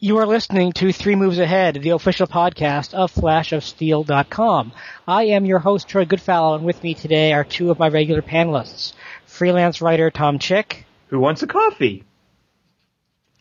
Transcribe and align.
You 0.00 0.18
are 0.18 0.26
listening 0.26 0.70
to 0.74 0.92
Three 0.92 1.16
Moves 1.16 1.40
Ahead, 1.40 1.74
the 1.82 1.90
official 1.90 2.28
podcast 2.28 2.94
of 2.94 3.12
FlashofSteel.com. 3.12 4.70
I 5.08 5.24
am 5.24 5.44
your 5.44 5.58
host, 5.58 5.88
Troy 5.88 6.04
Goodfellow, 6.04 6.54
and 6.54 6.64
with 6.64 6.80
me 6.84 6.94
today 6.94 7.32
are 7.32 7.42
two 7.42 7.72
of 7.72 7.80
my 7.80 7.88
regular 7.88 8.22
panelists. 8.22 8.92
Freelance 9.26 9.82
writer 9.82 10.08
Tom 10.12 10.38
Chick. 10.38 10.86
Who 11.08 11.18
wants 11.18 11.42
a 11.42 11.48
coffee? 11.48 12.04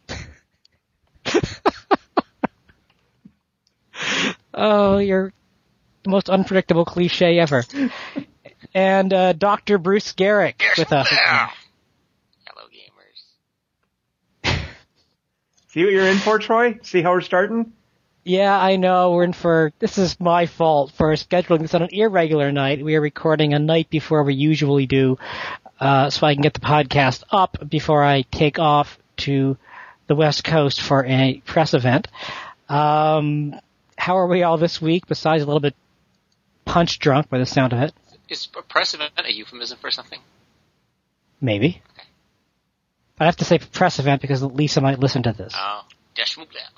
oh, 4.55 4.97
you're 4.97 5.31
the 6.01 6.09
most 6.09 6.27
unpredictable 6.27 6.85
cliche 6.85 7.37
ever. 7.37 7.65
and 8.73 9.13
uh, 9.13 9.33
Dr. 9.33 9.77
Bruce 9.77 10.11
Geryk 10.13 10.63
with 10.75 10.91
us. 10.91 11.07
Hello, 11.07 12.63
gamers. 14.43 14.63
See 15.77 15.83
what 15.83 15.93
you're 15.93 16.07
in 16.07 16.17
for, 16.17 16.39
Troy? 16.39 16.79
See 16.81 17.03
how 17.03 17.11
we're 17.11 17.21
starting? 17.21 17.71
Yeah, 18.23 18.59
I 18.59 18.77
know. 18.77 19.11
We're 19.11 19.25
in 19.25 19.33
for. 19.33 19.71
This 19.77 19.99
is 19.99 20.19
my 20.19 20.47
fault 20.47 20.91
for 20.93 21.13
scheduling 21.13 21.59
this 21.59 21.75
on 21.75 21.83
an 21.83 21.89
irregular 21.91 22.51
night. 22.51 22.83
We 22.83 22.95
are 22.95 22.99
recording 23.01 23.53
a 23.53 23.59
night 23.59 23.87
before 23.91 24.23
we 24.23 24.33
usually 24.33 24.87
do, 24.87 25.19
uh, 25.79 26.09
so 26.09 26.25
I 26.25 26.33
can 26.33 26.41
get 26.41 26.55
the 26.55 26.61
podcast 26.61 27.21
up 27.29 27.69
before 27.69 28.03
I 28.03 28.23
take 28.23 28.57
off 28.57 28.97
to 29.17 29.55
the 30.07 30.15
West 30.15 30.43
Coast 30.43 30.81
for 30.81 31.05
a 31.05 31.43
press 31.45 31.75
event. 31.75 32.07
Um, 32.69 33.53
how 33.99 34.17
are 34.17 34.25
we 34.25 34.41
all 34.41 34.57
this 34.57 34.81
week? 34.81 35.05
Besides 35.05 35.43
a 35.43 35.45
little 35.45 35.59
bit 35.59 35.75
punch 36.65 36.97
drunk 36.97 37.29
by 37.29 37.37
the 37.37 37.45
sound 37.45 37.73
of 37.73 37.83
it. 37.83 37.93
Is 38.29 38.47
a 38.57 38.63
press 38.63 38.95
event 38.95 39.11
a 39.15 39.31
euphemism 39.31 39.77
for 39.77 39.91
something? 39.91 40.21
Maybe. 41.39 41.83
I 43.19 43.25
have 43.25 43.37
to 43.37 43.45
say 43.45 43.59
press 43.59 43.99
event 43.99 44.21
because 44.21 44.43
Lisa 44.43 44.81
might 44.81 44.99
listen 44.99 45.23
to 45.23 45.33
this. 45.33 45.53
Oh, 45.55 45.81
dash 46.15 46.37
move 46.37 46.51
down. 46.51 46.71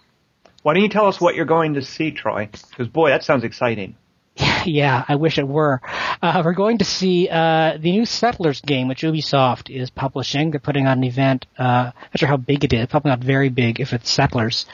Why 0.61 0.73
don't 0.73 0.83
you 0.83 0.89
tell 0.89 1.07
us 1.07 1.21
what 1.21 1.35
you're 1.35 1.45
going 1.45 1.75
to 1.75 1.81
see, 1.81 2.11
Troy? 2.11 2.49
Because 2.69 2.87
boy, 2.87 3.09
that 3.09 3.23
sounds 3.23 3.43
exciting. 3.43 3.95
yeah, 4.65 5.03
I 5.07 5.15
wish 5.15 5.37
it 5.37 5.47
were. 5.47 5.81
Uh, 6.21 6.41
we're 6.43 6.53
going 6.53 6.77
to 6.79 6.85
see 6.85 7.29
uh, 7.29 7.77
the 7.79 7.91
new 7.91 8.05
Settlers 8.05 8.61
game, 8.61 8.87
which 8.87 9.01
Ubisoft 9.01 9.73
is 9.73 9.89
publishing. 9.89 10.51
They're 10.51 10.59
putting 10.59 10.87
on 10.87 10.99
an 10.99 11.03
event. 11.03 11.45
Uh, 11.57 11.91
not 11.93 12.17
sure 12.17 12.27
how 12.27 12.37
big 12.37 12.63
it 12.63 12.73
is. 12.73 12.87
Probably 12.87 13.09
not 13.09 13.19
very 13.19 13.49
big 13.49 13.79
if 13.79 13.93
it's 13.93 14.09
Settlers. 14.09 14.65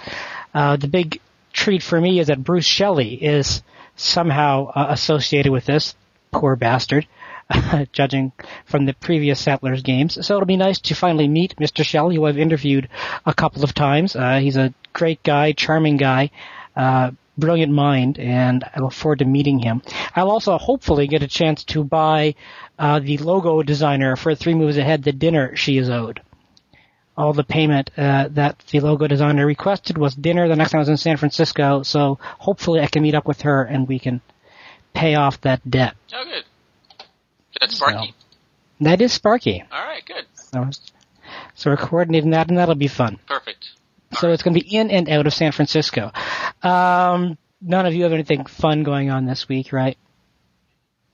Uh, 0.53 0.77
the 0.77 0.87
big 0.87 1.19
treat 1.53 1.83
for 1.83 1.99
me 1.99 2.19
is 2.19 2.27
that 2.27 2.43
Bruce 2.43 2.65
Shelley 2.65 3.13
is 3.15 3.63
somehow 3.95 4.67
uh, 4.67 4.87
associated 4.89 5.51
with 5.51 5.65
this. 5.65 5.95
Poor 6.31 6.55
bastard. 6.55 7.07
judging 7.91 8.31
from 8.65 8.85
the 8.85 8.93
previous 8.93 9.39
Settlers 9.39 9.81
games. 9.83 10.25
So 10.25 10.35
it'll 10.35 10.45
be 10.45 10.57
nice 10.57 10.79
to 10.81 10.95
finally 10.95 11.27
meet 11.27 11.55
Mr. 11.57 11.83
Shelley, 11.83 12.15
who 12.15 12.25
I've 12.25 12.37
interviewed 12.37 12.89
a 13.25 13.33
couple 13.33 13.63
of 13.63 13.73
times. 13.73 14.15
Uh, 14.15 14.39
he's 14.39 14.57
a 14.57 14.73
great 14.93 15.21
guy, 15.23 15.51
charming 15.51 15.97
guy, 15.97 16.31
uh, 16.75 17.11
brilliant 17.37 17.71
mind, 17.71 18.17
and 18.17 18.63
I 18.73 18.79
look 18.79 18.93
forward 18.93 19.19
to 19.19 19.25
meeting 19.25 19.59
him. 19.59 19.81
I'll 20.15 20.31
also 20.31 20.57
hopefully 20.57 21.07
get 21.07 21.23
a 21.23 21.27
chance 21.27 21.63
to 21.65 21.83
buy 21.83 22.35
uh, 22.79 22.99
the 22.99 23.17
logo 23.17 23.61
designer 23.61 24.15
for 24.15 24.33
Three 24.35 24.55
Moves 24.55 24.77
Ahead 24.77 25.03
the 25.03 25.11
dinner 25.11 25.55
she 25.55 25.77
is 25.77 25.89
owed. 25.89 26.21
All 27.17 27.31
the 27.31 27.45
payment 27.45 27.91
uh, 27.97 28.27
that 28.31 28.59
the 28.71 28.81
logo 28.81 29.07
designer 29.07 29.45
requested 29.45 29.97
was 29.97 30.15
dinner 30.15 30.49
the 30.49 30.55
next 30.55 30.71
time 30.71 30.79
I 30.79 30.81
was 30.81 30.89
in 30.89 30.97
San 30.97 31.15
Francisco, 31.17 31.83
so 31.83 32.19
hopefully 32.39 32.81
I 32.81 32.87
can 32.87 33.03
meet 33.03 33.15
up 33.15 33.25
with 33.25 33.41
her 33.41 33.63
and 33.63 33.87
we 33.87 33.99
can 33.99 34.21
pay 34.93 35.15
off 35.15 35.39
that 35.41 35.69
debt. 35.69 35.95
Oh, 36.13 36.25
good. 36.25 36.43
That's 37.65 37.77
Sparky. 37.77 38.13
So, 38.17 38.25
that 38.81 39.01
is 39.01 39.13
Sparky. 39.13 39.63
All 39.71 39.83
right, 39.83 40.05
good. 40.05 40.25
So, 40.35 40.69
so 41.55 41.71
we're 41.71 41.77
coordinating 41.77 42.31
that, 42.31 42.49
and 42.49 42.57
that'll 42.57 42.75
be 42.75 42.87
fun. 42.87 43.19
Perfect. 43.27 43.69
All 44.11 44.19
so 44.19 44.27
right. 44.27 44.33
it's 44.33 44.43
going 44.43 44.53
to 44.53 44.61
be 44.61 44.75
in 44.75 44.91
and 44.91 45.09
out 45.09 45.25
of 45.27 45.33
San 45.33 45.51
Francisco. 45.51 46.11
Um, 46.61 47.37
none 47.61 47.85
of 47.85 47.93
you 47.93 48.03
have 48.03 48.13
anything 48.13 48.45
fun 48.45 48.83
going 48.83 49.09
on 49.09 49.25
this 49.25 49.47
week, 49.49 49.73
right? 49.73 49.97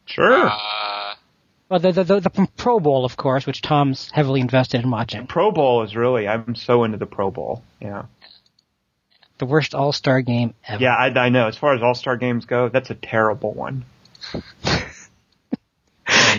Sure. 0.06 0.48
Uh, 0.48 1.16
well, 1.70 1.80
the, 1.80 1.92
the, 1.92 2.03
the, 2.03 2.20
the 2.20 2.48
Pro 2.58 2.80
Bowl, 2.80 3.06
of 3.06 3.16
course, 3.16 3.46
which 3.47 3.62
Tom's 3.62 4.12
heavily 4.12 4.42
invested 4.42 4.84
in 4.84 4.92
watching. 4.92 5.26
Pro 5.28 5.52
Bowl 5.52 5.84
is 5.84 5.96
really, 5.96 6.28
I'm 6.28 6.56
so 6.56 6.84
into 6.84 6.97
the 6.97 7.06
Pro 7.06 7.31
Bowl. 7.31 7.64
Yeah. 7.80 8.03
The 9.38 9.46
worst 9.46 9.74
All 9.74 9.94
Star 9.94 10.22
game 10.22 10.53
ever. 10.68 10.84
Yeah, 10.84 10.94
I, 10.94 11.08
I 11.18 11.30
know. 11.30 11.47
As 11.47 11.58
far 11.58 11.74
as 11.74 11.81
All 11.81 11.96
Star 11.96 12.18
games 12.18 12.46
go, 12.46 12.70
that's 12.70 12.90
a 12.90 12.96
terrible 12.96 13.53
one. 13.53 13.86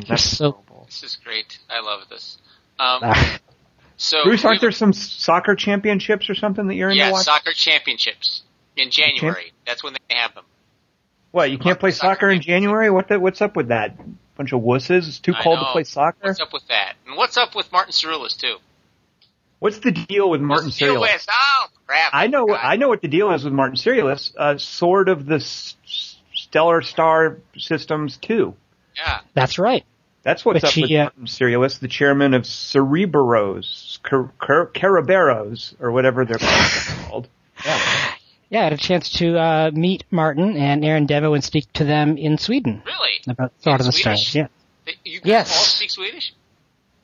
That's 0.09 0.23
so. 0.25 0.59
This 0.87 1.03
is 1.03 1.19
great. 1.25 1.59
I 1.71 1.81
love 1.81 2.03
this. 2.11 2.39
Um, 2.79 3.01
Ah. 3.03 3.39
so 3.97 4.25
Bruce, 4.25 4.45
aren't 4.45 4.57
we- 4.61 4.67
there 4.67 4.73
some 4.73 4.93
soccer 4.93 5.55
championships 5.55 6.29
or 6.29 6.35
something 6.35 6.67
that 6.69 6.75
you're 6.75 6.91
into 6.91 6.99
yeah 7.05 7.11
watching? 7.13 7.25
soccer 7.25 7.53
championships 7.53 8.43
in 8.77 8.91
January? 8.91 9.53
That's 9.67 9.83
when 9.83 9.95
they 9.95 10.15
have 10.17 10.35
them. 10.35 10.45
What, 11.31 11.51
you 11.51 11.59
can't 11.59 11.81
play 11.81 11.93
Soccer 11.93 12.15
soccer 12.17 12.31
in. 12.31 12.43
January? 12.43 12.91
What 12.91 13.09
the, 13.09 13.19
what's 13.19 13.41
up 13.41 13.57
with 13.57 13.69
that? 13.69 13.97
Bunch 14.37 14.53
of 14.53 14.61
wusses? 14.61 15.09
It's 15.09 15.19
too 15.19 15.33
cold 15.33 15.61
to 15.61 15.65
play 15.73 15.85
soccer? 15.85 16.19
What's 16.29 16.41
up 16.41 16.53
with 16.53 16.67
that? 16.69 16.95
And 17.07 17.17
what's 17.17 17.37
up 17.39 17.55
with 17.55 17.73
Martin 17.73 17.93
Cirulis 17.93 18.37
too? 18.39 18.57
What's 19.61 19.79
the 19.79 19.93
deal 19.93 20.29
with 20.29 20.41
Martin 20.41 20.67
What's 20.67 20.79
the 20.79 20.87
Cirulis? 20.87 21.27
Oh 21.31 21.67
crap! 21.87 22.11
I 22.13 22.27
know, 22.27 22.47
forgot. 22.47 22.65
I 22.65 22.77
know 22.77 22.89
what 22.89 23.01
the 23.01 23.09
deal 23.09 23.31
is 23.33 23.45
with 23.45 23.53
Martin 23.55 23.77
Cirulis. 23.77 24.35
Uh, 24.37 24.59
Sword 24.59 25.09
of 25.09 25.25
the 25.25 25.37
S- 25.37 25.77
S- 25.87 26.17
Stellar 26.35 26.83
Star 26.83 27.39
Systems 27.57 28.17
2. 28.19 28.55
Yeah. 28.97 29.21
That's 29.35 29.59
right. 29.59 29.85
That's 30.23 30.45
what's 30.45 30.61
But 30.61 30.69
up 30.69 30.73
she, 30.73 30.83
with 30.83 30.91
uh, 30.93 30.95
Martin 31.05 31.27
Cirulis, 31.27 31.81
the 31.81 31.89
chairman 31.89 32.33
of 32.35 32.43
Cerebros, 32.43 34.01
Car- 34.03 34.31
Car- 34.39 34.71
Caraberos, 34.73 35.75
or 35.81 35.91
whatever 35.93 36.25
they're 36.25 36.39
called. 37.09 37.29
Yeah. 37.65 38.15
Yeah, 38.51 38.61
I 38.61 38.65
had 38.65 38.73
a 38.73 38.77
chance 38.77 39.09
to 39.15 39.39
uh, 39.39 39.71
meet 39.73 40.05
Martin 40.11 40.57
and 40.57 40.83
Arinn 40.83 41.07
Dembo 41.07 41.33
and 41.35 41.43
speak 41.45 41.73
to 41.75 41.85
them 41.85 42.19
in 42.19 42.37
Sweden 42.39 42.83
Really? 42.85 43.21
about 43.29 43.53
Sword 43.61 43.81
of 43.81 43.87
the 43.87 43.93
Swedish? 43.93 44.29
Stars. 44.31 44.35
Yeah. 44.35 44.47
They- 44.85 45.11
You 45.11 45.21
Yes. 45.25 45.57
all 45.57 45.63
speak 45.65 45.91
Swedish? 45.91 46.35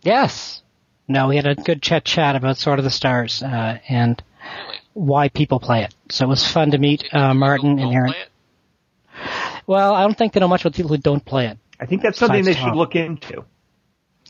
Yes. 0.03 0.62
No, 1.06 1.28
we 1.28 1.37
had 1.37 1.47
a 1.47 1.54
good 1.54 1.81
chat 1.81 2.04
chat 2.04 2.37
about 2.37 2.59
Sword 2.59 2.78
of 2.81 2.84
the 2.84 2.91
Stars 2.91 3.43
uh, 3.43 3.78
and 3.88 4.22
Really? 4.66 4.78
why 4.94 5.28
people 5.28 5.59
play 5.60 5.84
it. 5.84 5.94
So 6.10 6.25
it 6.27 6.28
was 6.28 6.47
fun 6.47 6.72
to 6.72 6.78
meet 6.78 7.00
Did 7.00 7.15
uh, 7.15 7.28
people 7.28 7.34
Martin 7.34 7.77
don't 7.77 7.87
and 7.87 7.94
Aaron. 7.94 8.12
play 8.12 8.21
it? 8.22 9.62
Well, 9.66 9.94
I 9.94 10.03
don't 10.03 10.16
think 10.19 10.32
they 10.32 10.41
know 10.41 10.48
much 10.48 10.62
about 10.62 10.75
people 10.75 10.91
who 10.91 10.98
don't 10.98 11.25
play 11.25 11.47
it. 11.47 11.59
I 11.81 11.87
think 11.87 12.03
that's 12.03 12.19
something 12.19 12.44
they 12.44 12.53
Besides 12.53 12.65
should 12.65 12.77
look 12.77 12.97
into. 12.97 13.44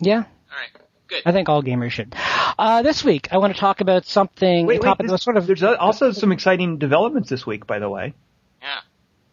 Yeah, 0.00 0.16
All 0.16 0.22
right. 0.22 0.82
Good. 1.08 1.22
I 1.24 1.32
think 1.32 1.48
all 1.48 1.62
gamers 1.62 1.90
should. 1.90 2.14
Uh, 2.58 2.82
this 2.82 3.02
week, 3.02 3.28
I 3.32 3.38
want 3.38 3.54
to 3.54 3.58
talk 3.60 3.80
about 3.80 4.04
something. 4.04 4.66
Wait, 4.66 4.84
a 4.84 4.88
wait, 4.88 5.08
this- 5.08 5.22
sort 5.22 5.36
of. 5.38 5.46
there's 5.46 5.62
also 5.62 6.12
some 6.12 6.32
exciting 6.32 6.78
developments 6.78 7.30
this 7.30 7.46
week, 7.46 7.66
by 7.66 7.78
the 7.78 7.88
way. 7.88 8.14
Yeah. 8.60 8.80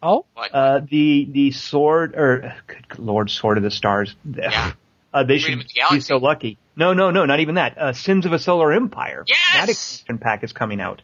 Oh, 0.02 0.24
Uh, 0.36 0.80
the 0.88 1.28
the 1.30 1.50
sword 1.50 2.14
or 2.16 2.54
good 2.66 2.98
lord, 2.98 3.30
sword 3.30 3.58
of 3.58 3.62
the 3.62 3.70
stars. 3.70 4.14
Yeah. 4.24 4.72
Uh, 5.14 5.22
they 5.24 5.38
Freedom 5.38 5.60
should 5.60 5.70
the 5.90 5.94
be 5.94 6.00
so 6.00 6.18
lucky. 6.18 6.58
No, 6.76 6.92
no, 6.92 7.10
no, 7.10 7.24
not 7.24 7.40
even 7.40 7.54
that. 7.54 7.78
Uh, 7.78 7.92
Sins 7.94 8.26
of 8.26 8.34
a 8.34 8.38
Solar 8.38 8.70
Empire. 8.74 9.24
Yes! 9.26 9.38
That 9.54 9.68
expansion 9.70 10.18
pack 10.18 10.44
is 10.44 10.52
coming 10.52 10.78
out. 10.78 11.00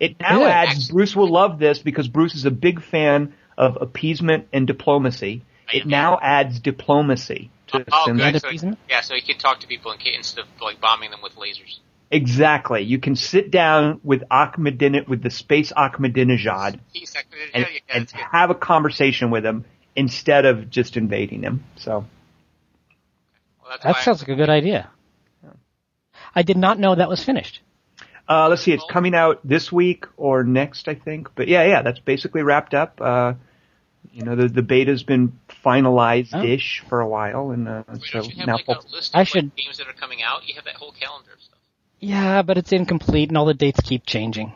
It 0.00 0.18
now 0.18 0.38
Good. 0.38 0.48
adds. 0.48 0.90
Bruce 0.90 1.14
will 1.14 1.30
love 1.30 1.60
this 1.60 1.78
because 1.78 2.08
Bruce 2.08 2.34
is 2.34 2.44
a 2.44 2.50
big 2.50 2.82
fan 2.82 3.34
of 3.56 3.78
appeasement 3.80 4.48
and 4.52 4.66
diplomacy. 4.66 5.44
I 5.68 5.78
It 5.78 5.86
now 5.86 6.18
adds 6.20 6.60
diplomacy 6.60 7.50
to 7.68 7.84
oh, 7.90 8.04
Sins 8.06 8.20
good. 8.20 8.34
of 8.36 8.40
So, 8.40 8.48
appeasement? 8.48 8.78
yeah, 8.88 9.00
so 9.00 9.14
he 9.14 9.22
can 9.22 9.38
talk 9.38 9.60
to 9.60 9.66
people 9.66 9.92
in 9.92 9.98
instead 10.14 10.42
of 10.42 10.48
like 10.60 10.80
bombing 10.80 11.10
them 11.10 11.20
with 11.22 11.34
lasers. 11.36 11.78
Exactly. 12.10 12.82
You 12.82 12.98
can 12.98 13.16
sit 13.16 13.50
down 13.50 14.00
with 14.04 14.22
Ahmadinejad, 14.30 15.08
with 15.08 15.22
the 15.22 15.30
space 15.30 15.72
Ahmadinejad, 15.72 16.78
He's 16.92 17.14
like, 17.14 17.26
yeah, 17.32 17.46
and, 17.54 17.66
yeah, 17.72 17.96
and 17.96 18.10
have 18.10 18.50
a 18.50 18.54
conversation 18.54 19.30
with 19.30 19.46
him 19.46 19.64
instead 19.96 20.44
of 20.44 20.68
just 20.68 20.96
invading 20.98 21.42
him. 21.42 21.64
So 21.76 22.04
Well, 23.62 23.70
that's 23.70 23.84
that 23.84 23.94
why 23.94 24.00
sounds 24.02 24.20
like 24.20 24.28
a 24.28 24.34
good 24.36 24.50
idea. 24.50 24.90
I 26.34 26.42
did 26.42 26.56
not 26.56 26.78
know 26.78 26.94
that 26.94 27.08
was 27.08 27.22
finished. 27.24 27.60
Uh, 28.28 28.48
let's 28.48 28.62
see, 28.62 28.72
it's 28.72 28.84
coming 28.90 29.14
out 29.14 29.40
this 29.46 29.70
week 29.72 30.06
or 30.16 30.44
next, 30.44 30.88
I 30.88 30.94
think. 30.94 31.34
But 31.34 31.48
yeah, 31.48 31.64
yeah, 31.64 31.82
that's 31.82 31.98
basically 31.98 32.42
wrapped 32.42 32.72
up. 32.72 33.00
Uh, 33.00 33.34
you 34.12 34.24
know, 34.24 34.36
the, 34.36 34.48
the 34.48 34.62
beta's 34.62 35.02
been 35.02 35.38
finalized-ish 35.64 36.82
for 36.88 37.00
a 37.00 37.08
while, 37.08 37.50
and 37.50 37.68
uh, 37.68 37.82
Wait, 37.88 38.02
so 38.02 38.22
have 38.22 38.46
now 38.46 38.54
like 38.56 38.66
full- 38.66 38.74
a 38.76 38.94
list 38.94 39.10
of 39.12 39.16
I 39.16 39.18
like, 39.20 39.28
should- 39.28 39.56
games 39.56 39.78
that 39.78 39.86
are 39.88 39.92
coming 39.92 40.22
out? 40.22 40.46
You 40.46 40.54
have 40.56 40.64
that 40.64 40.74
whole 40.76 40.92
calendar 40.92 41.32
of 41.34 41.40
stuff. 41.40 41.58
Yeah, 42.00 42.42
but 42.42 42.58
it's 42.58 42.72
incomplete 42.72 43.28
and 43.28 43.38
all 43.38 43.44
the 43.46 43.54
dates 43.54 43.80
keep 43.80 44.04
changing. 44.06 44.52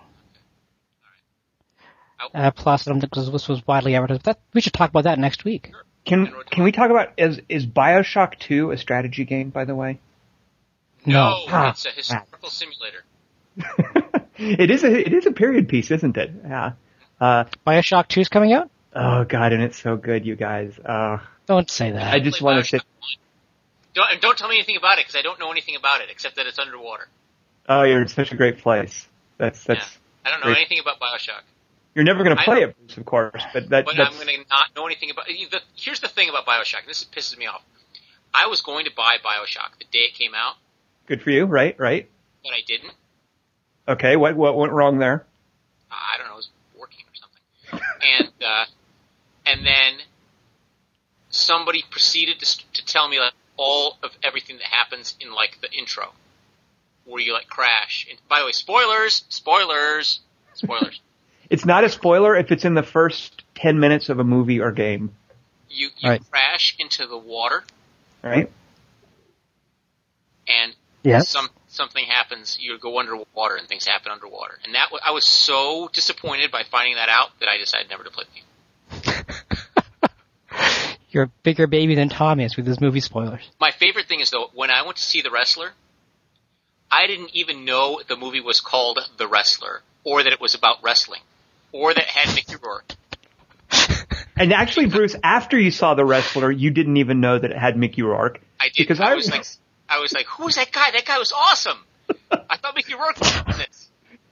Uh, 2.35 2.51
plus, 2.51 2.87
I 2.87 2.91
don't 2.91 3.01
think 3.01 3.15
this 3.15 3.29
this 3.29 3.47
was 3.49 3.65
widely 3.67 3.95
advertised. 3.95 4.25
That, 4.25 4.41
we 4.55 4.61
should 4.61 4.73
talk 4.73 4.91
about 4.91 5.05
that 5.05 5.19
next 5.19 5.45
week. 5.45 5.73
Can 6.05 6.33
can 6.51 6.65
we 6.65 6.73
talk 6.73 6.91
about 6.91 7.13
is 7.19 7.41
is 7.49 7.67
Bioshock 7.67 8.39
Two 8.39 8.71
a 8.71 8.77
strategy 8.79 9.25
game? 9.25 9.51
By 9.51 9.65
the 9.65 9.75
way, 9.75 10.01
No, 11.05 11.45
Ah, 11.49 11.71
it's 11.71 11.85
a 11.85 11.91
historical 11.91 12.49
simulator. 12.49 13.05
it 14.39 14.71
is 14.71 14.83
a 14.83 15.07
it 15.07 15.13
is 15.13 15.27
a 15.27 15.33
period 15.33 15.69
piece, 15.69 15.91
isn't 15.91 16.17
it? 16.17 16.31
Yeah. 16.45 16.73
Uh, 17.21 17.45
Bioshock 17.67 18.09
2 18.09 18.21
is 18.21 18.29
coming 18.29 18.53
out? 18.53 18.71
Oh 18.97 19.25
god, 19.25 19.53
and 19.53 19.63
it's 19.63 19.81
so 19.81 19.97
good, 19.97 20.27
you 20.27 20.35
guys. 20.37 20.79
Uh, 20.79 21.19
Don't 21.47 21.71
say 21.71 21.93
that. 21.93 22.13
I 22.13 22.19
just 22.21 22.43
want 22.43 22.65
to 22.65 22.69
say. 22.69 22.81
Don't 23.95 24.11
and 24.13 24.21
don't 24.21 24.37
tell 24.37 24.49
me 24.49 24.57
anything 24.57 24.77
about 24.77 24.99
it 24.99 25.07
because 25.07 25.17
I 25.17 25.23
don't 25.23 25.39
know 25.41 25.51
anything 25.51 25.77
about 25.77 26.01
it 26.01 26.09
except 26.11 26.37
that 26.37 26.47
it's 26.47 26.59
underwater. 26.59 27.09
Oh, 27.69 27.83
you're 27.83 28.03
in 28.03 28.09
such 28.09 28.33
a 28.33 28.37
great 28.37 28.59
place. 28.59 29.07
That's 29.39 29.63
that's. 29.65 29.81
Yeah. 29.81 30.01
I 30.27 30.31
don't 30.31 30.41
know 30.41 30.47
Great. 30.47 30.57
anything 30.59 30.81
about 30.81 30.99
Bioshock. 30.99 31.43
You're 31.95 32.05
never 32.05 32.25
going 32.25 32.37
to 32.37 32.43
play 32.43 32.63
it, 32.63 32.77
Bruce, 32.77 32.97
of 32.99 33.07
course, 33.07 33.43
but 33.55 33.69
that, 33.71 33.85
But 33.87 33.97
that's 33.97 34.11
I'm 34.11 34.17
going 34.23 34.43
to 34.43 34.45
not 34.51 34.75
know 34.75 34.85
anything 34.87 35.11
about. 35.11 35.27
The, 35.27 35.61
here's 35.77 36.01
the 36.01 36.09
thing 36.09 36.29
about 36.29 36.45
Bioshock. 36.45 36.81
and 36.81 36.89
This 36.89 37.05
pisses 37.05 37.39
me 37.39 37.47
off. 37.47 37.63
I 38.35 38.49
was 38.49 38.61
going 38.61 38.85
to 38.87 38.91
buy 38.95 39.17
Bioshock 39.25 39.79
the 39.79 39.85
day 39.91 40.01
it 40.11 40.15
came 40.15 40.35
out, 40.35 40.57
good 41.07 41.23
for 41.23 41.31
you, 41.31 41.45
right? 41.47 41.79
Right? 41.79 42.09
but 42.43 42.53
I 42.53 42.61
didn't. 42.67 42.93
Okay, 43.89 44.17
what 44.17 44.37
what 44.37 44.57
went 44.57 44.73
wrong 44.73 44.99
there? 44.99 45.25
I 45.91 46.19
don't 46.19 46.27
know, 46.27 46.35
it 46.35 46.37
was 46.37 46.49
working 46.79 47.05
or 47.07 47.15
something. 47.15 47.87
and 48.19 48.29
uh, 48.45 48.65
and 49.47 49.65
then 49.65 49.99
somebody 51.31 51.85
proceeded 51.91 52.41
to, 52.41 52.73
to 52.73 52.85
tell 52.85 53.09
me 53.09 53.19
like 53.19 53.33
all 53.57 53.97
of 54.03 54.11
everything 54.23 54.57
that 54.59 54.67
happens 54.67 55.17
in 55.21 55.33
like 55.33 55.59
the 55.61 55.71
intro, 55.73 56.13
where 57.05 57.23
you 57.23 57.33
like 57.33 57.49
crash. 57.49 58.07
And 58.11 58.19
by 58.29 58.41
the 58.41 58.47
way, 58.47 58.53
spoilers, 58.53 59.25
spoilers, 59.29 60.21
spoilers. 60.55 61.01
It's 61.49 61.65
not 61.65 61.85
a 61.85 61.89
spoiler 61.89 62.35
if 62.35 62.51
it's 62.51 62.65
in 62.65 62.75
the 62.75 62.83
first 62.83 63.45
ten 63.55 63.79
minutes 63.79 64.09
of 64.09 64.19
a 64.19 64.25
movie 64.25 64.59
or 64.59 64.73
game, 64.73 65.15
you 65.71 65.91
you 65.99 66.11
Right. 66.11 66.23
crash 66.29 66.75
into 66.81 67.07
the 67.07 67.17
water, 67.17 67.63
right? 68.25 68.51
and 70.49 70.75
Yes. 71.05 71.29
some 71.29 71.49
something 71.69 72.05
happens. 72.05 72.59
You 72.61 72.77
go 72.79 72.99
underwater, 72.99 73.55
and 73.55 73.69
things 73.69 73.87
happen 73.87 74.11
underwater. 74.11 74.59
And 74.65 74.75
that 74.75 74.89
I 75.05 75.13
was 75.13 75.25
so 75.25 75.89
disappointed 75.93 76.51
by 76.51 76.65
finding 76.65 76.97
that 76.97 77.09
out 77.09 77.31
that 77.39 77.49
I 77.49 77.59
decided 77.59 77.91
never 77.91 78.03
to 78.03 78.11
play 78.11 78.25
the 78.25 78.41
game. 78.41 79.25
You're 81.11 81.25
a 81.25 81.31
bigger 81.43 81.67
baby 81.67 81.95
than 81.95 82.09
Tom 82.09 82.41
is 82.41 82.57
with 82.57 82.67
his 82.67 82.81
movie 82.81 83.01
spoilers. 83.01 83.49
My 83.61 83.71
favorite 83.71 84.07
thing 84.07 84.21
is 84.21 84.31
though, 84.31 84.51
when 84.55 84.71
I 84.71 84.83
went 84.83 84.97
to 84.97 85.03
see 85.03 85.23
The 85.23 85.31
Wrestler, 85.31 85.73
I 86.91 87.07
didn't 87.07 87.31
even 87.35 87.65
know 87.65 88.01
the 88.07 88.17
movie 88.17 88.41
was 88.41 88.61
called 88.61 88.99
The 89.17 89.27
Wrestler, 89.27 89.83
or 90.05 90.23
that 90.23 90.33
it 90.33 90.41
was 90.41 90.55
about 90.55 90.83
wrestling, 90.83 91.23
or 91.73 91.93
that 91.95 92.03
it 92.03 92.09
had 92.09 92.35
Mickey 92.35 92.57
Rourke. 92.63 92.95
And 94.39 94.53
actually, 94.53 94.87
Bruce, 94.87 95.17
after 95.25 95.59
you 95.59 95.71
saw 95.71 95.95
the 95.95 96.05
wrestler, 96.05 96.51
you 96.51 96.71
didn't 96.71 96.99
even 96.99 97.21
know 97.21 97.39
that 97.39 97.51
it 97.51 97.57
had 97.57 97.77
Mickey 97.77 98.03
Rourke. 98.03 98.41
I 98.61 98.69
did. 98.69 98.77
Because 98.77 99.01
I 99.01 99.13
I 99.13 99.15
was 99.15 99.31
like, 99.31 99.47
I 99.89 99.99
was 100.01 100.13
like, 100.13 100.27
who's 100.27 100.57
that 100.57 100.73
guy? 100.73 100.91
That 100.91 101.07
guy 101.07 101.19
was 101.19 101.33
awesome. 101.33 101.79
I 102.31 102.59
thought 102.59 102.75
Mickey 102.77 102.95
Rourke 102.95 103.19
was 103.19 103.35
in 103.35 103.59
this. 103.59 103.89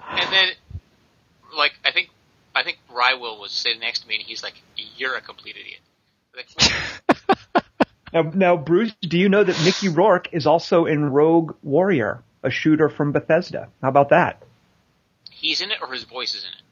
And 0.07 0.31
then, 0.31 0.49
like, 1.57 1.73
I 1.85 1.93
think, 1.93 2.11
I 2.55 2.63
think 2.63 2.79
Rywell 2.91 3.41
was 3.41 3.51
sitting 3.51 3.81
next 3.81 4.01
to 4.01 4.09
me, 4.09 4.17
and 4.17 4.25
he's 4.25 4.43
like, 4.43 4.55
"You're 4.77 5.17
a 5.17 5.23
complete 5.23 5.57
idiot." 5.57 5.81
Like, 6.37 7.65
Now, 8.13 8.23
now, 8.33 8.57
Bruce, 8.57 8.95
do 9.01 9.19
you 9.19 9.29
know 9.29 9.43
that 9.43 9.61
Mickey 9.65 9.89
Rourke 9.89 10.29
is 10.33 10.47
also 10.47 10.87
in 10.87 11.11
Rogue 11.11 11.57
Warrior, 11.65 12.23
a 12.45 12.51
shooter 12.51 12.89
from 12.89 13.11
Bethesda? 13.11 13.69
How 13.83 13.89
about 13.89 14.11
that? 14.11 14.41
he's 15.45 15.61
in 15.61 15.71
it, 15.71 15.79
or 15.81 15.93
his 15.93 16.05
voice 16.05 16.35
is 16.35 16.45
in 16.45 16.51
it. 16.51 16.63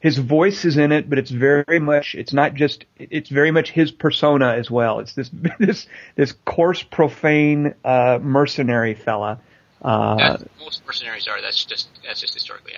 His 0.00 0.18
voice 0.18 0.64
is 0.64 0.78
in 0.78 0.92
it, 0.92 1.10
but 1.10 1.18
it's 1.18 1.30
very 1.30 1.78
much, 1.78 2.14
it's 2.14 2.32
not 2.32 2.54
just, 2.54 2.86
it's 2.98 3.28
very 3.28 3.50
much 3.50 3.70
his 3.70 3.92
persona 3.92 4.54
as 4.54 4.70
well. 4.70 5.00
It's 5.00 5.12
this, 5.12 5.30
this, 5.58 5.86
this 6.16 6.32
coarse, 6.44 6.82
profane, 6.82 7.74
uh, 7.84 8.18
mercenary 8.20 8.94
fella. 8.94 9.40
Uh, 9.82 10.16
That's, 10.16 10.44
most 10.58 10.82
mercenaries 10.86 11.26
are. 11.26 11.40
That's 11.40 11.64
just 11.64 11.88
that's 12.06 12.20
just 12.20 12.34
historically 12.34 12.72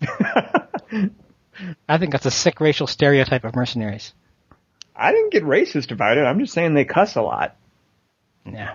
accurate. 0.00 1.12
I 1.88 1.98
think 1.98 2.10
that's 2.10 2.26
a 2.26 2.30
sick 2.32 2.60
racial 2.60 2.88
stereotype 2.88 3.44
of 3.44 3.54
mercenaries. 3.54 4.12
I 4.96 5.12
didn't 5.12 5.32
get 5.32 5.44
racist 5.44 5.90
about 5.90 6.18
it. 6.18 6.22
I'm 6.22 6.38
just 6.38 6.52
saying 6.52 6.74
they 6.74 6.84
cuss 6.84 7.16
a 7.16 7.22
lot. 7.22 7.56
Yeah. 8.46 8.74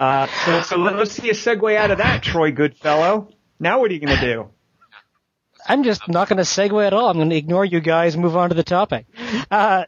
Uh, 0.00 0.26
so, 0.44 0.60
so 0.62 0.76
let- 0.76 0.96
let's 0.96 1.12
see 1.12 1.30
a 1.30 1.34
segue 1.34 1.76
out 1.76 1.90
of 1.90 1.98
that, 1.98 2.22
Troy 2.22 2.50
Goodfellow. 2.52 3.28
Now 3.58 3.80
what 3.80 3.90
are 3.90 3.94
you 3.94 4.00
going 4.00 4.18
to 4.18 4.20
do? 4.34 4.50
I'm 5.68 5.82
just 5.84 6.06
not 6.08 6.28
going 6.28 6.36
to 6.36 6.42
segue 6.44 6.86
at 6.86 6.92
all. 6.92 7.08
I'm 7.08 7.16
going 7.16 7.30
to 7.30 7.36
ignore 7.36 7.64
you 7.64 7.80
guys 7.80 8.14
and 8.14 8.22
move 8.22 8.36
on 8.36 8.50
to 8.50 8.54
the 8.54 8.62
topic. 8.62 9.06
Uh, 9.50 9.84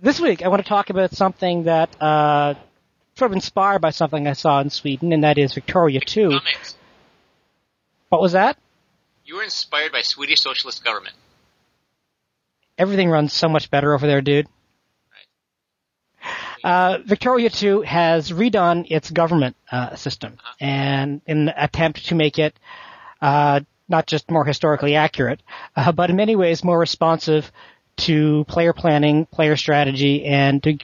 this 0.00 0.20
week, 0.20 0.42
I 0.42 0.48
want 0.48 0.62
to 0.62 0.68
talk 0.68 0.90
about 0.90 1.12
something 1.14 1.64
that 1.64 2.00
uh, 2.00 2.54
sort 3.16 3.30
of 3.30 3.34
inspired 3.34 3.80
by 3.80 3.90
something 3.90 4.26
I 4.26 4.32
saw 4.32 4.60
in 4.60 4.70
Sweden, 4.70 5.12
and 5.12 5.24
that 5.24 5.38
is 5.38 5.52
Victoria 5.54 6.00
2. 6.00 6.28
Comments. 6.28 6.76
What 8.08 8.20
was 8.22 8.32
that? 8.32 8.56
You 9.24 9.36
were 9.36 9.42
inspired 9.42 9.92
by 9.92 10.02
Swedish 10.02 10.40
socialist 10.40 10.84
government. 10.84 11.14
Everything 12.78 13.10
runs 13.10 13.32
so 13.32 13.48
much 13.48 13.70
better 13.70 13.94
over 13.94 14.06
there, 14.06 14.20
dude. 14.22 14.48
Uh, 16.64 16.98
Victoria 17.04 17.50
2 17.50 17.82
has 17.82 18.30
redone 18.30 18.86
its 18.90 19.10
government 19.10 19.56
uh, 19.70 19.96
system, 19.96 20.38
and 20.60 21.20
in 21.26 21.48
an 21.48 21.54
attempt 21.56 22.06
to 22.06 22.14
make 22.14 22.38
it 22.38 22.58
uh, 23.20 23.60
not 23.88 24.06
just 24.06 24.30
more 24.30 24.44
historically 24.44 24.94
accurate, 24.94 25.42
uh, 25.76 25.92
but 25.92 26.10
in 26.10 26.16
many 26.16 26.36
ways 26.36 26.64
more 26.64 26.78
responsive 26.78 27.50
to 27.96 28.44
player 28.44 28.72
planning, 28.72 29.26
player 29.26 29.56
strategy, 29.56 30.24
and 30.24 30.62
to 30.62 30.78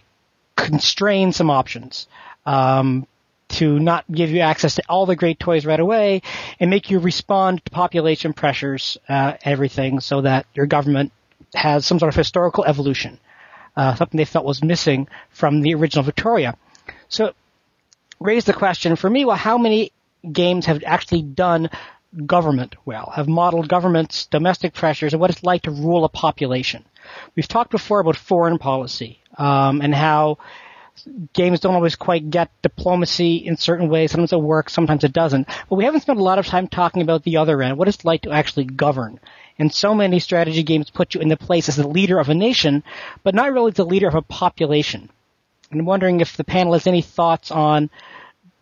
constrain 0.57 1.33
some 1.33 1.51
options. 1.51 2.07
Um, 2.45 3.07
to 3.49 3.79
not 3.79 4.05
give 4.13 4.31
you 4.31 4.41
access 4.41 4.75
to 4.75 4.83
all 4.91 5.07
the 5.07 5.17
great 5.17 5.41
toys 5.41 5.65
right 5.65 5.81
away 5.81 6.21
and 6.61 6.69
make 6.69 6.91
you 6.91 6.99
respond 6.99 7.65
to 7.65 7.71
population 7.71 8.35
pressures, 8.35 8.99
uh, 9.09 9.35
everything 9.43 10.01
so 10.01 10.21
that 10.21 10.47
your 10.55 10.67
government 10.67 11.13
has 11.55 11.87
some 11.87 11.99
sort 11.99 12.11
of 12.11 12.15
historical 12.15 12.65
evolution, 12.65 13.19
uh, 13.79 13.95
something 13.95 14.19
they 14.19 14.25
felt 14.25 14.45
was 14.45 14.63
missing 14.63 15.09
from 15.31 15.63
the 15.63 15.75
original 15.75 16.03
Victoria. 16.03 16.57
So, 17.09 17.33
raised 18.19 18.47
the 18.47 18.53
question 18.53 18.97
for 18.97 19.09
me, 19.09 19.25
well, 19.25 19.37
how 19.37 19.57
many 19.57 19.93
games 20.31 20.67
have 20.67 20.83
actually 20.85 21.23
done 21.23 21.71
government 22.27 22.75
well, 22.85 23.13
have 23.15 23.29
modeled 23.29 23.69
government's 23.69 24.27
domestic 24.27 24.75
pressures 24.75 25.13
and 25.13 25.21
what 25.21 25.31
it's 25.31 25.45
like 25.45 25.63
to 25.63 25.71
rule 25.71 26.05
a 26.05 26.09
population? 26.09 26.85
We've 27.37 27.47
talked 27.47 27.71
before 27.71 28.01
about 28.01 28.17
foreign 28.17 28.59
policy, 28.59 29.21
um, 29.39 29.81
and 29.81 29.95
how 29.95 30.39
games 31.33 31.61
don't 31.61 31.77
always 31.77 31.95
quite 31.95 32.29
get 32.29 32.51
diplomacy 32.63 33.37
in 33.37 33.57
certain 33.57 33.89
ways. 33.89 34.11
Sometimes 34.11 34.33
it 34.33 34.41
works, 34.41 34.73
sometimes 34.73 35.05
it 35.05 35.13
doesn't. 35.13 35.47
But 35.69 35.77
we 35.77 35.85
haven't 35.85 36.01
spent 36.01 36.19
a 36.19 36.25
lot 36.25 36.41
of 36.41 36.47
time 36.47 36.67
talking 36.67 37.03
about 37.03 37.23
the 37.23 37.37
other 37.37 37.63
end, 37.63 37.79
what 37.79 37.87
it's 37.87 38.05
like 38.05 38.23
to 38.23 38.33
actually 38.33 38.65
govern. 38.65 39.21
And 39.59 39.75
so 39.75 39.95
many 39.95 40.21
strategy 40.21 40.63
games 40.63 40.91
put 40.91 41.15
you 41.15 41.21
in 41.21 41.29
the 41.29 41.37
place 41.37 41.69
as 41.69 41.77
the 41.77 41.89
leader 41.89 42.19
of 42.19 42.29
a 42.29 42.35
nation, 42.35 42.85
but 43.25 43.35
not 43.35 43.53
really 43.53 43.73
the 43.73 43.85
leader 43.85 44.09
of 44.09 44.15
a 44.15 44.23
population. 44.23 45.11
And 45.71 45.81
I'm 45.81 45.87
wondering 45.87 46.21
if 46.21 46.37
the 46.37 46.45
panel 46.45 46.75
has 46.75 46.87
any 46.87 47.03
thoughts 47.03 47.51
on 47.51 47.91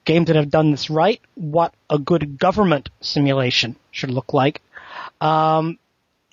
games 0.04 0.28
that 0.28 0.36
have 0.36 0.50
done 0.50 0.70
this 0.70 0.88
right, 0.88 1.20
what 1.34 1.74
a 1.90 1.98
good 1.98 2.38
government 2.38 2.88
simulation 3.00 3.76
should 3.90 4.10
look 4.10 4.32
like, 4.32 4.62
um, 5.20 5.78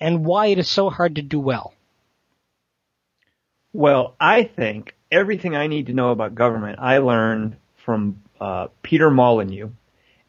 and 0.00 0.24
why 0.24 0.46
it 0.46 0.58
is 0.58 0.68
so 0.68 0.88
hard 0.90 1.16
to 1.16 1.22
do 1.22 1.38
well. 1.38 1.74
Well, 3.72 4.14
I 4.20 4.44
think 4.44 4.94
everything 5.10 5.56
I 5.56 5.66
need 5.66 5.86
to 5.86 5.92
know 5.92 6.10
about 6.10 6.34
government 6.34 6.78
I 6.80 6.98
learned 6.98 7.56
from 7.84 8.22
uh, 8.40 8.68
Peter 8.82 9.10
Molyneux. 9.10 9.70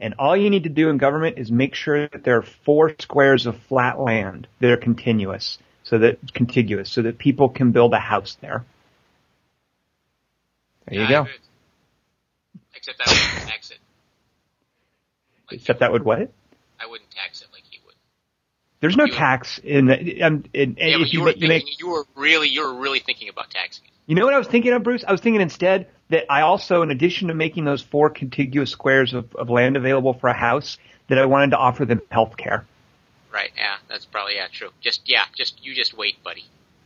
And 0.05 0.13
all 0.19 0.37
you 0.37 0.51
need 0.51 0.65
to 0.65 0.69
do 0.69 0.89
in 0.89 0.99
government 0.99 1.39
is 1.39 1.51
make 1.51 1.73
sure 1.73 2.07
that 2.07 2.23
there 2.23 2.37
are 2.37 2.43
four 2.43 2.93
squares 2.99 3.47
of 3.47 3.57
flat 3.63 3.99
land 3.99 4.47
that 4.59 4.69
are 4.69 4.77
continuous, 4.77 5.57
so 5.83 5.97
that 5.97 6.19
contiguous, 6.31 6.91
so 6.91 7.01
that 7.01 7.17
people 7.17 7.49
can 7.49 7.71
build 7.71 7.91
a 7.91 7.99
house 7.99 8.37
there. 8.39 8.63
There 10.87 10.99
you 10.99 11.07
Yeah, 11.07 11.23
go. 11.23 11.27
Except 12.75 13.01
I 13.03 13.11
wouldn't 13.11 13.49
tax 13.49 13.71
it. 13.71 13.79
Like 15.49 15.61
Except 15.61 15.79
that 15.79 15.91
would 15.91 16.05
what? 16.05 16.29
I 16.79 16.85
wouldn't 16.85 17.09
tax 17.09 17.41
it 17.41 17.47
like 17.51 17.63
he 17.67 17.79
would. 17.87 17.95
There's 18.81 18.95
no 18.95 19.05
You- 19.05 19.13
tax 19.13 19.57
in 19.57 19.87
the. 19.87 20.21
Um, 20.21 20.43
in, 20.53 20.75
Yeah, 20.77 20.97
you, 20.97 21.05
you, 21.05 21.21
were 21.21 21.31
thinking, 21.31 21.49
make 21.49 21.79
you 21.79 21.89
were 21.89 22.05
really, 22.15 22.47
you 22.49 22.61
were 22.61 22.79
really 22.79 22.99
thinking 22.99 23.29
about 23.29 23.49
taxing 23.49 23.85
it. 23.85 23.91
You 24.05 24.13
know 24.13 24.25
what 24.25 24.35
I 24.35 24.37
was 24.37 24.47
thinking 24.47 24.71
of, 24.71 24.83
Bruce? 24.83 25.03
I 25.03 25.11
was 25.11 25.21
thinking 25.21 25.41
instead 25.41 25.87
that 26.09 26.31
I 26.31 26.41
also, 26.41 26.81
in 26.81 26.91
addition 26.91 27.29
to 27.29 27.33
making 27.33 27.65
those 27.65 27.81
four 27.81 28.09
contiguous 28.09 28.71
squares 28.71 29.13
of, 29.13 29.33
of 29.35 29.49
land 29.49 29.75
available 29.77 30.13
for 30.13 30.27
a 30.29 30.33
house, 30.33 30.77
that 31.07 31.17
I 31.17 31.25
wanted 31.25 31.51
to 31.51 31.57
offer 31.57 31.85
them 31.85 32.01
health 32.09 32.37
care. 32.37 32.65
Right? 33.31 33.51
Yeah, 33.55 33.75
that's 33.89 34.05
probably 34.05 34.35
yeah 34.35 34.47
true. 34.51 34.69
Just 34.81 35.01
yeah, 35.09 35.25
just 35.35 35.63
you 35.63 35.73
just 35.75 35.95
wait, 35.97 36.23
buddy. 36.23 36.45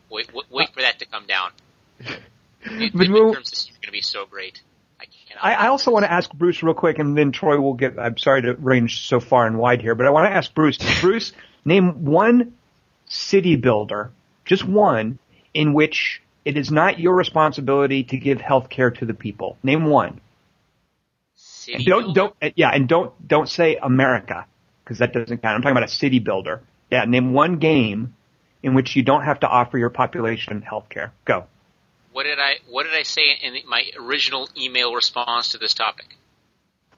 Wait, 0.10 0.34
wait, 0.34 0.46
wait 0.50 0.70
for 0.74 0.82
that 0.82 1.00
to 1.00 1.06
come 1.06 1.26
down. 1.28 1.52
The 2.62 2.90
But 2.94 3.08
we'll- 3.08 3.34
midterm 3.34 3.46
system 3.46 3.72
is 3.72 3.78
going 3.78 3.86
to 3.86 3.92
be 3.92 4.02
so 4.02 4.26
great. 4.26 4.62
I. 5.00 5.06
I, 5.42 5.54
I 5.54 5.68
also 5.68 5.92
want 5.92 6.04
to 6.04 6.12
ask 6.12 6.30
Bruce 6.34 6.62
real 6.62 6.74
quick, 6.74 7.00
and 7.00 7.18
then 7.18 7.32
Troy 7.32 7.58
will 7.58 7.74
get. 7.74 7.98
I'm 7.98 8.18
sorry 8.18 8.42
to 8.42 8.54
range 8.56 9.08
so 9.08 9.22
far 9.22 9.48
and 9.48 9.58
wide 9.58 9.82
here, 9.82 9.96
but 9.96 10.06
I 10.06 10.10
want 10.10 10.26
to 10.26 10.36
ask 10.36 10.54
Bruce. 10.54 10.78
Bruce, 11.02 11.32
name 11.64 12.04
one 12.04 12.54
city 13.06 13.56
builder, 13.56 14.12
just 14.44 14.66
one, 14.66 15.20
in 15.54 15.72
which 15.74 16.22
it 16.46 16.58
is 16.58 16.72
not 16.72 17.00
your 17.00 17.15
responsibility 17.15 18.03
to 18.05 18.17
give 18.17 18.41
health 18.41 18.69
care 18.69 18.91
to 18.91 19.05
the 19.05 19.13
people. 19.13 19.58
Name 19.63 19.86
one. 19.86 20.22
City 21.36 21.75
And 21.75 21.86
don't 21.86 22.13
builder? 22.13 22.34
don't 22.41 22.53
yeah, 22.58 22.69
and 22.69 22.88
don't 22.88 23.27
don't 23.27 23.50
say 23.50 23.77
America 23.81 24.46
because 24.84 25.00
that 25.00 25.13
doesn't 25.13 25.41
count. 25.41 25.55
I'm 25.55 25.62
talking 25.62 25.77
about 25.77 25.89
a 25.89 25.93
city 25.93 26.19
builder. 26.19 26.62
Yeah, 26.89 27.05
name 27.05 27.34
one 27.34 27.58
game 27.58 28.15
in 28.63 28.74
which 28.74 28.96
you 28.96 29.03
don't 29.03 29.24
have 29.24 29.41
to 29.41 29.48
offer 29.48 29.77
your 29.77 29.89
population 29.89 30.62
health 30.62 30.89
care. 30.89 31.13
Go. 31.25 31.46
What 32.12 32.24
did 32.24 32.39
I 32.39 32.55
What 32.67 32.84
did 32.84 32.93
I 32.93 33.03
say 33.03 33.31
in 33.41 33.55
my 33.67 33.84
original 33.98 34.50
email 34.58 34.93
response 34.93 35.50
to 35.50 35.58
this 35.58 35.74
topic? 35.74 36.17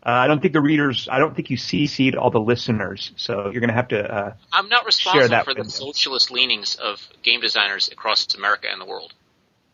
Uh, 0.03 0.09
I 0.09 0.27
don't 0.27 0.41
think 0.41 0.53
the 0.53 0.61
readers, 0.61 1.07
I 1.11 1.19
don't 1.19 1.35
think 1.35 1.51
you 1.51 1.57
CC'd 1.57 2.15
all 2.15 2.31
the 2.31 2.39
listeners, 2.39 3.11
so 3.17 3.51
you're 3.51 3.59
going 3.59 3.67
to 3.67 3.75
have 3.75 3.89
to. 3.89 3.99
Uh, 3.99 4.33
I'm 4.51 4.67
not 4.67 4.83
responsible 4.83 5.43
for 5.43 5.53
the 5.53 5.69
socialist 5.69 6.31
leanings 6.31 6.75
of 6.75 7.07
game 7.21 7.39
designers 7.39 7.87
across 7.91 8.33
America 8.33 8.67
and 8.71 8.81
the 8.81 8.85
world. 8.85 9.13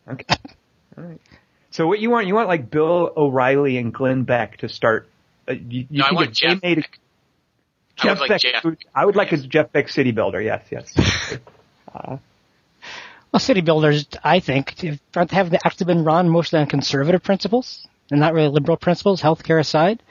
Okay. 0.10 0.36
All 0.98 1.04
right. 1.04 1.22
So 1.72 1.86
what 1.88 2.00
you 2.00 2.10
want? 2.10 2.28
You 2.28 2.36
want 2.36 2.48
like 2.48 2.70
Bill 2.72 3.12
O'Reilly 3.16 3.78
and 3.78 3.94
Glenn 3.94 4.24
Beck 4.24 4.58
to 4.58 4.70
start. 4.70 5.08
Uh, 5.48 5.54
you, 5.54 5.88
you 5.90 6.00
No, 6.00 6.06
I 6.06 6.08
think 6.10 6.18
want 6.18 6.30
if 6.30 6.36
Jeff. 6.36 6.62
made 6.64 6.78
a- 6.80 6.82
Beck. 6.82 7.00
I 8.00 8.08
would 8.08 8.14
Jeff 8.16 8.20
like 8.20 8.30
Beck. 8.30 8.42
Jeff. 8.42 8.64
would- 8.64 8.78
I 8.96 9.06
would 9.06 9.16
like 9.16 9.32
a 9.32 9.38
Jeff 9.38 9.72
Beck 9.72 9.90
city 9.90 10.12
builder. 10.12 10.42
Yes, 10.42 10.66
yes. 10.72 10.94
Well, 13.34 13.40
city 13.42 13.62
builders, 13.62 14.08
I 14.24 14.40
think, 14.40 14.80
have 15.14 15.30
have 15.32 15.54
actually 15.54 15.86
been 15.88 16.04
run 16.06 16.30
mostly 16.30 16.60
on 16.60 16.68
conservative 16.68 17.24
principles 17.24 17.86
and 18.10 18.20
not 18.22 18.34
really 18.34 18.48
liberal 18.48 18.78
principles, 18.78 19.22
healthcare 19.22 19.60
aside. 19.60 20.02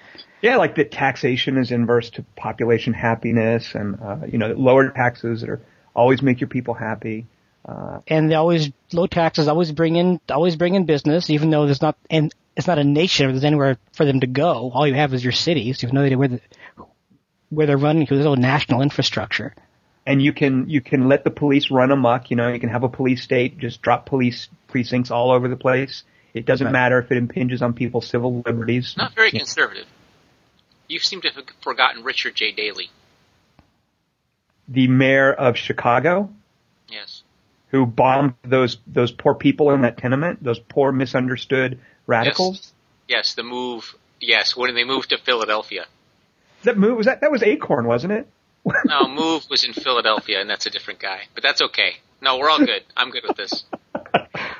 Yeah, 0.42 0.56
like 0.56 0.74
that 0.76 0.92
taxation 0.92 1.56
is 1.56 1.70
inverse 1.72 2.10
to 2.10 2.24
population 2.36 2.92
happiness, 2.92 3.74
and 3.74 3.98
uh, 4.02 4.18
you 4.30 4.36
know, 4.38 4.52
lower 4.52 4.90
taxes 4.90 5.40
that 5.40 5.48
are 5.48 5.60
always 5.94 6.20
make 6.22 6.40
your 6.40 6.48
people 6.48 6.74
happy. 6.74 7.26
Uh, 7.66 7.98
and 8.06 8.30
they 8.30 8.34
always 8.36 8.70
low 8.92 9.06
taxes 9.08 9.48
always 9.48 9.72
bring 9.72 9.96
in 9.96 10.20
always 10.30 10.54
bring 10.54 10.74
in 10.74 10.84
business, 10.86 11.30
even 11.30 11.50
though 11.50 11.64
there's 11.66 11.82
not 11.82 11.96
and 12.08 12.32
it's 12.56 12.68
not 12.68 12.78
a 12.78 12.84
nation 12.84 13.26
or 13.26 13.32
there's 13.32 13.44
anywhere 13.44 13.76
for 13.92 14.04
them 14.04 14.20
to 14.20 14.26
go. 14.28 14.70
All 14.72 14.86
you 14.86 14.94
have 14.94 15.12
is 15.12 15.24
your 15.24 15.32
cities. 15.32 15.82
You 15.82 15.88
have 15.88 15.92
no 15.94 16.02
idea 16.02 16.16
where 16.16 16.28
the 16.28 16.40
where 17.50 17.66
they're 17.66 17.76
running 17.76 18.02
because 18.04 18.18
there's 18.18 18.24
no 18.26 18.34
national 18.36 18.82
infrastructure. 18.82 19.54
and 20.06 20.22
you 20.22 20.32
can 20.32 20.68
you 20.70 20.80
can 20.80 21.08
let 21.08 21.24
the 21.24 21.30
police 21.30 21.68
run 21.70 21.90
amok. 21.90 22.30
You 22.30 22.36
know, 22.36 22.48
you 22.52 22.60
can 22.60 22.68
have 22.68 22.84
a 22.84 22.88
police 22.88 23.22
state, 23.24 23.58
just 23.58 23.82
drop 23.82 24.06
police 24.06 24.48
precincts 24.68 25.10
all 25.10 25.32
over 25.32 25.48
the 25.48 25.56
place. 25.56 26.04
It 26.34 26.46
doesn't 26.46 26.66
Right. 26.66 26.72
matter 26.72 26.98
if 27.00 27.10
it 27.10 27.16
impinges 27.18 27.62
on 27.62 27.72
people's 27.72 28.06
civil 28.06 28.42
liberties. 28.46 28.94
Not 28.96 29.14
very 29.14 29.30
conservative. 29.32 29.86
You 30.86 31.00
seem 31.00 31.20
to 31.22 31.30
have 31.30 31.44
forgotten 31.62 32.04
Richard 32.04 32.36
J. 32.36 32.52
Daley. 32.52 32.90
The 34.68 34.86
mayor 34.86 35.32
of 35.32 35.56
Chicago, 35.56 36.28
Yes. 36.28 36.30
Who 37.68 37.86
bombed 37.86 38.34
those 38.42 38.78
those 38.86 39.12
poor 39.12 39.34
people 39.34 39.70
in 39.72 39.82
that 39.82 39.98
tenement, 39.98 40.42
those 40.42 40.58
poor 40.58 40.92
misunderstood 40.92 41.78
radicals. 42.06 42.72
Yes, 43.08 43.34
the 43.34 43.42
move. 43.42 43.94
Yes, 44.20 44.56
when 44.56 44.74
they 44.74 44.84
moved 44.84 45.10
to 45.10 45.18
Philadelphia. 45.18 45.86
That 46.62 46.78
move 46.78 46.96
was 46.96 47.06
that 47.06 47.20
that 47.20 47.30
was 47.30 47.42
Acorn, 47.42 47.86
wasn't 47.86 48.12
it? 48.12 48.28
No, 48.86 49.06
move 49.06 49.44
was 49.48 49.64
in 49.64 49.72
Philadelphia, 49.72 50.40
and 50.40 50.50
that's 50.50 50.66
a 50.66 50.70
different 50.70 50.98
guy. 50.98 51.22
But 51.34 51.44
that's 51.44 51.62
okay. 51.62 51.98
No, 52.20 52.38
we're 52.38 52.50
all 52.50 52.58
good. 52.58 52.82
I'm 52.96 53.10
good 53.10 53.22
with 53.26 53.36
this. 53.36 53.64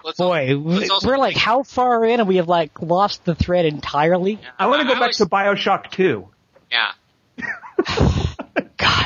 Let's 0.04 0.18
Boy, 0.18 0.54
let's 0.56 0.90
also 0.90 1.08
we're 1.08 1.18
like 1.18 1.36
how 1.36 1.64
far 1.64 2.04
in 2.04 2.20
and 2.20 2.28
we 2.28 2.36
have 2.36 2.46
like 2.48 2.80
lost 2.80 3.25
the 3.25 3.34
thread 3.34 3.66
entirely. 3.66 4.38
I 4.58 4.68
want 4.68 4.82
to 4.82 4.86
go 4.86 4.94
back 4.94 5.02
always- 5.02 5.16
to 5.16 5.26
Bioshock 5.26 5.90
Two. 5.90 6.28
Yeah. 6.70 6.92
God. 8.76 9.05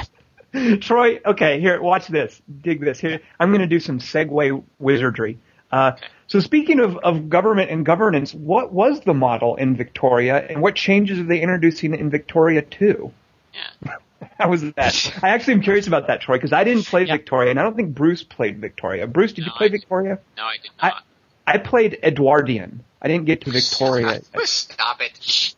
Troy, 0.80 1.20
okay, 1.24 1.60
here, 1.60 1.80
watch 1.80 2.08
this. 2.08 2.40
Dig 2.60 2.80
this. 2.80 2.98
Here, 2.98 3.20
I'm 3.38 3.50
going 3.50 3.60
to 3.60 3.66
do 3.66 3.80
some 3.80 3.98
segue 3.98 4.62
wizardry. 4.78 5.38
Uh, 5.70 5.92
so 6.26 6.40
speaking 6.40 6.80
of, 6.80 6.96
of 6.98 7.28
government 7.28 7.70
and 7.70 7.86
governance, 7.86 8.34
what 8.34 8.72
was 8.72 9.00
the 9.00 9.14
model 9.14 9.56
in 9.56 9.76
Victoria 9.76 10.44
and 10.48 10.60
what 10.60 10.74
changes 10.74 11.18
are 11.18 11.24
they 11.24 11.40
introducing 11.40 11.94
in 11.94 12.10
Victoria 12.10 12.62
2? 12.62 13.12
Yeah. 13.54 13.94
How 14.38 14.50
was 14.50 14.62
that? 14.62 15.18
I 15.22 15.30
actually 15.30 15.54
am 15.54 15.62
curious 15.62 15.86
about 15.86 16.08
that, 16.08 16.20
Troy, 16.20 16.36
because 16.36 16.52
I 16.52 16.64
didn't 16.64 16.86
play 16.86 17.04
Yeah. 17.04 17.16
Victoria 17.16 17.50
and 17.50 17.60
I 17.60 17.62
don't 17.62 17.76
think 17.76 17.94
Bruce 17.94 18.22
played 18.22 18.60
Victoria. 18.60 19.06
Bruce, 19.06 19.32
did 19.32 19.46
you 19.46 19.52
play 19.56 19.66
I. 19.66 19.70
Victoria? 19.70 20.18
No, 20.36 20.44
I 20.44 20.56
did 20.60 20.70
I, 20.80 20.88
not. 20.88 21.04
I 21.46 21.58
played 21.58 21.98
Edwardian. 22.02 22.84
I 23.00 23.08
didn't 23.08 23.26
get 23.26 23.42
to 23.42 23.50
Victoria. 23.50 24.20
Stop 24.44 25.00
it. 25.00 25.54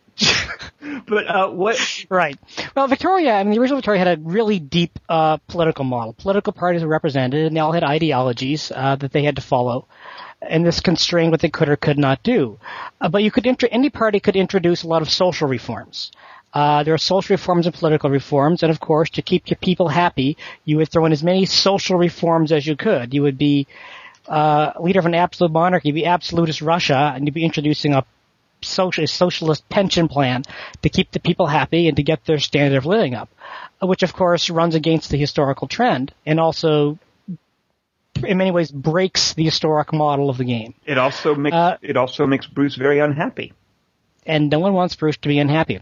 But, 1.07 1.27
uh, 1.27 1.49
what, 1.51 2.07
Right. 2.11 2.37
Well, 2.75 2.89
Victoria, 2.89 3.35
I 3.35 3.45
mean, 3.45 3.55
the 3.55 3.61
original 3.61 3.79
Victoria 3.79 4.05
had 4.05 4.19
a 4.19 4.21
really 4.21 4.59
deep 4.59 4.99
uh, 5.09 5.37
political 5.49 5.85
model. 5.85 6.13
Political 6.13 6.53
parties 6.55 6.83
were 6.83 6.89
represented, 6.89 7.47
and 7.47 7.57
they 7.57 7.61
all 7.61 7.73
had 7.73 7.85
ideologies 7.85 8.73
uh, 8.75 8.97
that 8.97 9.13
they 9.13 9.23
had 9.23 9.37
to 9.37 9.43
follow, 9.43 9.87
and 10.41 10.67
this 10.67 10.81
constrained 10.81 11.31
what 11.31 11.41
they 11.41 11.51
could 11.51 11.69
or 11.69 11.77
could 11.77 11.99
not 11.99 12.23
do. 12.23 12.59
Uh, 13.01 13.09
but 13.09 13.23
you 13.23 13.31
could 13.31 13.47
inter- 13.47 13.69
any 13.71 13.91
party 13.91 14.21
could 14.21 14.37
introduce 14.37 14.83
a 14.83 14.89
lot 14.89 15.03
of 15.03 15.11
social 15.11 15.49
reforms. 15.49 16.13
Uh, 16.53 16.83
there 16.83 16.95
are 16.95 16.99
social 16.99 17.35
reforms 17.35 17.67
and 17.67 17.75
political 17.75 18.11
reforms, 18.11 18.63
and 18.63 18.71
of 18.71 18.81
course, 18.81 19.09
to 19.11 19.23
keep 19.23 19.49
your 19.49 19.57
people 19.57 19.89
happy, 19.89 20.37
you 20.65 20.77
would 20.77 20.89
throw 20.89 21.07
in 21.07 21.13
as 21.13 21.23
many 21.23 21.47
social 21.47 21.97
reforms 21.97 22.53
as 22.53 22.67
you 22.67 22.77
could. 22.77 23.15
You 23.15 23.23
would 23.23 23.39
be 23.39 23.67
uh, 24.29 24.73
leader 24.81 24.99
of 24.99 25.07
an 25.07 25.15
absolute 25.15 25.53
monarchy, 25.53 25.89
you'd 25.89 25.95
be 25.95 26.07
absolutist 26.07 26.61
Russia, 26.61 27.13
and 27.15 27.27
you'd 27.27 27.35
be 27.35 27.45
introducing 27.45 27.95
a 27.95 28.05
social, 28.65 29.07
socialist 29.07 29.69
pension 29.69 30.09
plan 30.09 30.43
to 30.83 30.89
keep 30.89 31.11
the 31.13 31.21
people 31.21 31.47
happy 31.47 31.89
and 31.89 31.97
to 31.97 32.03
get 32.03 32.25
their 32.25 32.39
standard 32.39 32.77
of 32.79 32.87
living 32.87 33.15
up, 33.15 33.29
which 33.81 34.03
of 34.03 34.13
course 34.13 34.51
runs 34.51 34.75
against 34.75 35.11
the 35.11 35.17
historical 35.19 35.69
trend 35.69 36.13
and 36.27 36.39
also 36.41 36.99
in 38.25 38.37
many 38.39 38.51
ways 38.51 38.71
breaks 38.71 39.35
the 39.35 39.45
historic 39.45 39.93
model 39.93 40.31
of 40.31 40.37
the 40.39 40.45
game. 40.45 40.75
it 40.85 40.99
also 40.99 41.35
makes, 41.35 41.55
Uh, 41.55 41.77
it 41.83 41.97
also 41.97 42.27
makes 42.27 42.47
Bruce 42.47 42.75
very 42.77 43.01
unhappy. 43.01 43.53
And 44.27 44.51
no 44.51 44.61
one 44.61 44.75
wants 44.75 44.95
Bruce 44.95 45.17
to 45.19 45.29
be 45.29 45.39
unhappy. 45.39 45.81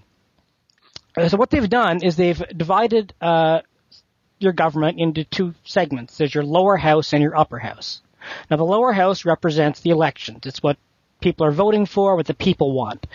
Uh, 1.16 1.28
So 1.28 1.36
what 1.36 1.50
they've 1.50 1.68
done 1.68 2.02
is 2.02 2.16
they've 2.16 2.42
divided 2.56 3.12
uh, 3.20 3.60
your 4.38 4.52
government 4.52 4.98
into 4.98 5.24
two 5.24 5.54
segments. 5.64 6.16
There's 6.16 6.34
your 6.34 6.44
lower 6.44 6.76
house 6.76 7.12
and 7.12 7.22
your 7.22 7.36
upper 7.36 7.58
house. 7.58 8.00
Now 8.50 8.56
the 8.56 8.64
lower 8.64 8.92
house 8.92 9.24
represents 9.24 9.80
the 9.80 9.90
elections. 9.90 10.46
It's 10.46 10.62
what 10.62 10.78
people 11.20 11.46
are 11.46 11.52
voting 11.52 11.86
for, 11.86 12.16
what 12.16 12.26
the 12.26 12.34
people 12.34 12.72
want. 12.72 13.06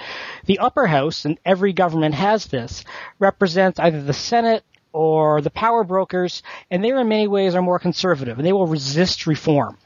The 0.45 0.59
upper 0.59 0.87
house, 0.87 1.25
and 1.25 1.39
every 1.45 1.73
government 1.73 2.15
has 2.15 2.45
this, 2.45 2.83
represents 3.19 3.79
either 3.79 4.01
the 4.01 4.13
Senate 4.13 4.63
or 4.93 5.41
the 5.41 5.49
power 5.49 5.83
brokers, 5.83 6.41
and 6.71 6.83
they 6.83 6.89
in 6.89 7.09
many 7.09 7.27
ways 7.27 7.53
are 7.55 7.61
more 7.61 7.79
conservative, 7.79 8.37
and 8.37 8.47
they 8.47 8.53
will 8.53 8.67
resist 8.67 9.27
reform. 9.27 9.77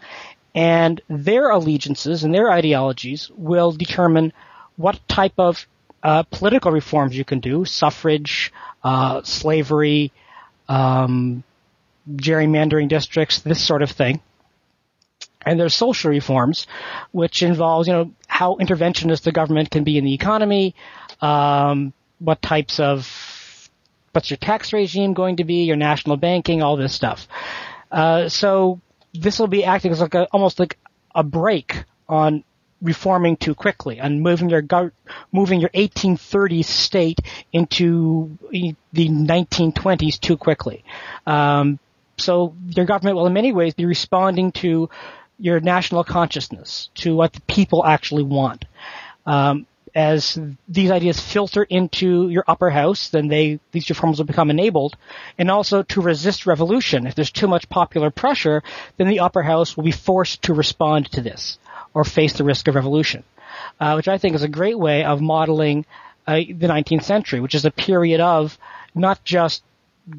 And 0.54 1.02
their 1.10 1.50
allegiances 1.50 2.24
and 2.24 2.34
their 2.34 2.52
ideologies 2.52 3.32
will 3.36 3.72
determine 3.72 4.34
what 4.76 5.00
type 5.08 5.34
of 5.38 5.68
uh, 6.04 6.24
political 6.24 6.72
reforms 6.72 7.18
you 7.18 7.26
can 7.26 7.40
do, 7.40 7.66
suffrage, 7.66 8.54
uh, 8.84 9.22
slavery, 9.24 10.12
um, 10.68 11.44
gerrymandering 12.10 12.88
districts, 12.88 13.40
this 13.40 13.64
sort 13.64 13.82
of 13.82 13.92
thing. 13.92 14.22
And 15.46 15.60
there's 15.60 15.76
social 15.76 16.10
reforms, 16.12 16.68
which 17.12 17.44
involves, 17.44 17.88
you 17.88 17.94
know, 17.94 18.12
how 18.28 18.56
interventionist 18.56 19.24
the 19.24 19.32
government 19.32 19.72
can 19.72 19.84
be 19.84 19.98
in 19.98 20.04
the 20.04 20.14
economy, 20.14 20.76
um, 21.22 21.94
what 22.20 22.42
types 22.42 22.80
of, 22.80 23.70
what's 24.12 24.30
your 24.30 24.38
tax 24.38 24.74
regime 24.74 25.14
going 25.14 25.38
to 25.38 25.46
be, 25.46 25.64
your 25.64 25.78
national 25.78 26.18
banking, 26.18 26.62
all 26.62 26.76
this 26.76 26.94
stuff. 26.94 27.28
Uh, 27.92 28.28
so 28.28 28.82
this 29.14 29.40
will 29.40 29.48
be 29.48 29.64
acting 29.64 29.92
as 29.92 30.02
like 30.02 30.14
a, 30.14 30.26
almost 30.32 30.60
like 30.60 30.78
a 31.16 31.24
break 31.24 31.86
on 32.08 32.44
reforming 32.82 33.36
too 33.36 33.54
quickly 33.54 34.00
and 34.00 34.22
moving 34.22 34.50
your 34.50 34.64
moving 35.32 35.60
your 35.60 35.70
1830s 35.70 36.66
state 36.66 37.20
into 37.52 38.38
the 38.52 39.10
1920s 39.10 40.20
too 40.20 40.38
quickly. 40.38 40.84
Um, 41.26 41.80
so 42.18 42.56
your 42.68 42.86
government 42.86 43.16
will 43.16 43.28
in 43.28 43.34
many 43.34 43.52
ways 43.52 43.74
be 43.74 43.86
responding 43.86 44.52
to 44.54 44.90
your 45.40 45.60
national 45.60 46.04
consciousness, 46.04 46.90
to 46.96 47.16
what 47.16 47.34
the 47.34 47.42
people 47.42 47.86
actually 47.86 48.24
want. 48.24 48.66
Um, 49.26 49.66
as 49.96 50.40
these 50.68 50.92
ideas 50.92 51.20
filter 51.20 51.64
into 51.64 52.30
your 52.30 52.44
upper 52.48 52.70
house, 52.70 53.10
then 53.10 53.28
they 53.28 53.60
these 53.72 53.90
reforms 53.90 54.18
will 54.18 54.26
become 54.26 54.50
enabled, 54.50 54.96
and 55.38 55.50
also 55.50 55.84
to 55.84 56.02
resist 56.02 56.46
revolution. 56.46 57.08
If 57.08 57.16
there's 57.16 57.32
too 57.32 57.48
much 57.48 57.70
popular 57.70 58.12
pressure, 58.12 58.64
then 58.98 59.08
the 59.08 59.22
upper 59.22 59.42
house 59.42 59.76
will 59.76 59.84
be 59.84 59.92
forced 59.92 60.44
to 60.44 60.54
respond 60.54 61.12
to 61.12 61.22
this 61.22 61.58
or 61.94 62.04
face 62.04 62.34
the 62.34 62.44
risk 62.44 62.68
of 62.68 62.76
revolution, 62.76 63.24
uh, 63.80 63.94
which 63.94 64.08
I 64.08 64.18
think 64.18 64.36
is 64.36 64.44
a 64.44 64.48
great 64.48 64.78
way 64.78 65.04
of 65.04 65.22
modeling 65.22 65.86
uh, 66.28 66.36
the 66.36 66.68
19th 66.68 67.04
century, 67.04 67.40
which 67.40 67.56
is 67.56 67.66
a 67.66 67.72
period 67.72 68.22
of 68.22 68.58
not 68.94 69.24
just 69.24 69.64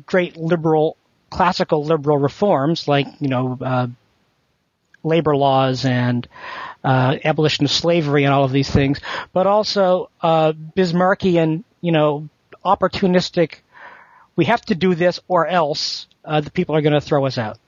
great 0.07 0.37
liberal, 0.37 0.97
classical 1.31 1.85
liberal 1.85 2.19
reforms 2.19 2.89
like 2.89 3.07
you 3.21 3.29
know 3.29 3.57
uh, 3.61 3.87
labor 5.03 5.37
laws 5.37 5.85
and 5.85 6.29
uh, 6.85 7.17
abolition 7.25 7.65
of 7.65 7.71
slavery 7.71 8.25
and 8.25 8.33
all 8.33 8.45
of 8.45 8.53
these 8.53 8.71
things, 8.71 9.01
but 9.33 9.47
also 9.47 10.11
uh, 10.21 10.53
Bismarckian, 10.53 11.65
you 11.81 11.93
know, 11.93 12.29
opportunistic. 12.65 13.57
We 14.37 14.47
have 14.47 14.63
to 14.67 14.75
do 14.75 14.95
this, 14.95 15.21
or 15.29 15.47
else 15.47 16.07
uh, 16.25 16.41
the 16.41 16.51
people 16.51 16.77
are 16.77 16.83
going 16.83 16.95
to 16.95 17.01
throw 17.01 17.27
us 17.27 17.39
out. 17.39 17.59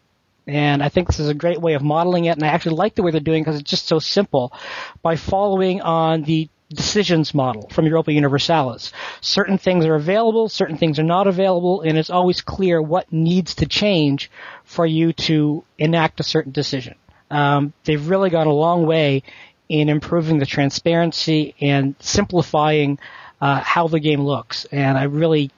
And 0.47 0.83
I 0.83 0.89
think 0.89 1.07
this 1.07 1.21
is 1.21 1.29
a 1.29 1.35
great 1.35 1.61
way 1.61 1.75
of 1.75 1.83
modeling 1.83 2.25
it, 2.25 2.37
and 2.37 2.43
I 2.43 2.49
actually 2.49 2.77
like 2.77 2.95
the 2.95 3.03
way 3.03 3.13
they're 3.13 3.21
doing 3.21 3.43
because 3.43 3.61
it's 3.61 3.71
just 3.71 3.87
so 3.87 3.99
simple. 3.99 4.53
By 5.01 5.17
following 5.17 5.83
on 5.83 6.23
the 6.23 6.49
decisions 6.69 7.35
model 7.35 7.69
from 7.69 7.87
Europa 7.87 8.13
Universalis, 8.13 8.93
certain 9.21 9.59
things 9.59 9.85
are 9.85 9.95
available, 9.95 10.49
certain 10.49 10.79
things 10.79 10.99
are 10.99 11.05
not 11.05 11.27
available, 11.27 11.83
and 11.83 11.97
it's 11.97 12.11
always 12.11 12.41
clear 12.41 12.83
what 12.83 13.13
needs 13.13 13.55
to 13.57 13.67
change 13.67 14.31
for 14.65 14.85
you 14.85 15.13
to 15.13 15.63
enact 15.79 16.19
a 16.19 16.25
certain 16.25 16.51
decision. 16.51 16.95
Um, 17.33 17.73
they've 17.85 18.09
really 18.09 18.31
gone 18.31 18.47
a 18.47 18.53
long 18.53 18.87
way 18.87 19.23
in 19.69 19.89
improving 19.89 20.39
the 20.39 20.47
transparency 20.47 21.55
and 21.61 21.95
simplifying 21.99 22.99
uh, 23.41 23.59
how 23.61 23.89
the 23.89 24.01
game 24.01 24.21
looks. 24.21 24.67
And 24.67 24.99
I 24.99 25.05
really 25.05 25.51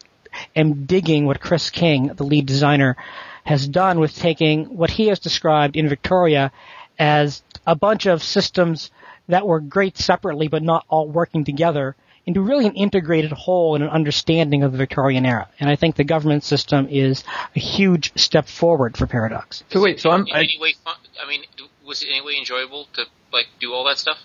am 0.54 0.86
digging 0.86 1.26
what 1.26 1.40
Chris 1.40 1.70
King, 1.70 2.06
the 2.14 2.24
lead 2.24 2.46
designer, 2.46 2.96
has 3.44 3.66
done 3.66 3.98
with 3.98 4.16
taking 4.16 4.76
what 4.76 4.90
he 4.90 5.08
has 5.08 5.18
described 5.18 5.76
in 5.76 5.88
Victoria 5.88 6.52
as 6.98 7.42
a 7.66 7.74
bunch 7.74 8.06
of 8.06 8.22
systems 8.22 8.90
that 9.28 9.46
were 9.46 9.60
great 9.60 9.98
separately 9.98 10.48
but 10.48 10.62
not 10.62 10.84
all 10.88 11.08
working 11.08 11.44
together 11.44 11.96
into 12.26 12.40
really 12.40 12.66
an 12.66 12.74
integrated 12.74 13.32
whole 13.32 13.74
and 13.74 13.84
an 13.84 13.90
understanding 13.90 14.62
of 14.62 14.72
the 14.72 14.78
Victorian 14.78 15.26
era. 15.26 15.48
And 15.60 15.68
I 15.68 15.76
think 15.76 15.96
the 15.96 16.04
government 16.04 16.44
system 16.44 16.88
is 16.90 17.22
a 17.54 17.60
huge 17.60 18.12
step 18.18 18.48
forward 18.48 18.96
for 18.96 19.06
Paradox. 19.06 19.62
So 19.70 19.82
wait, 19.82 20.00
so 20.00 20.10
I'm. 20.10 20.26
In 20.26 20.34
any 20.34 20.58
way 20.60 20.74
fun, 20.84 20.96
I 21.22 21.28
mean, 21.28 21.42
was 21.86 22.02
it 22.02 22.08
any 22.10 22.24
way 22.24 22.36
enjoyable 22.38 22.88
to 22.94 23.04
like 23.32 23.46
do 23.60 23.72
all 23.72 23.84
that 23.84 23.98
stuff? 23.98 24.18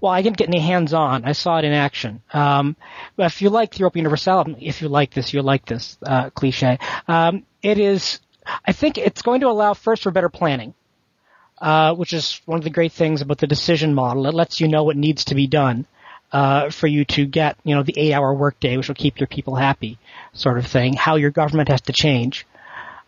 Well, 0.00 0.12
I 0.12 0.22
didn't 0.22 0.36
get 0.36 0.48
any 0.48 0.60
hands-on. 0.60 1.24
I 1.24 1.32
saw 1.32 1.58
it 1.58 1.64
in 1.64 1.72
action. 1.72 2.22
Um, 2.32 2.76
but 3.16 3.26
if 3.26 3.40
you 3.40 3.48
like 3.48 3.72
the 3.72 3.78
Europa 3.78 3.98
Universalis, 3.98 4.56
if 4.60 4.82
you 4.82 4.88
like 4.88 5.12
this, 5.12 5.32
you 5.32 5.40
like 5.42 5.64
this 5.64 5.96
uh, 6.04 6.30
cliche. 6.30 6.78
Um, 7.08 7.44
it 7.62 7.78
is. 7.78 8.20
I 8.64 8.72
think 8.72 8.98
it's 8.98 9.22
going 9.22 9.40
to 9.40 9.48
allow 9.48 9.74
first 9.74 10.02
for 10.02 10.10
better 10.10 10.28
planning, 10.28 10.74
uh, 11.58 11.94
which 11.94 12.12
is 12.12 12.40
one 12.44 12.58
of 12.58 12.64
the 12.64 12.70
great 12.70 12.92
things 12.92 13.22
about 13.22 13.38
the 13.38 13.46
decision 13.46 13.94
model. 13.94 14.26
It 14.26 14.34
lets 14.34 14.60
you 14.60 14.68
know 14.68 14.84
what 14.84 14.96
needs 14.96 15.24
to 15.26 15.34
be 15.34 15.46
done 15.46 15.86
uh, 16.32 16.70
for 16.70 16.86
you 16.86 17.04
to 17.04 17.26
get, 17.26 17.56
you 17.64 17.74
know, 17.74 17.82
the 17.82 17.94
eight-hour 17.96 18.34
workday, 18.34 18.76
which 18.76 18.88
will 18.88 18.94
keep 18.94 19.18
your 19.18 19.26
people 19.26 19.54
happy, 19.56 19.98
sort 20.32 20.58
of 20.58 20.66
thing. 20.66 20.94
How 20.94 21.16
your 21.16 21.30
government 21.30 21.68
has 21.68 21.80
to 21.82 21.92
change, 21.92 22.46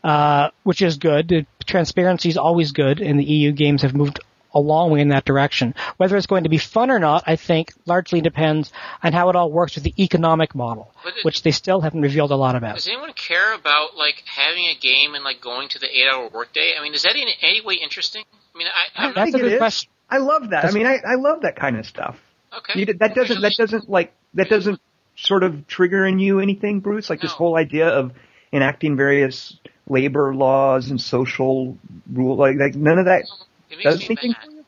uh, 0.04 0.50
which 0.64 0.82
is 0.82 0.96
good. 0.96 1.46
Transparency 1.64 2.28
is 2.28 2.36
always 2.36 2.72
good, 2.72 3.00
and 3.00 3.18
the 3.18 3.24
EU 3.24 3.52
games 3.52 3.82
have 3.82 3.94
moved 3.94 4.20
a 4.54 4.60
long 4.60 4.90
way 4.90 5.00
in 5.00 5.08
that 5.08 5.24
direction. 5.24 5.74
Whether 5.96 6.14
it's 6.16 6.26
going 6.26 6.42
to 6.42 6.50
be 6.50 6.58
fun 6.58 6.90
or 6.90 6.98
not, 6.98 7.22
I 7.26 7.36
think, 7.36 7.72
largely 7.86 8.20
depends 8.20 8.70
on 9.02 9.12
how 9.14 9.30
it 9.30 9.36
all 9.36 9.50
works 9.50 9.76
with 9.76 9.84
the 9.84 9.94
economic 10.02 10.54
model, 10.54 10.92
it- 11.06 11.24
which 11.24 11.42
they 11.42 11.52
still 11.52 11.80
haven't 11.80 12.02
revealed 12.02 12.32
a 12.32 12.36
lot 12.36 12.54
about. 12.54 12.74
Does 12.74 12.86
anyone 12.88 13.12
care 13.14 13.54
about 13.54 13.96
like 13.96 14.22
having 14.26 14.66
a 14.66 14.74
game 14.78 15.14
and 15.14 15.24
like 15.24 15.40
going 15.40 15.68
to 15.70 15.78
the 15.78 15.86
eight-hour 15.86 16.28
workday? 16.34 16.72
I 16.78 16.82
mean, 16.82 16.92
is 16.92 17.04
that 17.04 17.16
in 17.16 17.28
any 17.42 17.62
way 17.62 17.74
interesting? 17.82 18.24
I 18.54 18.58
mean, 18.58 18.66
I, 18.66 19.02
I'm 19.04 19.10
I 19.10 19.12
That's 19.14 19.24
think 19.30 19.36
a 19.36 19.38
good 19.38 19.52
it 19.52 19.54
is. 19.54 19.58
question. 19.58 19.90
I 20.10 20.18
love 20.18 20.50
that. 20.50 20.66
I 20.66 20.72
mean, 20.72 20.86
I, 20.86 20.96
I 20.96 21.14
love 21.14 21.40
that 21.42 21.56
kind 21.56 21.78
of 21.78 21.86
stuff. 21.86 22.18
Okay. 22.58 22.80
You, 22.80 22.86
that 22.94 23.14
doesn't 23.14 23.40
that 23.42 23.54
doesn't 23.56 23.88
like 23.88 24.12
that 24.34 24.48
doesn't 24.48 24.80
sort 25.16 25.42
of 25.44 25.66
trigger 25.66 26.06
in 26.06 26.18
you 26.18 26.40
anything, 26.40 26.80
Bruce? 26.80 27.10
Like 27.10 27.20
this 27.20 27.32
whole 27.32 27.56
idea 27.56 27.88
of 27.88 28.12
enacting 28.52 28.96
various 28.96 29.56
labor 29.88 30.34
laws 30.34 30.90
and 30.90 31.00
social 31.00 31.76
rule 32.12 32.36
like 32.36 32.56
like 32.58 32.74
none 32.74 32.98
of 32.98 33.06
that 33.06 33.24
It 33.70 33.76
makes 33.78 33.84
does 33.84 34.00
me 34.00 34.06
anything 34.06 34.30
mad. 34.32 34.44
for 34.44 34.50
you? 34.52 34.64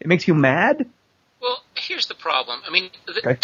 It 0.00 0.06
makes 0.06 0.28
you 0.28 0.34
mad? 0.34 0.86
Well, 1.40 1.62
here's 1.74 2.06
the 2.06 2.14
problem. 2.14 2.60
I 2.66 2.70
mean, 2.70 2.90
the, 3.06 3.18
Okay. 3.18 3.38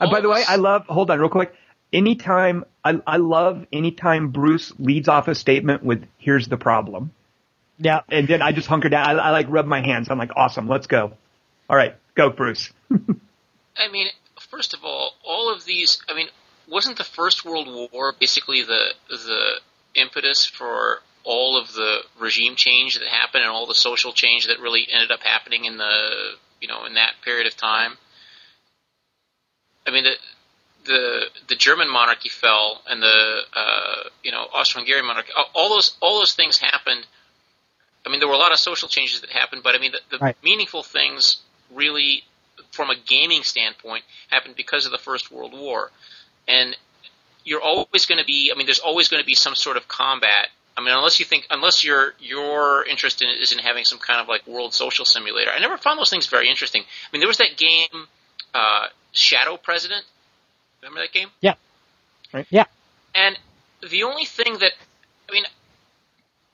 Uh, 0.00 0.10
by 0.10 0.20
the 0.20 0.28
way, 0.28 0.42
I 0.46 0.56
love. 0.56 0.86
Hold 0.86 1.10
on, 1.10 1.20
real 1.20 1.28
quick. 1.28 1.54
Anytime 1.92 2.64
I, 2.84 3.00
I 3.06 3.18
love 3.18 3.66
anytime 3.72 4.28
Bruce 4.30 4.72
leads 4.78 5.08
off 5.08 5.28
a 5.28 5.34
statement 5.34 5.84
with 5.84 6.04
"Here's 6.18 6.48
the 6.48 6.56
problem," 6.56 7.12
Yeah. 7.78 8.00
and 8.08 8.26
then 8.26 8.42
I 8.42 8.50
just 8.52 8.66
hunker 8.66 8.88
down. 8.88 9.06
I, 9.06 9.12
I 9.12 9.30
like 9.30 9.46
rub 9.48 9.66
my 9.66 9.80
hands. 9.80 10.08
I'm 10.10 10.18
like, 10.18 10.32
"Awesome, 10.34 10.66
let's 10.68 10.86
go." 10.88 11.12
All 11.72 11.78
right, 11.78 11.94
go, 12.14 12.28
Bruce. 12.28 12.70
I 13.78 13.88
mean, 13.90 14.08
first 14.50 14.74
of 14.74 14.84
all, 14.84 15.14
all 15.24 15.50
of 15.50 15.64
these. 15.64 16.02
I 16.06 16.12
mean, 16.14 16.28
wasn't 16.68 16.98
the 16.98 17.04
First 17.04 17.46
World 17.46 17.66
War 17.90 18.12
basically 18.20 18.62
the 18.62 18.90
the 19.08 19.60
impetus 19.94 20.44
for 20.44 20.98
all 21.24 21.58
of 21.58 21.72
the 21.72 22.00
regime 22.20 22.56
change 22.56 22.98
that 22.98 23.08
happened 23.08 23.44
and 23.44 23.50
all 23.50 23.66
the 23.66 23.74
social 23.74 24.12
change 24.12 24.48
that 24.48 24.60
really 24.60 24.86
ended 24.92 25.10
up 25.10 25.20
happening 25.20 25.64
in 25.64 25.78
the 25.78 26.32
you 26.60 26.68
know 26.68 26.84
in 26.84 26.92
that 26.94 27.12
period 27.24 27.46
of 27.46 27.56
time? 27.56 27.92
I 29.86 29.92
mean, 29.92 30.04
the 30.04 30.12
the 30.84 31.20
the 31.48 31.54
German 31.56 31.88
monarchy 31.90 32.28
fell 32.28 32.82
and 32.86 33.02
the 33.02 33.40
uh, 33.56 34.02
you 34.22 34.30
know 34.30 34.42
Austro-Hungarian 34.52 35.06
monarchy. 35.06 35.30
all- 35.34 35.50
All 35.54 35.68
those 35.70 35.96
all 36.02 36.18
those 36.18 36.34
things 36.34 36.58
happened. 36.58 37.06
I 38.04 38.10
mean, 38.10 38.18
there 38.20 38.28
were 38.28 38.34
a 38.34 38.38
lot 38.38 38.52
of 38.52 38.58
social 38.58 38.88
changes 38.90 39.22
that 39.22 39.30
happened, 39.30 39.62
but 39.62 39.74
I 39.74 39.78
mean, 39.78 39.92
the, 39.92 40.00
the 40.10 40.18
Right. 40.18 40.36
meaningful 40.42 40.82
things 40.82 41.36
really, 41.74 42.22
from 42.70 42.90
a 42.90 42.94
gaming 42.96 43.42
standpoint, 43.42 44.04
happened 44.28 44.56
because 44.56 44.86
of 44.86 44.92
the 44.92 44.98
First 44.98 45.30
World 45.30 45.52
War. 45.52 45.90
And 46.48 46.76
you're 47.44 47.60
always 47.60 48.06
going 48.06 48.18
to 48.18 48.24
be. 48.24 48.50
I 48.52 48.56
mean, 48.56 48.66
there's 48.66 48.80
always 48.80 49.08
going 49.08 49.22
to 49.22 49.26
be 49.26 49.34
some 49.34 49.54
sort 49.54 49.76
of 49.76 49.88
combat. 49.88 50.48
I 50.76 50.80
mean, 50.80 50.94
unless 50.94 51.20
you 51.20 51.26
think, 51.26 51.46
unless 51.50 51.84
your 51.84 52.14
your 52.18 52.84
interest 52.86 53.22
in 53.22 53.28
is 53.28 53.52
in 53.52 53.58
having 53.58 53.84
some 53.84 53.98
kind 53.98 54.20
of 54.20 54.28
like 54.28 54.46
world 54.46 54.74
social 54.74 55.04
simulator. 55.04 55.50
I 55.50 55.58
never 55.58 55.76
found 55.76 55.98
those 55.98 56.10
things 56.10 56.26
very 56.26 56.48
interesting. 56.48 56.82
I 56.82 57.08
mean, 57.12 57.20
there 57.20 57.28
was 57.28 57.38
that 57.38 57.56
game, 57.56 58.06
uh, 58.54 58.86
Shadow 59.12 59.56
President. 59.56 60.04
Remember 60.82 61.00
that 61.00 61.12
game? 61.12 61.28
Yeah. 61.40 61.54
Right. 62.32 62.46
Yeah. 62.50 62.64
And 63.14 63.38
the 63.88 64.04
only 64.04 64.24
thing 64.24 64.58
that, 64.58 64.72
I 65.28 65.32
mean, 65.32 65.44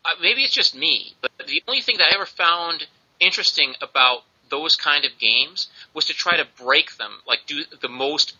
uh, 0.04 0.14
maybe 0.20 0.42
it's 0.42 0.52
just 0.52 0.74
me, 0.74 1.14
but 1.20 1.30
the 1.46 1.62
only 1.68 1.80
thing 1.80 1.98
that 1.98 2.08
I 2.10 2.14
ever 2.14 2.26
found 2.26 2.86
interesting 3.20 3.74
about 3.80 4.22
those 4.50 4.76
kind 4.76 5.04
of 5.04 5.18
games 5.18 5.68
was 5.94 6.06
to 6.06 6.14
try 6.14 6.36
to 6.36 6.46
break 6.62 6.96
them, 6.96 7.12
like 7.26 7.40
do 7.46 7.62
the 7.80 7.88
most 7.88 8.34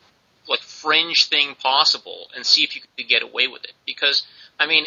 like 0.49 0.61
fringe 0.61 1.27
thing 1.27 1.55
possible 1.55 2.29
and 2.35 2.45
see 2.45 2.63
if 2.63 2.75
you 2.75 2.83
could 2.97 3.09
get 3.09 3.23
away 3.23 3.47
with 3.49 3.65
it. 3.65 3.73
Because 3.87 4.27
I 4.59 4.67
mean, 4.67 4.87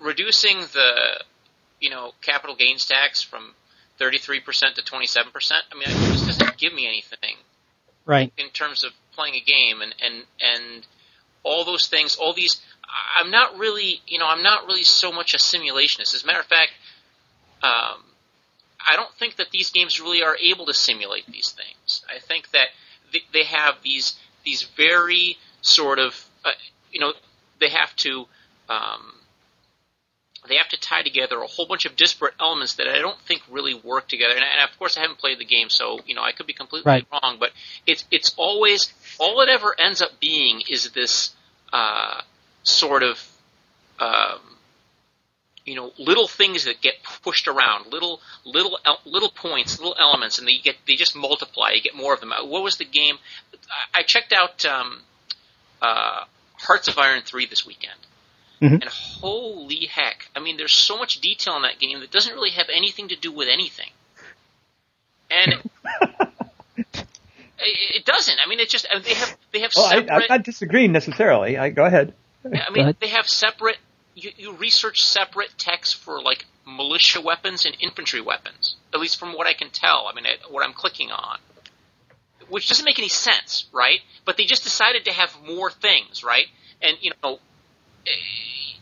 reducing 0.00 0.60
the 0.60 1.22
you 1.80 1.90
know 1.90 2.12
capital 2.22 2.56
gains 2.56 2.86
tax 2.86 3.22
from 3.22 3.54
33% 4.00 4.74
to 4.74 4.82
27%. 4.82 5.52
I 5.70 5.74
mean, 5.74 5.84
it 5.88 6.12
just 6.12 6.26
doesn't 6.26 6.58
give 6.58 6.74
me 6.74 6.86
anything 6.86 7.36
Right. 8.06 8.32
in 8.36 8.50
terms 8.50 8.84
of 8.84 8.92
playing 9.14 9.34
a 9.34 9.40
game 9.40 9.80
and 9.80 9.94
and 10.02 10.24
and 10.40 10.86
all 11.42 11.64
those 11.64 11.88
things, 11.88 12.16
all 12.16 12.34
these. 12.34 12.60
I'm 13.16 13.30
not 13.30 13.58
really, 13.58 14.02
you 14.06 14.18
know, 14.18 14.26
I'm 14.26 14.42
not 14.42 14.66
really 14.66 14.84
so 14.84 15.10
much 15.10 15.34
a 15.34 15.38
simulationist. 15.38 16.14
As 16.14 16.22
a 16.22 16.26
matter 16.26 16.40
of 16.40 16.46
fact, 16.46 16.72
um, 17.62 18.04
I 18.88 18.96
don't 18.96 19.12
think 19.14 19.36
that 19.36 19.50
these 19.50 19.70
games 19.70 20.00
really 20.00 20.22
are 20.22 20.36
able 20.36 20.66
to 20.66 20.74
simulate 20.74 21.26
these 21.26 21.50
things. 21.50 22.04
I 22.14 22.18
think 22.20 22.50
that 22.50 22.68
they, 23.32 23.44
have 23.44 23.76
these 23.82 24.16
these 24.44 24.62
very 24.76 25.38
sort 25.62 25.98
of, 25.98 26.24
uh, 26.44 26.50
you 26.90 27.00
know, 27.00 27.12
they 27.60 27.68
have 27.68 27.94
to. 27.96 28.26
Um, 28.68 29.12
they 30.46 30.56
have 30.56 30.68
to 30.68 30.76
tie 30.78 31.02
together 31.02 31.40
a 31.40 31.46
whole 31.46 31.66
bunch 31.66 31.86
of 31.86 31.96
disparate 31.96 32.34
elements 32.38 32.74
that 32.74 32.86
I 32.86 32.98
don't 32.98 33.18
think 33.20 33.40
really 33.50 33.72
work 33.72 34.08
together. 34.08 34.34
And, 34.34 34.44
and 34.44 34.70
of 34.70 34.78
course, 34.78 34.98
I 34.98 35.00
haven't 35.00 35.18
played 35.18 35.38
the 35.38 35.44
game, 35.46 35.70
so 35.70 36.00
you 36.06 36.14
know 36.14 36.22
I 36.22 36.32
could 36.32 36.46
be 36.46 36.52
completely 36.52 36.90
Right. 36.90 37.06
wrong. 37.10 37.38
But 37.40 37.50
it's 37.86 38.04
it's 38.10 38.34
always 38.36 38.92
all 39.18 39.40
it 39.40 39.48
ever 39.48 39.74
ends 39.78 40.02
up 40.02 40.20
being 40.20 40.62
is 40.68 40.90
this 40.90 41.30
uh, 41.72 42.20
sort 42.62 43.02
of 43.02 43.26
um, 43.98 44.40
you 45.64 45.74
know 45.76 45.92
little 45.98 46.28
things 46.28 46.64
that 46.64 46.80
get 46.80 46.94
pushed 47.22 47.48
around, 47.48 47.92
little 47.92 48.20
little 48.44 48.78
little 49.04 49.30
points, 49.30 49.78
little 49.78 49.96
elements, 49.98 50.38
and 50.38 50.46
they 50.46 50.58
get 50.62 50.76
they 50.86 50.94
just 50.96 51.16
multiply. 51.16 51.70
You 51.74 51.80
get 51.82 51.94
more 51.94 52.12
of 52.14 52.20
them. 52.20 52.32
Uh, 52.32 52.44
What 52.44 52.62
was 52.62 52.76
the 52.76 52.84
game? 52.84 53.16
I, 53.94 54.00
I 54.00 54.02
checked 54.02 54.32
out 54.32 54.64
um, 54.66 55.00
uh, 55.80 56.24
Hearts 56.58 56.88
of 56.88 56.98
Iron 56.98 57.22
three 57.24 57.46
this 57.46 57.64
weekend. 57.66 57.98
Mhm. 58.62 58.72
And 58.82 58.84
holy 58.84 59.86
heck! 59.86 60.28
I 60.36 60.40
mean, 60.40 60.56
there's 60.56 60.72
so 60.72 60.96
much 60.96 61.20
detail 61.20 61.56
in 61.56 61.62
that 61.62 61.78
game 61.78 62.00
that 62.00 62.10
doesn't 62.10 62.32
really 62.34 62.50
have 62.52 62.66
anything 62.74 63.08
to 63.08 63.16
do 63.16 63.32
with 63.32 63.48
anything. 63.48 63.90
And 65.30 65.54
it, 66.76 66.96
it 67.58 68.04
doesn't. 68.04 68.38
I 68.44 68.48
mean, 68.48 68.60
it 68.60 68.68
just 68.68 68.86
they 69.04 69.14
have 69.14 69.36
they 69.52 69.60
have 69.60 69.72
Oh, 69.76 69.84
I, 69.84 69.94
separate. 69.96 70.10
I'm 70.12 70.22
not 70.28 70.42
disagreeing 70.44 70.92
necessarily. 70.92 71.58
I 71.58 71.70
go 71.70 71.84
ahead. 71.84 72.14
I 72.44 72.70
mean, 72.70 72.82
ahead. 72.82 72.96
they 73.00 73.08
have 73.08 73.26
separate. 73.28 73.76
You, 74.14 74.30
you 74.36 74.52
research 74.52 75.02
separate 75.02 75.50
texts 75.58 75.94
for 75.94 76.22
like 76.22 76.46
militia 76.66 77.20
weapons 77.20 77.66
and 77.66 77.76
infantry 77.80 78.20
weapons. 78.20 78.76
At 78.92 79.00
least 79.00 79.18
from 79.18 79.32
what 79.34 79.46
I 79.46 79.52
can 79.54 79.70
tell. 79.70 80.08
I 80.10 80.14
mean, 80.14 80.24
what 80.50 80.64
I'm 80.64 80.72
clicking 80.72 81.10
on, 81.10 81.38
which 82.48 82.68
doesn't 82.68 82.84
make 82.84 82.98
any 82.98 83.08
sense, 83.08 83.66
right? 83.72 84.00
But 84.24 84.36
they 84.36 84.44
just 84.44 84.62
decided 84.64 85.04
to 85.06 85.12
have 85.12 85.36
more 85.46 85.70
things, 85.70 86.22
right? 86.22 86.46
And 86.80 86.96
you 87.00 87.12
know, 87.22 87.38
eh, 88.06 88.78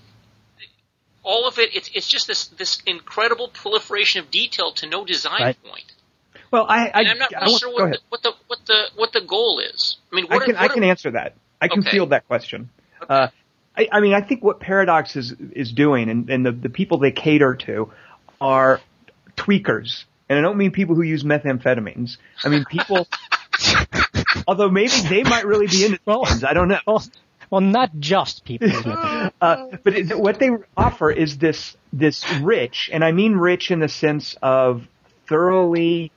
all 1.22 1.46
of 1.46 1.58
it. 1.58 1.74
It's 1.74 1.90
it's 1.94 2.08
just 2.08 2.26
this 2.26 2.46
this 2.46 2.82
incredible 2.86 3.48
proliferation 3.48 4.20
of 4.22 4.30
detail 4.30 4.72
to 4.74 4.86
no 4.86 5.04
design 5.04 5.40
Right. 5.40 5.62
point. 5.64 5.84
Well, 6.50 6.66
I, 6.68 6.88
I, 6.88 7.00
And 7.00 7.08
I'm 7.08 7.18
not 7.18 7.34
I 7.34 7.46
really 7.46 7.58
sure 7.58 7.72
what 7.72 7.92
the, 7.92 7.98
what 8.10 8.22
the 8.22 8.32
what 8.46 8.58
the 8.66 8.82
what 8.96 9.12
the 9.12 9.20
goal 9.22 9.60
is. 9.60 9.96
I 10.12 10.16
mean, 10.16 10.26
I 10.30 10.38
can 10.38 10.56
are, 10.56 10.58
I 10.58 10.68
can 10.68 10.82
are, 10.82 10.86
answer 10.86 11.10
that. 11.12 11.34
I 11.60 11.68
can 11.68 11.80
Okay. 11.80 11.90
field 11.90 12.10
that 12.10 12.26
question. 12.26 12.70
Uh, 13.08 13.28
I, 13.76 13.88
I 13.90 14.00
mean, 14.00 14.14
I 14.14 14.20
think 14.20 14.44
what 14.44 14.60
Paradox 14.60 15.16
is 15.16 15.34
is 15.52 15.72
doing, 15.72 16.10
and, 16.10 16.28
and 16.30 16.44
the 16.44 16.52
the 16.52 16.68
people 16.68 16.98
they 16.98 17.12
cater 17.12 17.54
to, 17.54 17.90
are 18.40 18.80
tweakers, 19.36 20.04
and 20.28 20.38
I 20.38 20.42
don't 20.42 20.56
mean 20.56 20.70
people 20.72 20.94
who 20.94 21.02
use 21.02 21.24
methamphetamines. 21.24 22.16
I 22.44 22.48
mean 22.48 22.64
people. 22.70 23.08
although 24.46 24.70
maybe 24.70 24.92
they 25.08 25.22
might 25.22 25.46
really 25.46 25.66
be 25.66 25.84
into 25.84 25.98
Well-. 26.04 26.26
I 26.46 26.52
don't 26.52 26.68
know. 26.68 26.80
Well, 26.86 27.02
well, 27.50 27.60
not 27.60 27.90
just 27.98 28.44
people. 28.44 28.68
Uh, 29.42 29.76
but 29.82 29.94
it, 29.94 30.18
what 30.18 30.38
they 30.38 30.50
offer 30.76 31.10
is 31.10 31.38
this 31.38 31.76
this 31.92 32.24
rich, 32.40 32.88
and 32.92 33.04
I 33.04 33.12
mean 33.12 33.34
rich 33.34 33.70
in 33.70 33.80
the 33.80 33.88
sense 33.88 34.36
of 34.40 34.86
thoroughly 35.26 36.12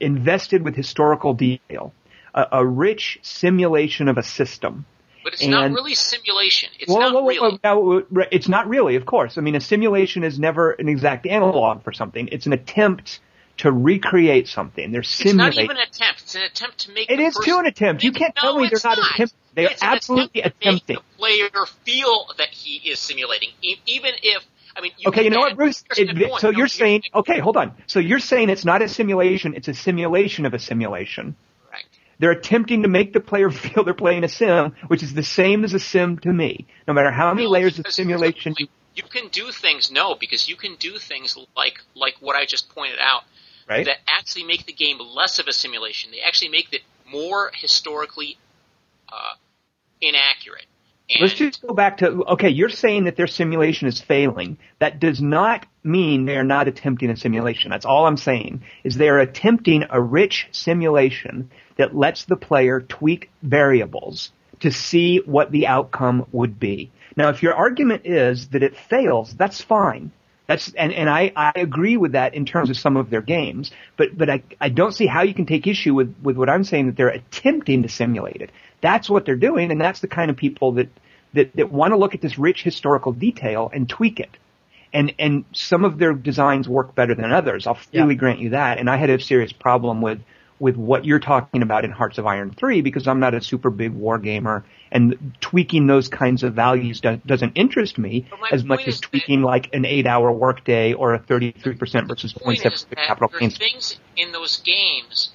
invested 0.00 0.62
with 0.62 0.76
historical 0.76 1.34
detail. 1.34 1.92
a, 2.34 2.46
a 2.52 2.66
rich 2.66 3.18
simulation 3.22 4.08
of 4.08 4.18
a 4.18 4.22
system. 4.22 4.86
But 5.24 5.32
it's 5.32 5.46
not 5.46 5.70
really 5.72 5.94
simulation. 5.94 6.68
It's 6.78 6.92
well, 6.92 7.00
not 7.00 7.14
well, 7.14 7.26
really. 7.26 7.58
well, 7.62 8.02
now, 8.12 8.26
it's 8.30 8.48
not 8.48 8.68
really, 8.68 8.96
of 8.96 9.06
course. 9.06 9.38
I 9.38 9.40
mean, 9.40 9.54
a 9.54 9.60
simulation 9.60 10.22
is 10.22 10.38
never 10.38 10.72
an 10.72 10.88
exact 10.88 11.26
analog 11.26 11.82
for 11.82 11.92
something. 11.92 12.28
It's 12.30 12.44
an 12.44 12.52
attempt 12.52 13.20
to 13.58 13.72
recreate 13.72 14.48
something. 14.48 14.92
They're 14.92 15.02
simulating. 15.02 15.48
It's 15.48 15.56
not 15.56 15.64
even 15.64 15.76
an 15.78 15.82
attempt. 15.88 16.22
It's 16.22 16.34
an 16.34 16.42
attempt 16.42 16.78
to 16.80 16.92
make. 16.92 17.10
It 17.10 17.20
is 17.20 17.34
person, 17.34 17.52
too 17.52 17.58
an 17.58 17.66
attempt. 17.66 18.04
You 18.04 18.12
can't 18.12 18.34
no, 18.36 18.42
tell 18.42 18.58
me 18.58 18.68
they're 18.68 18.78
not, 18.84 18.98
not 18.98 19.10
attempting. 19.14 19.38
They 19.54 19.66
are 19.66 19.70
it's 19.70 19.82
absolutely 19.82 20.42
attempting. 20.42 20.96
The 20.96 21.18
player 21.18 21.48
feel 21.84 22.26
that 22.38 22.48
he 22.48 22.90
is 22.90 22.98
simulating, 22.98 23.50
even 23.62 24.12
if. 24.22 24.44
I 24.76 24.80
mean, 24.80 24.90
you 24.98 25.08
okay, 25.08 25.22
you 25.22 25.30
know 25.30 25.38
what, 25.38 25.56
Bruce? 25.56 25.84
It- 25.96 26.40
so 26.40 26.50
you're 26.50 26.66
saying, 26.66 27.04
okay, 27.14 27.38
hold 27.38 27.56
on. 27.56 27.74
So 27.86 28.00
you're 28.00 28.18
saying 28.18 28.50
it's 28.50 28.64
not 28.64 28.82
a 28.82 28.88
simulation; 28.88 29.54
it's 29.54 29.68
a 29.68 29.74
simulation 29.74 30.46
of 30.46 30.52
a 30.52 30.58
simulation. 30.58 31.36
They're 32.18 32.30
attempting 32.30 32.82
to 32.82 32.88
make 32.88 33.12
the 33.12 33.20
player 33.20 33.50
feel 33.62 33.84
they're 33.84 33.94
playing 33.94 34.24
a 34.24 34.28
sim, 34.28 34.74
which 34.88 35.02
is 35.02 35.14
the 35.14 35.22
same 35.22 35.64
as 35.64 35.74
a 35.74 35.80
sim 35.80 36.18
to 36.20 36.32
me. 36.32 36.66
No 36.86 36.94
matter 36.94 37.10
how 37.10 37.32
many 37.34 37.46
layers 37.46 37.78
of 37.78 37.84
because 37.84 37.96
here's 37.96 38.06
the 38.06 38.12
simulation. 38.12 38.54
You 38.94 39.02
can 39.02 39.28
do 39.28 39.50
things, 39.50 39.90
no, 39.90 40.14
because 40.14 40.48
you 40.48 40.54
can 40.54 40.76
do 40.76 40.98
things 40.98 41.36
like 41.56 41.80
like 41.94 42.14
what 42.20 42.36
I 42.36 42.46
just 42.46 42.68
pointed 42.74 42.98
out 43.00 43.24
Right. 43.68 43.86
that 43.86 43.96
actually 44.06 44.44
make 44.44 44.66
the 44.66 44.72
game 44.72 44.98
less 44.98 45.38
of 45.38 45.46
a 45.48 45.52
simulation. 45.52 46.10
They 46.10 46.20
actually 46.20 46.50
make 46.50 46.72
it 46.72 46.82
more 47.10 47.50
historically 47.54 48.36
uh, 49.08 49.34
inaccurate. 50.02 50.66
And 51.10 51.20
Let's 51.20 51.34
just 51.34 51.60
go 51.60 51.74
back 51.74 51.98
to 51.98 52.24
okay. 52.32 52.48
You're 52.48 52.70
saying 52.70 53.04
that 53.04 53.16
their 53.16 53.26
simulation 53.26 53.88
is 53.88 54.00
failing. 54.00 54.56
That 54.78 55.00
does 55.00 55.20
not 55.20 55.66
mean 55.82 56.24
they 56.24 56.36
are 56.36 56.44
not 56.44 56.66
attempting 56.66 57.10
a 57.10 57.16
simulation. 57.16 57.70
That's 57.70 57.84
all 57.84 58.06
I'm 58.06 58.16
saying. 58.16 58.62
Is 58.84 58.96
they 58.96 59.10
are 59.10 59.18
attempting 59.18 59.84
a 59.90 60.00
rich 60.00 60.48
simulation 60.52 61.50
that 61.76 61.94
lets 61.94 62.24
the 62.24 62.36
player 62.36 62.80
tweak 62.80 63.30
variables 63.42 64.32
to 64.60 64.72
see 64.72 65.18
what 65.18 65.50
the 65.50 65.66
outcome 65.66 66.26
would 66.32 66.58
be. 66.58 66.90
Now, 67.16 67.28
if 67.28 67.42
your 67.42 67.54
argument 67.54 68.06
is 68.06 68.48
that 68.48 68.62
it 68.62 68.76
fails, 68.76 69.34
that's 69.34 69.60
fine. 69.60 70.10
That's 70.46 70.72
and, 70.74 70.92
and 70.92 71.08
I, 71.08 71.32
I 71.34 71.52
agree 71.54 71.96
with 71.96 72.12
that 72.12 72.34
in 72.34 72.44
terms 72.44 72.68
of 72.68 72.76
some 72.76 72.96
of 72.96 73.08
their 73.08 73.22
games, 73.22 73.70
but 73.96 74.16
but 74.16 74.28
I, 74.28 74.42
I 74.60 74.68
don't 74.68 74.92
see 74.92 75.06
how 75.06 75.22
you 75.22 75.32
can 75.32 75.46
take 75.46 75.66
issue 75.66 75.94
with, 75.94 76.14
with 76.22 76.36
what 76.36 76.50
I'm 76.50 76.64
saying 76.64 76.86
that 76.86 76.96
they're 76.96 77.08
attempting 77.08 77.82
to 77.82 77.88
simulate 77.88 78.42
it. 78.42 78.50
That's 78.84 79.08
what 79.08 79.24
they're 79.24 79.34
doing, 79.50 79.70
and 79.70 79.80
that's 79.80 80.00
the 80.00 80.08
kind 80.08 80.30
of 80.30 80.36
people 80.36 80.72
that 80.72 80.88
that, 81.32 81.56
that 81.56 81.72
want 81.72 81.92
to 81.92 81.96
look 81.96 82.14
at 82.14 82.20
this 82.20 82.38
rich 82.38 82.62
historical 82.62 83.12
detail 83.12 83.70
and 83.72 83.88
tweak 83.88 84.20
it. 84.20 84.36
And 84.92 85.14
and 85.18 85.44
some 85.52 85.84
of 85.86 85.96
their 85.98 86.12
designs 86.12 86.68
work 86.68 86.94
better 86.94 87.14
than 87.14 87.32
others. 87.32 87.66
I'll 87.66 87.74
freely 87.76 88.14
Yeah. 88.14 88.20
grant 88.20 88.38
you 88.40 88.50
that. 88.50 88.78
And 88.78 88.90
I 88.90 88.96
had 88.96 89.08
a 89.08 89.18
serious 89.18 89.52
problem 89.52 90.02
with 90.02 90.20
with 90.60 90.76
what 90.76 91.04
you're 91.04 91.18
talking 91.18 91.62
about 91.62 91.84
in 91.84 91.90
Hearts 91.90 92.18
of 92.18 92.26
Iron 92.26 92.50
3 92.52 92.80
because 92.82 93.08
I'm 93.08 93.18
not 93.18 93.34
a 93.34 93.40
super 93.40 93.70
big 93.70 93.92
war 93.92 94.18
gamer 94.18 94.64
and 94.92 95.34
tweaking 95.40 95.88
those 95.88 96.06
kinds 96.08 96.44
of 96.44 96.54
values 96.54 97.00
do, 97.00 97.16
doesn't 97.26 97.52
interest 97.56 97.98
me 97.98 98.26
as 98.52 98.62
much 98.62 98.86
as 98.86 99.00
tweaking 99.00 99.42
like 99.42 99.74
an 99.74 99.84
8 99.84 100.06
hour 100.06 100.30
workday 100.30 100.92
or 100.92 101.14
a 101.14 101.18
33% 101.18 102.06
versus 102.06 102.32
the 102.34 102.40
point 102.40 102.60
0.7 102.60 102.72
is 102.72 102.84
that 102.84 102.96
capital 102.96 103.30
gains. 103.36 103.58
things 103.58 103.98
in 104.16 104.30
those 104.30 104.58
games 104.58 105.32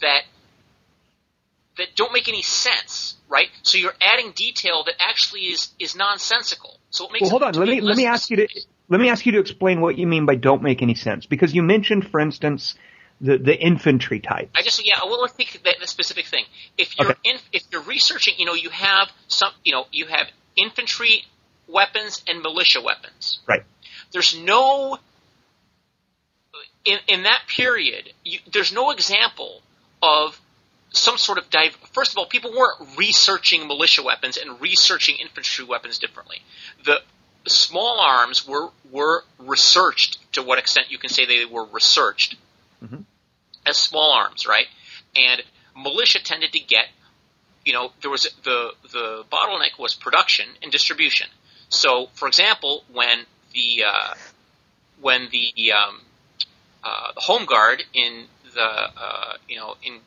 that 0.00 0.22
don't 1.96 2.12
make 2.12 2.28
any 2.28 2.42
sense, 2.42 3.16
right? 3.28 3.48
So 3.62 3.78
you're 3.78 3.94
adding 4.00 4.32
detail 4.32 4.84
that 4.84 4.94
actually 4.98 5.42
is 5.42 5.72
is 5.78 5.94
nonsensical. 5.96 6.78
So 6.90 7.06
it 7.06 7.12
makes 7.12 7.22
Well, 7.22 7.30
hold 7.30 7.42
on. 7.42 7.54
Let 7.54 7.68
me 7.68 7.80
let 7.80 7.96
me 7.96 8.06
ask 8.06 8.30
you 8.30 8.36
to 8.36 8.48
let 8.88 9.00
me 9.00 9.08
ask 9.08 9.24
you 9.26 9.32
to 9.32 9.40
explain 9.40 9.80
what 9.80 9.96
you 9.98 10.06
mean 10.06 10.26
by 10.26 10.34
don't 10.34 10.62
make 10.62 10.82
any 10.82 10.94
sense 10.94 11.26
because 11.26 11.54
you 11.54 11.62
mentioned, 11.62 12.08
for 12.10 12.20
instance, 12.20 12.74
the 13.20 13.38
the 13.38 13.56
infantry 13.58 14.20
type. 14.20 14.50
I 14.54 14.62
just 14.62 14.84
yeah. 14.84 15.00
Well, 15.04 15.20
let's 15.22 15.34
take 15.34 15.52
that, 15.64 15.76
that 15.80 15.88
specific 15.88 16.26
thing. 16.26 16.44
If 16.76 16.98
you're 16.98 17.10
Okay. 17.10 17.30
in, 17.30 17.36
if 17.52 17.62
you're 17.70 17.82
researching, 17.82 18.34
you 18.38 18.44
know, 18.46 18.54
you 18.54 18.70
have 18.70 19.10
some, 19.28 19.52
you 19.64 19.72
know, 19.72 19.86
you 19.92 20.06
have 20.06 20.28
infantry 20.56 21.24
weapons 21.68 22.22
and 22.28 22.42
militia 22.42 22.80
weapons. 22.82 23.40
Right. 23.48 23.62
There's 24.12 24.38
no 24.38 24.98
in 26.84 26.98
in 27.08 27.22
that 27.24 27.42
period. 27.48 28.12
You, 28.24 28.40
there's 28.52 28.72
no 28.72 28.90
example 28.90 29.62
of 30.02 30.40
some 30.96 31.18
sort 31.18 31.38
of 31.38 31.50
dive. 31.50 31.76
First 31.92 32.12
of 32.12 32.18
all, 32.18 32.26
people 32.26 32.52
weren't 32.52 32.96
researching 32.96 33.66
militia 33.66 34.02
weapons 34.02 34.36
and 34.36 34.60
researching 34.60 35.16
infantry 35.20 35.64
weapons 35.64 35.98
differently. 35.98 36.38
The 36.84 37.00
small 37.46 38.00
arms 38.00 38.46
were 38.46 38.70
were 38.90 39.24
researched 39.38 40.32
to 40.32 40.42
what 40.42 40.58
extent 40.58 40.90
you 40.90 40.98
can 40.98 41.10
say 41.10 41.26
they 41.26 41.44
were 41.44 41.66
researched 41.66 42.36
as 43.66 43.76
small 43.76 44.12
arms, 44.12 44.46
right? 44.46 44.66
And 45.16 45.42
militia 45.76 46.22
tended 46.22 46.52
to 46.52 46.58
get, 46.58 46.86
you 47.64 47.72
know, 47.72 47.92
there 48.02 48.10
was 48.10 48.22
the 48.44 48.72
the 48.92 49.24
bottleneck 49.30 49.78
was 49.78 49.94
production 49.94 50.46
and 50.62 50.70
distribution. 50.70 51.28
So, 51.68 52.08
for 52.14 52.28
example, 52.28 52.84
when 52.92 53.24
the 53.52 53.84
uh, 53.86 54.14
when 55.00 55.28
the 55.30 55.72
um, 55.72 56.00
uh, 56.82 57.12
the 57.14 57.20
home 57.20 57.46
guard 57.46 57.82
in 57.92 58.26
the 58.54 58.60
uh, 58.60 59.36
you 59.48 59.56
know 59.56 59.76
in 59.82 60.00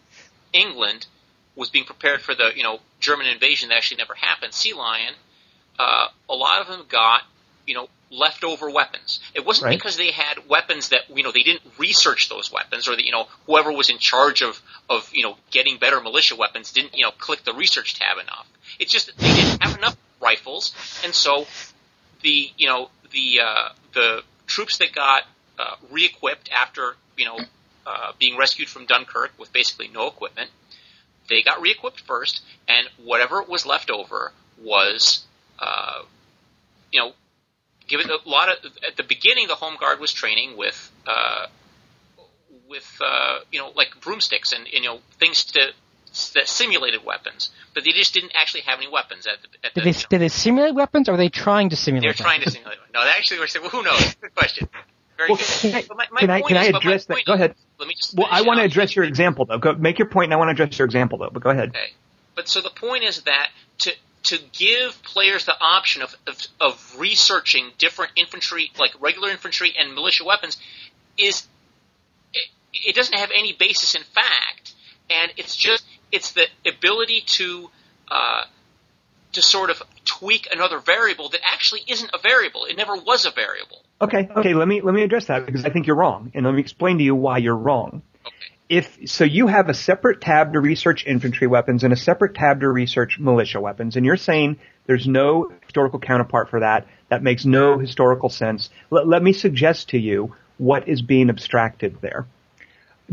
England 0.54 1.08
was 1.56 1.70
being 1.70 1.86
prepared 1.86 2.22
for 2.22 2.36
the 2.36 2.52
you 2.56 2.64
know 2.64 2.80
German 3.00 3.28
invasion 3.28 3.70
that 3.70 3.76
actually 3.76 3.98
never 3.98 4.14
happened, 4.14 4.54
Sea 4.54 4.74
Lion, 4.74 5.14
uh, 5.80 6.08
a 6.30 6.36
lot 6.36 6.62
of 6.62 6.68
them 6.68 6.86
got 6.90 7.24
you 7.66 7.74
know 7.76 7.88
leftover 8.10 8.70
weapons. 8.70 9.20
It 9.34 9.46
wasn't 9.46 9.66
Right. 9.66 9.78
because 9.78 9.98
they 9.98 10.12
had 10.12 10.48
weapons 10.48 10.90
that 10.90 11.02
you 11.14 11.24
know 11.24 11.32
they 11.32 11.44
didn't 11.44 11.64
research 11.78 12.30
those 12.30 12.52
weapons 12.52 12.88
or 12.88 12.96
that 12.96 13.04
you 13.04 13.12
know 13.12 13.28
whoever 13.46 13.72
was 13.72 13.90
in 13.90 13.98
charge 13.98 14.42
of 14.42 14.62
of 14.90 15.10
you 15.14 15.24
know 15.24 15.38
getting 15.52 15.78
better 15.78 16.00
militia 16.00 16.36
weapons 16.36 16.72
didn't 16.72 16.96
you 16.96 17.04
know 17.04 17.12
click 17.12 17.44
the 17.44 17.54
research 17.54 18.00
tab 18.00 18.18
enough. 18.18 18.48
It's 18.80 18.92
just 18.92 19.08
that 19.08 19.18
they 19.18 19.34
didn't 19.34 19.62
have 19.64 19.78
enough 19.78 19.98
rifles, 20.22 20.74
and 21.04 21.14
so 21.14 21.46
the 22.22 22.52
you 22.58 22.68
know 22.68 22.90
the 23.12 23.40
uh, 23.44 23.70
the 23.94 24.22
troops 24.46 24.78
that 24.78 24.94
got 24.94 25.24
uh, 25.60 25.76
re-equipped 25.92 26.50
after 26.52 26.96
you 27.18 27.26
know 27.26 27.38
uh, 27.88 28.12
being 28.20 28.38
rescued 28.38 28.68
from 28.68 28.86
Dunkirk 28.86 29.32
with 29.40 29.54
basically 29.54 29.88
no 29.88 30.08
equipment, 30.08 30.50
they 31.30 31.42
got 31.42 31.62
re-equipped 31.62 32.02
first, 32.02 32.42
and 32.68 32.88
whatever 33.04 33.42
was 33.42 33.66
left 33.66 33.90
over 33.90 34.34
was 34.62 35.24
uh, 35.60 36.02
you 36.92 37.00
know 37.00 37.14
given 37.88 38.10
a 38.10 38.30
lot 38.30 38.50
of 38.50 38.58
at 38.86 38.98
the 38.98 39.04
beginning 39.04 39.48
the 39.48 39.56
home 39.56 39.78
guard 39.80 40.00
was 40.00 40.12
training 40.12 40.58
with 40.58 40.92
uh, 41.08 41.48
with 42.70 43.00
uh, 43.02 43.40
you 43.52 43.60
know 43.60 43.72
like 43.76 43.90
broomsticks 44.02 44.52
and, 44.52 44.66
and 44.66 44.84
you 44.84 44.90
know 44.90 45.00
things 45.20 45.46
to 45.46 45.72
that 46.34 46.48
simulated 46.48 47.06
weapons, 47.06 47.52
but 47.74 47.84
they 47.84 47.92
just 47.92 48.14
didn't 48.14 48.32
actually 48.34 48.62
have 48.62 48.80
any 48.80 48.90
weapons 48.90 49.28
at 49.28 49.42
the. 49.42 49.48
At 49.68 49.74
the 49.74 49.82
Did 49.82 49.94
they, 49.94 49.98
you 49.98 50.04
know, 50.04 50.08
did 50.10 50.22
they 50.22 50.30
simulate 50.30 50.76
weapons 50.76 51.10
or 51.10 51.14
are 51.14 51.18
they 51.18 51.30
trying 51.30 51.70
to 51.70 51.76
simulate 51.76 52.04
they're 52.04 52.14
them? 52.14 52.26
trying 52.26 52.42
to 52.42 52.52
simulate. 52.52 52.80
No, 52.94 53.04
they 53.04 53.12
actually 53.12 53.40
were 53.40 53.48
saying, 53.48 53.64
well, 53.64 53.70
who 53.70 53.84
knows? 53.84 54.16
Good 54.16 54.36
question. 54.36 54.70
Very 55.18 55.30
Well, 55.30 55.38
good. 55.38 55.48
can 55.48 55.74
I- 55.76 55.84
my, 55.96 56.06
my 56.12 56.20
can 56.22 56.30
I- 56.30 56.42
can 56.42 56.58
is- 56.58 56.72
my 56.74 56.78
address 56.80 57.06
that? 57.06 57.26
Go 57.26 57.34
is- 57.34 57.36
ahead. 57.40 57.56
Let 57.80 57.88
me 57.88 57.96
just. 57.96 58.16
Well, 58.16 58.28
I 58.30 58.42
want 58.44 58.60
to 58.60 58.64
address 58.64 58.96
your 58.96 59.06
example 59.06 59.46
though. 59.46 59.58
Go 59.58 59.74
make 59.74 59.98
your 60.00 60.08
point, 60.08 60.26
and 60.26 60.34
I 60.34 60.38
want 60.38 60.56
to 60.56 60.64
address 60.64 60.78
your 60.80 60.86
example 60.86 61.18
though. 61.18 61.30
But 61.32 61.44
go 61.44 61.50
ahead. 61.50 61.70
Okay. 61.70 61.92
But 62.36 62.48
so 62.48 62.62
the 62.62 62.70
point 62.70 63.04
is 63.04 63.22
that 63.24 63.50
to 63.80 63.94
to 64.24 64.40
give 64.52 65.02
players 65.04 65.46
the 65.46 65.56
option 65.60 66.02
of, 66.02 66.16
of 66.28 66.38
of 66.62 66.96
researching 67.00 67.72
different 67.78 68.12
infantry, 68.16 68.72
like 68.80 68.92
regular 69.00 69.30
infantry 69.30 69.74
and 69.78 69.94
militia 69.96 70.24
weapons, 70.26 70.58
is 71.18 71.48
it, 72.34 72.48
it 72.74 72.96
doesn't 72.96 73.18
have 73.18 73.32
any 73.36 73.54
basis 73.54 73.96
in 73.96 74.04
fact, 74.04 74.74
and 75.10 75.32
it's 75.38 75.56
just 75.56 75.84
it's 76.12 76.32
the 76.34 76.46
ability 76.66 77.22
to 77.26 77.70
uh, 78.10 78.44
to 79.38 79.42
sort 79.44 79.70
of 79.70 79.82
tweak 80.04 80.48
another 80.52 80.80
variable 80.80 81.30
that 81.30 81.42
actually 81.46 81.82
isn't 81.88 82.10
a 82.12 82.18
variable. 82.18 82.66
It 82.66 82.76
never 82.76 82.96
was 82.96 83.26
a 83.28 83.32
variable. 83.32 83.84
Okay, 84.02 84.28
okay. 84.36 84.54
Let 84.56 84.68
me 84.68 84.82
let 84.82 84.96
me 84.96 85.04
address 85.04 85.26
that 85.26 85.46
because 85.46 85.64
I 85.64 85.70
think 85.70 85.86
you're 85.86 85.96
wrong, 85.96 86.32
and 86.34 86.44
let 86.44 86.56
me 86.56 86.62
explain 86.62 86.98
to 86.98 87.04
you 87.04 87.14
why 87.14 87.38
you're 87.38 87.56
wrong. 87.56 88.02
Okay. 88.26 88.36
If 88.70 88.98
so, 89.06 89.24
you 89.24 89.46
have 89.46 89.70
a 89.70 89.76
separate 89.76 90.22
tab 90.22 90.54
to 90.54 90.60
research 90.60 91.06
infantry 91.06 91.46
weapons 91.46 91.84
and 91.84 91.94
a 91.94 91.96
separate 91.96 92.34
tab 92.34 92.62
to 92.62 92.70
research 92.70 93.20
militia 93.20 93.62
weapons, 93.62 93.96
and 93.96 94.06
you're 94.06 94.18
saying 94.18 94.58
there's 94.88 95.08
no 95.08 95.52
historical 95.64 96.00
counterpart 96.00 96.50
for 96.50 96.62
that. 96.62 96.88
That 97.10 97.22
makes 97.22 97.46
no 97.46 97.78
historical 97.78 98.30
sense. 98.30 98.70
Let, 98.90 99.08
let 99.08 99.24
me 99.24 99.34
suggest 99.34 99.90
to 99.90 100.00
you 100.00 100.36
what 100.58 100.90
is 100.90 101.02
being 101.04 101.30
abstracted 101.30 102.02
there. 102.02 102.26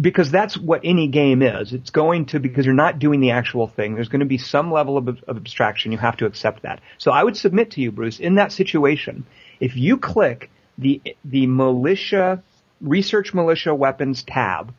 Because 0.01 0.31
that's 0.31 0.57
what 0.57 0.81
any 0.83 1.07
game 1.07 1.41
is. 1.41 1.73
It's 1.73 1.91
going 1.91 2.27
to, 2.27 2.41
because 2.41 2.65
you're 2.67 2.75
not 2.75 2.99
doing 2.99 3.21
the 3.21 3.31
actual 3.31 3.69
thing, 3.69 3.95
there's 3.95 4.09
going 4.09 4.21
to 4.21 4.27
be 4.27 4.39
some 4.39 4.73
level 4.73 4.97
of, 4.97 5.09
of 5.09 5.37
abstraction. 5.37 5.93
You 5.93 5.99
have 5.99 6.17
to 6.17 6.27
accept 6.27 6.63
that. 6.63 6.81
So 6.99 7.13
I 7.13 7.23
would 7.23 7.37
submit 7.37 7.73
to 7.73 7.81
you, 7.81 7.93
Bruce, 7.93 8.19
in 8.19 8.35
that 8.35 8.51
situation, 8.51 9.25
if 9.61 9.77
you 9.77 9.97
click 9.97 10.51
the, 10.79 11.01
the 11.25 11.47
militia, 11.47 12.43
research 12.81 13.33
militia 13.35 13.73
weapons 13.75 14.25
tab, 14.25 14.75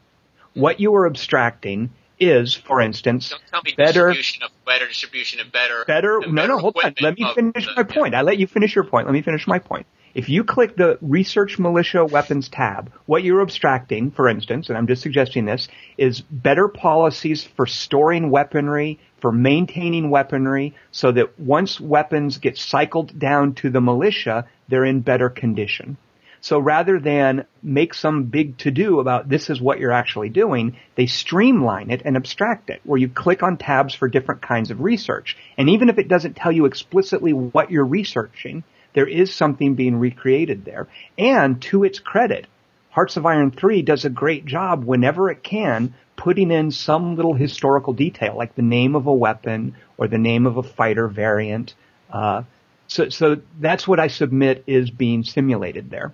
what 0.53 0.79
you 0.79 0.93
are 0.95 1.05
abstracting 1.05 1.91
is, 2.19 2.53
for 2.53 2.81
instance, 2.81 3.29
Don't 3.29 3.41
tell 3.49 3.61
me 3.63 3.73
better, 3.75 4.07
distribution 4.07 4.43
of 4.43 4.51
better 4.65 4.87
distribution 4.87 5.39
of 5.39 5.51
better 5.51 5.83
better, 5.85 6.19
no, 6.21 6.31
better 6.33 6.47
no, 6.47 6.57
hold 6.59 6.75
on. 6.83 6.95
Let 7.01 7.17
me 7.17 7.25
finish 7.33 7.65
the- 7.65 7.73
my 7.75 7.83
point. 7.83 8.15
I 8.15 8.21
let 8.21 8.37
you 8.37 8.47
finish 8.47 8.75
your 8.75 8.83
point. 8.85 9.07
Let 9.07 9.13
me 9.13 9.21
finish 9.21 9.47
my 9.47 9.59
point. 9.59 9.85
If 10.15 10.29
you 10.29 10.45
click 10.45 10.77
the 10.77 10.97
Research 11.01 11.59
Militia 11.59 12.05
Weapons 12.05 12.47
tab, 12.47 12.89
what 13.05 13.25
you're 13.25 13.41
abstracting, 13.41 14.11
for 14.11 14.29
instance, 14.29 14.69
and 14.69 14.77
I'm 14.77 14.87
just 14.87 15.01
suggesting 15.01 15.43
this, 15.43 15.67
is 15.97 16.21
better 16.21 16.69
policies 16.69 17.43
for 17.57 17.65
storing 17.65 18.31
weaponry, 18.31 18.97
for 19.19 19.33
maintaining 19.33 20.09
weaponry, 20.09 20.73
so 20.89 21.11
that 21.11 21.37
once 21.37 21.81
weapons 21.81 22.37
get 22.37 22.57
cycled 22.57 23.19
down 23.19 23.55
to 23.55 23.69
the 23.69 23.81
militia, 23.81 24.47
they're 24.69 24.85
in 24.85 25.01
better 25.01 25.29
condition. 25.29 25.97
So 26.39 26.59
rather 26.59 26.97
than 26.97 27.45
make 27.61 27.93
some 27.93 28.23
big 28.25 28.57
to-do 28.59 29.01
about 29.01 29.27
this 29.27 29.49
is 29.49 29.59
what 29.59 29.79
you're 29.79 29.91
actually 29.91 30.29
doing, 30.29 30.77
they 30.95 31.07
streamline 31.07 31.91
it 31.91 32.03
and 32.05 32.15
abstract 32.15 32.69
it, 32.69 32.79
where 32.85 32.99
you 32.99 33.09
click 33.09 33.43
on 33.43 33.57
tabs 33.57 33.93
for 33.93 34.07
different 34.07 34.41
kinds 34.41 34.71
of 34.71 34.79
research. 34.79 35.35
And 35.57 35.71
even 35.71 35.89
if 35.89 35.97
it 35.97 36.07
doesn't 36.07 36.37
tell 36.37 36.53
you 36.53 36.67
explicitly 36.67 37.33
what 37.33 37.69
you're 37.69 37.83
researching, 37.83 38.63
there 38.95 39.07
is 39.07 39.35
something 39.35 39.75
being 39.75 39.97
recreated 39.97 40.65
there. 40.65 40.87
And 41.17 41.61
to 41.63 41.83
its 41.83 41.99
credit, 41.99 42.47
Hearts 42.89 43.17
of 43.17 43.25
Iron 43.25 43.51
3 43.51 43.81
does 43.83 44.05
a 44.05 44.09
great 44.09 44.45
job 44.45 44.85
whenever 44.85 45.29
it 45.29 45.43
can 45.43 45.93
putting 46.15 46.49
in 46.49 46.71
some 46.71 47.17
little 47.17 47.33
historical 47.33 47.93
detail, 47.93 48.35
like 48.37 48.55
the 48.55 48.61
name 48.61 48.95
of 48.95 49.05
a 49.05 49.13
weapon 49.13 49.75
or 49.97 50.07
the 50.07 50.17
name 50.17 50.47
of 50.47 50.55
a 50.55 50.63
fighter 50.63 51.09
variant. 51.09 51.73
Uh, 52.09 52.43
so, 52.87 53.09
so 53.09 53.41
that's 53.59 53.85
what 53.85 53.99
I 53.99 54.07
submit 54.07 54.63
is 54.65 54.89
being 54.89 55.23
simulated 55.23 55.89
there. 55.89 56.13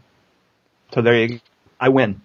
So 0.91 1.03
there 1.03 1.15
you, 1.15 1.27
go. 1.27 1.39
I 1.79 1.89
win. 1.89 2.21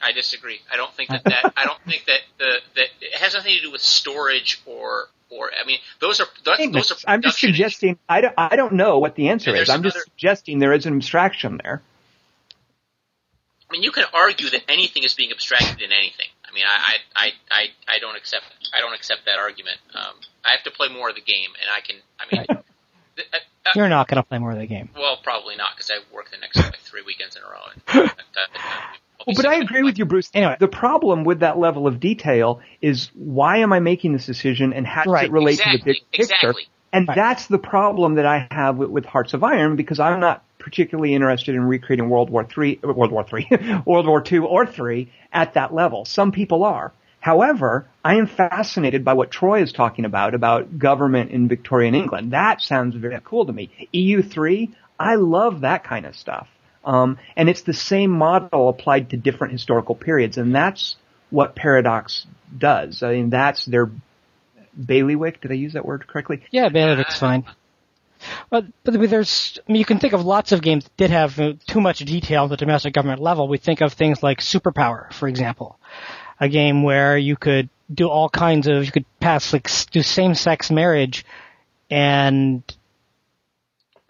I 0.00 0.12
disagree. 0.12 0.60
I 0.72 0.76
don't 0.76 0.92
think 0.94 1.10
that, 1.10 1.24
that 1.24 1.52
I 1.56 1.64
don't 1.64 1.80
think 1.84 2.06
that 2.06 2.20
the 2.38 2.58
that 2.74 2.86
it 3.00 3.18
has 3.20 3.34
nothing 3.34 3.56
to 3.56 3.62
do 3.62 3.70
with 3.70 3.82
storage 3.82 4.60
or 4.66 5.08
or 5.32 5.50
I 5.58 5.66
mean 5.66 5.78
those 6.00 6.20
are 6.20 6.26
those 6.44 6.92
are. 6.92 6.96
I'm 7.06 7.22
just 7.22 7.38
suggesting. 7.38 7.98
I 8.08 8.20
don't, 8.20 8.34
I 8.36 8.56
don't 8.56 8.74
know 8.74 8.98
what 8.98 9.14
the 9.14 9.28
answer 9.28 9.54
is. 9.54 9.68
I'm 9.68 9.80
another, 9.80 9.90
just 9.90 10.04
suggesting 10.04 10.58
there 10.58 10.72
is 10.72 10.86
an 10.86 10.94
abstraction 10.96 11.58
there. 11.62 11.82
I 13.68 13.72
mean, 13.72 13.82
you 13.82 13.90
can 13.90 14.04
argue 14.12 14.50
that 14.50 14.62
anything 14.68 15.02
is 15.02 15.14
being 15.14 15.30
abstracted 15.30 15.80
in 15.80 15.92
anything. 15.92 16.28
I 16.48 16.54
mean, 16.54 16.64
I 16.66 16.96
I 17.16 17.30
I, 17.50 17.62
I 17.88 17.98
don't 17.98 18.16
accept 18.16 18.44
I 18.76 18.80
don't 18.80 18.94
accept 18.94 19.24
that 19.24 19.38
argument. 19.38 19.78
Um, 19.94 20.14
I 20.44 20.50
have 20.52 20.62
to 20.64 20.70
play 20.70 20.88
more 20.88 21.08
of 21.08 21.14
the 21.14 21.22
game, 21.22 21.50
and 21.60 21.68
I 21.74 21.80
can. 21.80 21.96
I 22.20 22.36
mean. 22.36 22.64
Uh, 23.14 23.36
uh, 23.66 23.70
You're 23.74 23.90
not 23.90 24.08
going 24.08 24.16
to 24.16 24.26
play 24.26 24.38
more 24.38 24.52
of 24.52 24.58
the 24.58 24.66
game. 24.66 24.88
Well, 24.96 25.18
probably 25.22 25.54
not 25.54 25.76
because 25.76 25.90
I 25.90 25.98
work 26.14 26.30
the 26.30 26.38
next 26.38 26.56
like, 26.56 26.78
three 26.78 27.02
weekends 27.02 27.36
in 27.36 27.42
a 27.42 27.46
row. 27.46 27.60
And, 27.92 28.10
well, 29.26 29.36
but 29.36 29.46
I 29.46 29.56
agree 29.56 29.82
with 29.82 29.98
you, 29.98 30.04
Bruce. 30.04 30.30
Anyway, 30.34 30.56
the 30.58 30.68
problem 30.68 31.24
with 31.24 31.40
that 31.40 31.58
level 31.58 31.86
of 31.86 32.00
detail 32.00 32.60
is 32.80 33.10
why 33.14 33.58
am 33.58 33.72
I 33.72 33.80
making 33.80 34.12
this 34.12 34.26
decision 34.26 34.72
and 34.72 34.86
how 34.86 35.04
does 35.04 35.12
right. 35.12 35.24
it 35.26 35.32
relate 35.32 35.60
exactly. 35.60 35.78
to 35.78 35.84
the 35.84 35.92
big 35.92 36.10
picture? 36.10 36.48
Exactly. 36.50 36.68
And 36.92 37.08
right. 37.08 37.14
that's 37.14 37.46
the 37.46 37.58
problem 37.58 38.16
that 38.16 38.26
I 38.26 38.46
have 38.50 38.76
with, 38.76 38.90
with, 38.90 39.04
Hearts 39.06 39.32
of 39.32 39.42
Iron 39.42 39.76
because 39.76 39.98
I'm 39.98 40.20
not 40.20 40.44
particularly 40.58 41.14
interested 41.14 41.54
in 41.54 41.62
recreating 41.62 42.10
World 42.10 42.28
War 42.28 42.44
Three, 42.44 42.78
World 42.82 43.10
War 43.10 43.24
Three, 43.24 43.48
World 43.86 44.06
War 44.06 44.20
Two 44.20 44.46
or 44.46 44.66
Three 44.66 45.10
at 45.32 45.54
that 45.54 45.72
level. 45.72 46.04
Some 46.04 46.32
people 46.32 46.64
are. 46.64 46.92
However, 47.20 47.86
I 48.04 48.16
am 48.16 48.26
fascinated 48.26 49.04
by 49.04 49.14
what 49.14 49.30
Troy 49.30 49.62
is 49.62 49.72
talking 49.72 50.04
about, 50.04 50.34
about 50.34 50.76
government 50.78 51.30
in 51.30 51.48
Victorian 51.48 51.94
England. 51.94 52.32
That 52.32 52.60
sounds 52.60 52.96
very 52.96 53.16
cool 53.24 53.46
to 53.46 53.52
me. 53.52 53.70
EU3, 53.94 54.74
I 54.98 55.14
love 55.14 55.60
that 55.60 55.84
kind 55.84 56.04
of 56.04 56.16
stuff. 56.16 56.48
Um, 56.84 57.18
and 57.36 57.48
it's 57.48 57.62
the 57.62 57.74
same 57.74 58.10
model 58.10 58.68
applied 58.68 59.10
to 59.10 59.16
different 59.16 59.52
historical 59.52 59.94
periods, 59.94 60.36
and 60.36 60.54
that's 60.54 60.96
what 61.30 61.54
Paradox 61.54 62.26
does. 62.56 63.02
I 63.02 63.12
mean, 63.12 63.30
that's 63.30 63.64
their 63.64 63.90
bailiwick. 64.84 65.40
Did 65.40 65.52
I 65.52 65.54
use 65.54 65.74
that 65.74 65.84
word 65.84 66.06
correctly? 66.06 66.42
Yeah, 66.50 66.68
bailiwick's 66.68 67.18
fine. 67.18 67.44
But, 68.50 68.66
but 68.84 68.92
there's, 69.10 69.58
I 69.68 69.72
mean, 69.72 69.80
you 69.80 69.84
can 69.84 69.98
think 69.98 70.12
of 70.12 70.24
lots 70.24 70.52
of 70.52 70.62
games 70.62 70.84
that 70.84 70.96
did 70.96 71.10
have 71.10 71.38
uh, 71.40 71.54
too 71.66 71.80
much 71.80 71.98
detail 72.00 72.44
at 72.44 72.50
the 72.50 72.56
domestic 72.56 72.94
government 72.94 73.20
level. 73.20 73.48
We 73.48 73.58
think 73.58 73.80
of 73.80 73.92
things 73.92 74.22
like 74.22 74.38
Superpower, 74.38 75.12
for 75.12 75.26
example 75.28 75.78
a 76.42 76.48
game 76.48 76.82
where 76.82 77.16
you 77.16 77.36
could 77.36 77.68
do 77.94 78.08
all 78.08 78.28
kinds 78.28 78.66
of, 78.66 78.84
you 78.84 78.90
could 78.90 79.04
pass 79.20 79.52
like 79.52 79.70
do 79.92 80.02
same-sex 80.02 80.72
marriage, 80.72 81.24
and 81.88 82.62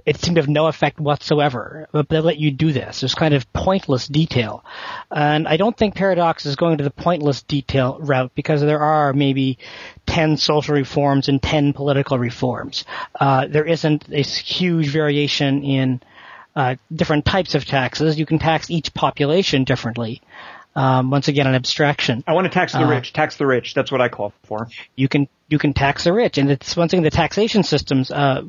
it 0.04 0.16
seemed 0.18 0.36
to 0.36 0.42
have 0.42 0.48
no 0.48 0.66
effect 0.66 1.00
whatsoever. 1.00 1.88
But 1.92 2.08
they 2.08 2.20
let 2.20 2.38
you 2.38 2.50
do 2.50 2.72
this. 2.72 3.02
It's 3.02 3.14
kind 3.14 3.34
of 3.34 3.52
pointless 3.52 4.06
detail, 4.08 4.64
and 5.10 5.46
I 5.48 5.56
don't 5.56 5.76
think 5.76 5.94
Paradox 5.94 6.46
is 6.46 6.56
going 6.56 6.78
to 6.78 6.84
the 6.84 6.90
pointless 6.90 7.42
detail 7.42 7.98
route 8.00 8.32
because 8.34 8.60
there 8.60 8.80
are 8.80 9.12
maybe 9.12 9.58
ten 10.06 10.36
social 10.36 10.74
reforms 10.74 11.28
and 11.28 11.42
ten 11.42 11.72
political 11.72 12.18
reforms. 12.18 12.84
Uh, 13.18 13.46
there 13.46 13.64
isn't 13.64 14.08
a 14.12 14.22
huge 14.22 14.88
variation 14.88 15.62
in 15.62 16.00
uh, 16.54 16.76
different 16.94 17.24
types 17.24 17.54
of 17.54 17.64
taxes. 17.64 18.18
You 18.18 18.26
can 18.26 18.38
tax 18.38 18.70
each 18.70 18.92
population 18.94 19.64
differently. 19.64 20.20
Um, 20.74 21.10
once 21.10 21.28
again, 21.28 21.46
an 21.46 21.54
abstraction. 21.54 22.24
I 22.26 22.32
want 22.32 22.46
to 22.46 22.50
tax 22.50 22.72
the 22.72 22.80
uh, 22.80 22.88
rich. 22.88 23.12
Tax 23.12 23.36
the 23.36 23.46
rich. 23.46 23.74
That's 23.74 23.92
what 23.92 24.00
I 24.00 24.08
call 24.08 24.32
for. 24.44 24.68
You 24.96 25.06
can 25.06 25.28
you 25.48 25.58
can 25.58 25.74
tax 25.74 26.04
the 26.04 26.12
rich, 26.14 26.38
and 26.38 26.50
it's 26.50 26.74
one 26.76 26.88
thing. 26.88 27.02
The 27.02 27.10
taxation 27.10 27.62
system's 27.62 28.10
uh, 28.10 28.42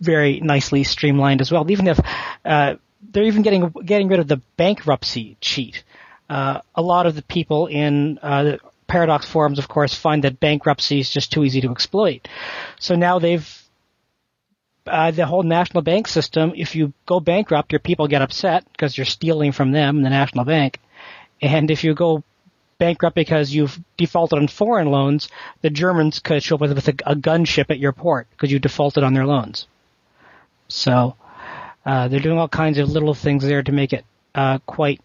very 0.00 0.40
nicely 0.40 0.82
streamlined 0.84 1.42
as 1.42 1.52
well. 1.52 1.70
Even 1.70 1.88
if 1.88 2.00
uh, 2.44 2.76
they're 3.10 3.24
even 3.24 3.42
getting 3.42 3.68
getting 3.84 4.08
rid 4.08 4.20
of 4.20 4.28
the 4.28 4.40
bankruptcy 4.56 5.36
cheat. 5.40 5.84
Uh, 6.30 6.60
a 6.74 6.82
lot 6.82 7.06
of 7.06 7.14
the 7.14 7.22
people 7.22 7.66
in 7.66 8.18
uh, 8.22 8.42
the 8.42 8.58
Paradox 8.86 9.26
forums, 9.26 9.58
of 9.58 9.68
course, 9.68 9.94
find 9.94 10.24
that 10.24 10.40
bankruptcy 10.40 11.00
is 11.00 11.10
just 11.10 11.32
too 11.32 11.44
easy 11.44 11.60
to 11.62 11.70
exploit. 11.70 12.28
So 12.78 12.96
now 12.96 13.18
they've 13.18 13.46
uh, 14.86 15.10
the 15.10 15.26
whole 15.26 15.42
national 15.42 15.82
bank 15.82 16.08
system. 16.08 16.52
If 16.56 16.74
you 16.74 16.94
go 17.04 17.20
bankrupt, 17.20 17.72
your 17.72 17.78
people 17.78 18.08
get 18.08 18.22
upset 18.22 18.64
because 18.72 18.96
you're 18.96 19.04
stealing 19.04 19.52
from 19.52 19.72
them, 19.72 20.02
the 20.02 20.10
national 20.10 20.46
bank 20.46 20.80
and 21.40 21.70
if 21.70 21.84
you 21.84 21.94
go 21.94 22.22
bankrupt 22.78 23.16
because 23.16 23.52
you've 23.52 23.78
defaulted 23.96 24.38
on 24.38 24.48
foreign 24.48 24.90
loans, 24.90 25.28
the 25.62 25.70
Germans 25.70 26.20
could 26.20 26.42
show 26.42 26.54
up 26.54 26.60
with, 26.60 26.72
with 26.72 26.88
a, 26.88 26.94
a 27.06 27.16
gunship 27.16 27.70
at 27.70 27.78
your 27.78 27.92
port 27.92 28.28
because 28.30 28.52
you 28.52 28.58
defaulted 28.58 29.04
on 29.04 29.14
their 29.14 29.26
loans. 29.26 29.66
So 30.68 31.16
uh, 31.84 32.08
they're 32.08 32.20
doing 32.20 32.38
all 32.38 32.48
kinds 32.48 32.78
of 32.78 32.88
little 32.88 33.14
things 33.14 33.44
there 33.44 33.62
to 33.62 33.72
make 33.72 33.92
it 33.92 34.04
uh, 34.34 34.58
quite 34.66 35.00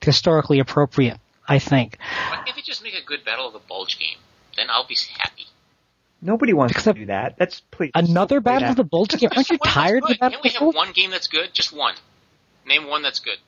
historically 0.00 0.60
appropriate. 0.60 1.18
I 1.48 1.58
think. 1.58 1.98
Why 2.28 2.42
can't 2.44 2.54
they 2.54 2.62
just 2.62 2.82
make 2.82 2.94
a 2.94 3.04
good 3.04 3.24
Battle 3.24 3.46
of 3.46 3.54
the 3.54 3.58
Bulge 3.60 3.98
game? 3.98 4.18
Then 4.56 4.66
I'll 4.68 4.86
be 4.86 4.96
happy. 5.16 5.46
Nobody 6.20 6.52
wants 6.52 6.72
Except 6.72 6.96
to 6.96 7.02
do 7.02 7.06
that. 7.06 7.36
That's 7.38 7.60
please. 7.70 7.92
Another 7.94 8.40
Battle 8.40 8.68
of 8.70 8.76
the 8.76 8.84
Bulge 8.84 9.16
game? 9.16 9.30
Aren't 9.34 9.48
you 9.48 9.58
tired 9.58 10.02
of 10.02 10.18
Battle 10.18 10.40
Can't 10.42 10.44
we 10.44 10.50
have 10.50 10.74
one 10.74 10.92
game 10.92 11.10
that's 11.10 11.28
good? 11.28 11.54
Just 11.54 11.72
one. 11.72 11.94
Name 12.66 12.86
one 12.86 13.02
that's 13.02 13.20
good. 13.20 13.38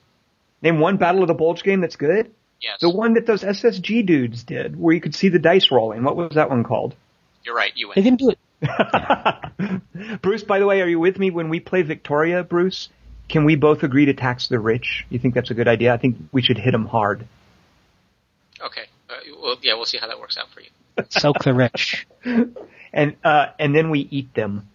Name 0.61 0.79
one 0.79 0.97
Battle 0.97 1.21
of 1.21 1.27
the 1.27 1.33
Bulge 1.33 1.63
game 1.63 1.81
that's 1.81 1.95
good. 1.95 2.31
Yes. 2.61 2.77
The 2.79 2.89
one 2.89 3.15
that 3.15 3.25
those 3.25 3.41
SSG 3.41 4.05
dudes 4.05 4.43
did, 4.43 4.79
where 4.79 4.93
you 4.93 5.01
could 5.01 5.15
see 5.15 5.29
the 5.29 5.39
dice 5.39 5.71
rolling. 5.71 6.03
What 6.03 6.15
was 6.15 6.35
that 6.35 6.49
one 6.49 6.63
called? 6.63 6.95
You're 7.43 7.55
right. 7.55 7.71
You 7.75 7.87
win. 7.87 7.95
They 7.95 8.03
didn't 8.03 8.19
do 8.19 8.29
it. 8.29 8.37
Bruce, 10.21 10.43
by 10.43 10.59
the 10.59 10.67
way, 10.67 10.81
are 10.81 10.87
you 10.87 10.99
with 10.99 11.17
me 11.17 11.31
when 11.31 11.49
we 11.49 11.59
play 11.59 11.81
Victoria, 11.81 12.43
Bruce? 12.43 12.89
Can 13.29 13.45
we 13.45 13.55
both 13.55 13.81
agree 13.81 14.05
to 14.05 14.13
tax 14.13 14.47
the 14.47 14.59
rich? 14.59 15.05
You 15.09 15.17
think 15.17 15.33
that's 15.33 15.49
a 15.49 15.55
good 15.55 15.67
idea? 15.67 15.93
I 15.93 15.97
think 15.97 16.17
we 16.31 16.43
should 16.43 16.59
hit 16.59 16.71
them 16.71 16.85
hard. 16.85 17.25
Okay. 18.63 18.83
Uh, 19.09 19.13
well, 19.41 19.55
yeah, 19.63 19.73
we'll 19.73 19.85
see 19.85 19.97
how 19.97 20.07
that 20.07 20.19
works 20.19 20.37
out 20.37 20.49
for 20.53 20.61
you. 20.61 20.69
Soak 21.09 21.43
the 21.43 21.53
rich. 21.53 22.05
and 22.93 23.15
uh, 23.23 23.47
and 23.57 23.75
then 23.75 23.89
we 23.89 24.07
eat 24.11 24.33
them. 24.35 24.67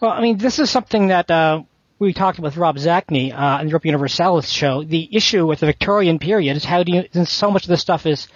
Well, 0.00 0.10
I 0.10 0.20
mean, 0.20 0.36
this 0.36 0.58
is 0.58 0.70
something 0.70 1.08
that 1.08 1.30
uh, 1.30 1.62
we 2.02 2.12
talked 2.12 2.38
with 2.38 2.56
Rob 2.56 2.76
Zacny 2.76 3.32
uh, 3.32 3.36
on 3.36 3.64
the 3.66 3.70
Europa 3.70 3.86
Universalis 3.86 4.48
show, 4.48 4.82
the 4.82 5.08
issue 5.14 5.46
with 5.46 5.60
the 5.60 5.66
Victorian 5.66 6.18
period 6.18 6.56
is 6.56 6.64
how 6.64 6.82
do 6.82 6.92
you, 6.92 7.04
since 7.12 7.30
so 7.30 7.50
much 7.50 7.62
of 7.62 7.68
this 7.68 7.80
stuff 7.80 8.06
is 8.06 8.28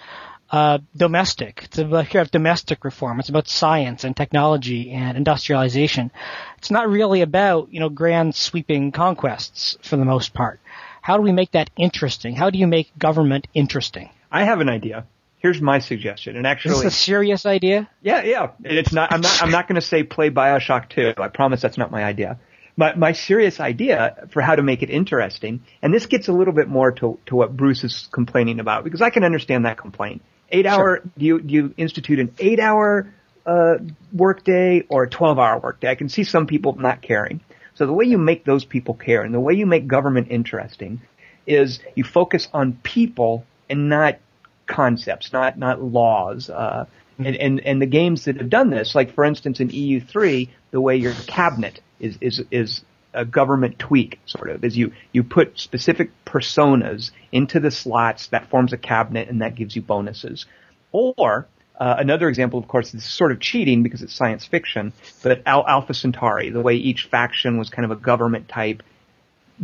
uh, 0.49 0.79
domestic. 0.95 1.63
It's 1.65 1.77
about 1.77 2.31
domestic 2.31 2.85
reform. 2.85 3.19
It's 3.19 3.29
about 3.29 3.47
science 3.47 4.05
and 4.05 4.15
technology 4.15 4.91
and 4.91 5.17
industrialization. 5.17 6.11
It's 6.57 6.71
not 6.71 6.87
really 6.87 7.21
about 7.21 7.71
you 7.71 7.81
know 7.81 7.89
grand 7.89 8.35
sweeping 8.35 8.91
conquests 8.91 9.77
for 9.81 9.97
the 9.97 10.05
most 10.05 10.33
part. 10.33 10.59
How 11.01 11.17
do 11.17 11.23
we 11.23 11.33
make 11.33 11.51
that 11.51 11.69
interesting? 11.77 12.35
How 12.35 12.49
do 12.49 12.57
you 12.57 12.67
make 12.67 12.97
government 12.97 13.47
interesting? 13.53 14.09
I 14.31 14.45
have 14.45 14.61
an 14.61 14.69
idea. 14.69 15.05
Here's 15.39 15.61
my 15.61 15.79
suggestion, 15.79 16.35
and 16.35 16.47
actually, 16.47 16.75
is 16.75 16.81
this 16.81 16.93
a 16.93 16.97
serious 16.97 17.45
idea? 17.45 17.89
Yeah, 18.01 18.23
yeah. 18.23 18.51
It's 18.63 18.93
not. 18.93 19.11
I'm 19.11 19.21
not. 19.21 19.43
I'm 19.43 19.51
not 19.51 19.67
going 19.67 19.75
to 19.75 19.85
say 19.85 20.03
play 20.03 20.29
Bioshock 20.29 20.89
2. 20.89 21.15
I 21.17 21.27
promise 21.27 21.61
that's 21.61 21.77
not 21.77 21.91
my 21.91 22.03
idea 22.03 22.39
my, 22.77 22.93
my 22.95 23.11
serious 23.11 23.59
idea 23.59 24.27
for 24.31 24.41
how 24.41 24.55
to 24.55 24.61
make 24.61 24.83
it 24.83 24.89
interesting, 24.89 25.61
and 25.81 25.93
this 25.93 26.05
gets 26.05 26.27
a 26.27 26.31
little 26.31 26.53
bit 26.53 26.69
more 26.69 26.91
to, 26.93 27.19
to 27.25 27.35
what 27.35 27.57
Bruce 27.57 27.83
is 27.83 28.07
complaining 28.11 28.59
about, 28.59 28.83
because 28.83 29.01
I 29.01 29.09
can 29.09 29.23
understand 29.23 29.65
that 29.65 29.77
complaint. 29.77 30.21
Eight 30.49 30.67
hour, 30.67 31.01
do 31.17 31.25
you, 31.25 31.41
do 31.41 31.53
you 31.53 31.73
institute 31.75 32.19
an 32.19 32.33
eight 32.39 32.59
hour, 32.59 33.13
uh, 33.45 33.75
workday 34.13 34.83
or 34.87 35.03
a 35.03 35.09
12 35.09 35.39
hour 35.39 35.59
workday? 35.59 35.89
I 35.89 35.95
can 35.95 36.07
see 36.07 36.23
some 36.23 36.45
people 36.47 36.75
not 36.75 37.01
caring. 37.01 37.41
So 37.73 37.85
the 37.85 37.93
way 37.93 38.05
you 38.05 38.17
make 38.17 38.45
those 38.45 38.63
people 38.63 38.93
care 38.93 39.23
and 39.23 39.33
the 39.33 39.39
way 39.39 39.55
you 39.55 39.65
make 39.65 39.87
government 39.87 40.27
interesting 40.29 41.01
is 41.45 41.79
you 41.95 42.03
focus 42.03 42.47
on 42.53 42.73
people 42.83 43.45
and 43.69 43.89
not 43.89 44.19
concepts, 44.67 45.33
not, 45.33 45.57
not 45.57 45.81
laws. 45.81 46.49
Uh, 46.49 46.85
and, 47.17 47.35
and, 47.35 47.59
and 47.61 47.81
the 47.81 47.87
games 47.87 48.25
that 48.25 48.37
have 48.37 48.49
done 48.49 48.69
this, 48.69 48.95
like 48.95 49.13
for 49.13 49.23
instance 49.23 49.59
in 49.59 49.69
EU3, 49.69 50.49
the 50.71 50.81
way 50.81 50.97
your 50.97 51.13
cabinet 51.27 51.81
is 51.99 52.17
is 52.21 52.43
is 52.51 52.81
a 53.17 53.25
government 53.25 53.79
tweak, 53.79 54.19
sort 54.25 54.49
of, 54.49 54.63
is 54.63 54.77
you, 54.77 54.93
you 55.11 55.23
put 55.23 55.59
specific 55.59 56.11
personas 56.25 57.11
into 57.31 57.59
the 57.59 57.71
slots 57.71 58.27
that 58.27 58.49
forms 58.49 58.73
a 58.73 58.77
cabinet 58.77 59.27
and 59.27 59.41
that 59.41 59.55
gives 59.55 59.75
you 59.75 59.81
bonuses. 59.81 60.45
Or, 60.91 61.47
uh, 61.79 61.95
another 61.97 62.29
example, 62.29 62.59
of 62.59 62.67
course, 62.67 62.93
is 62.93 63.03
sort 63.03 63.31
of 63.31 63.39
cheating 63.39 63.81
because 63.81 64.03
it's 64.03 64.13
science 64.13 64.45
fiction, 64.45 64.93
but 65.23 65.41
Al- 65.45 65.67
Alpha 65.67 65.93
Centauri, 65.93 66.51
the 66.51 66.61
way 66.61 66.75
each 66.75 67.05
faction 67.05 67.57
was 67.57 67.69
kind 67.69 67.85
of 67.85 67.91
a 67.91 67.99
government 67.99 68.47
type 68.47 68.83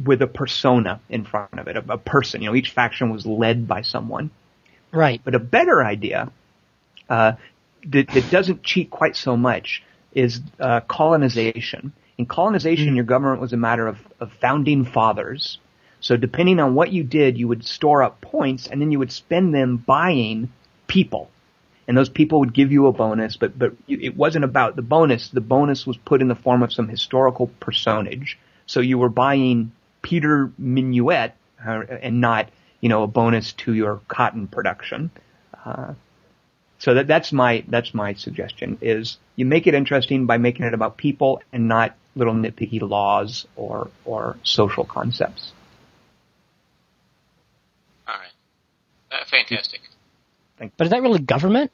with 0.03 0.21
a 0.23 0.27
persona 0.27 0.99
in 1.09 1.23
front 1.23 1.59
of 1.59 1.67
it, 1.67 1.77
a, 1.77 1.93
a 1.93 1.97
person. 1.97 2.41
You 2.41 2.49
know, 2.49 2.55
each 2.55 2.71
faction 2.71 3.11
was 3.11 3.25
led 3.25 3.67
by 3.67 3.83
someone. 3.83 4.31
Right. 4.91 5.21
But 5.23 5.35
a 5.35 5.39
better 5.39 5.83
idea 5.83 6.31
uh, 7.09 7.33
that, 7.87 8.07
that 8.07 8.29
doesn't 8.31 8.63
cheat 8.63 8.89
quite 8.89 9.15
so 9.15 9.35
much 9.37 9.83
is 10.13 10.41
uh, 10.59 10.81
colonization. 10.81 11.93
In 12.17 12.25
colonization, 12.25 12.93
Mm. 12.93 12.95
your 12.95 13.05
government 13.05 13.41
was 13.41 13.53
a 13.53 13.57
matter 13.57 13.87
of, 13.87 13.97
of 14.19 14.31
founding 14.39 14.85
fathers. 14.85 15.57
So 15.99 16.17
depending 16.17 16.59
on 16.59 16.75
what 16.75 16.91
you 16.91 17.03
did, 17.03 17.37
you 17.37 17.47
would 17.47 17.65
store 17.65 18.03
up 18.03 18.21
points 18.21 18.67
and 18.67 18.79
then 18.81 18.91
you 18.91 18.99
would 18.99 19.11
spend 19.11 19.53
them 19.53 19.77
buying 19.77 20.51
people. 20.87 21.29
And 21.87 21.97
those 21.97 22.09
people 22.09 22.39
would 22.39 22.53
give 22.53 22.71
you 22.71 22.87
a 22.87 22.93
bonus, 22.93 23.35
but, 23.35 23.57
but 23.57 23.73
it 23.87 24.15
wasn't 24.15 24.45
about 24.45 24.75
the 24.75 24.81
bonus. 24.81 25.29
The 25.29 25.41
bonus 25.41 25.85
was 25.85 25.97
put 25.97 26.21
in 26.21 26.27
the 26.29 26.35
form 26.35 26.63
of 26.63 26.71
some 26.71 26.87
historical 26.87 27.47
personage. 27.59 28.37
So 28.67 28.79
you 28.79 28.97
were 28.97 29.09
buying 29.09 29.71
Peter 30.01 30.51
Minuit 30.61 31.33
uh, 31.65 31.81
and 32.01 32.21
not, 32.21 32.49
you 32.79 32.89
know, 32.89 33.03
a 33.03 33.07
bonus 33.07 33.53
to 33.53 33.73
your 33.73 34.01
cotton 34.07 34.47
production. 34.47 35.11
Uh, 35.65 35.93
so 36.83 36.95
that, 36.95 37.07
that's 37.07 37.31
my, 37.31 37.63
that's 37.69 37.93
my 37.93 38.13
suggestion 38.13 38.77
is 38.81 39.17
you 39.37 39.45
make 39.45 39.67
it 39.67 39.73
interesting 39.73 40.25
by 40.25 40.37
making 40.37 40.65
it 40.65 40.73
about 40.73 40.97
people 40.97 41.41
and 41.53 41.69
not 41.69 41.95
little 42.13 42.33
nitpicky 42.33 42.81
laws 42.81 43.47
or, 43.55 43.89
or 44.03 44.35
social 44.43 44.83
concepts. 44.83 45.53
All 48.05 48.15
right. 48.15 48.27
Uh, 49.09 49.23
fantastic. 49.31 49.79
But 50.57 50.87
is 50.87 50.89
that 50.89 51.01
really 51.01 51.19
government? 51.21 51.71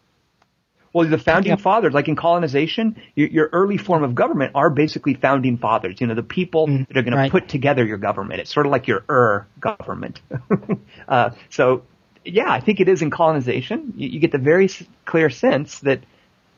Well, 0.94 1.10
the 1.10 1.18
founding 1.18 1.52
Yeah. 1.52 1.56
fathers, 1.56 1.92
like 1.92 2.08
in 2.08 2.16
colonization, 2.16 3.02
your, 3.16 3.30
your 3.30 3.50
early 3.52 3.78
form 3.78 4.04
of 4.04 4.14
government 4.14 4.52
are 4.54 4.70
basically 4.70 5.16
founding 5.16 5.58
fathers. 5.58 6.00
You 6.00 6.06
know, 6.06 6.14
the 6.14 6.22
people 6.22 6.68
Mm, 6.68 6.88
that 6.88 6.98
are 6.98 7.02
going 7.02 7.16
right. 7.16 7.26
to 7.26 7.32
put 7.32 7.50
together 7.50 7.84
your 7.84 7.98
government. 7.98 8.42
It's 8.42 8.54
sort 8.54 8.68
of 8.68 8.72
like 8.72 8.88
your 8.88 9.04
er 9.10 9.48
government. 9.60 10.22
uh, 11.08 11.32
so, 11.50 11.82
yeah, 12.26 12.52
I 12.52 12.60
think 12.62 12.80
it 12.80 12.88
is 12.90 13.02
in 13.02 13.10
colonization. 13.12 13.94
You, 13.96 14.10
you 14.10 14.20
get 14.20 14.32
the 14.32 14.38
very 14.38 14.70
clear 15.06 15.30
sense 15.30 15.80
that 15.82 16.02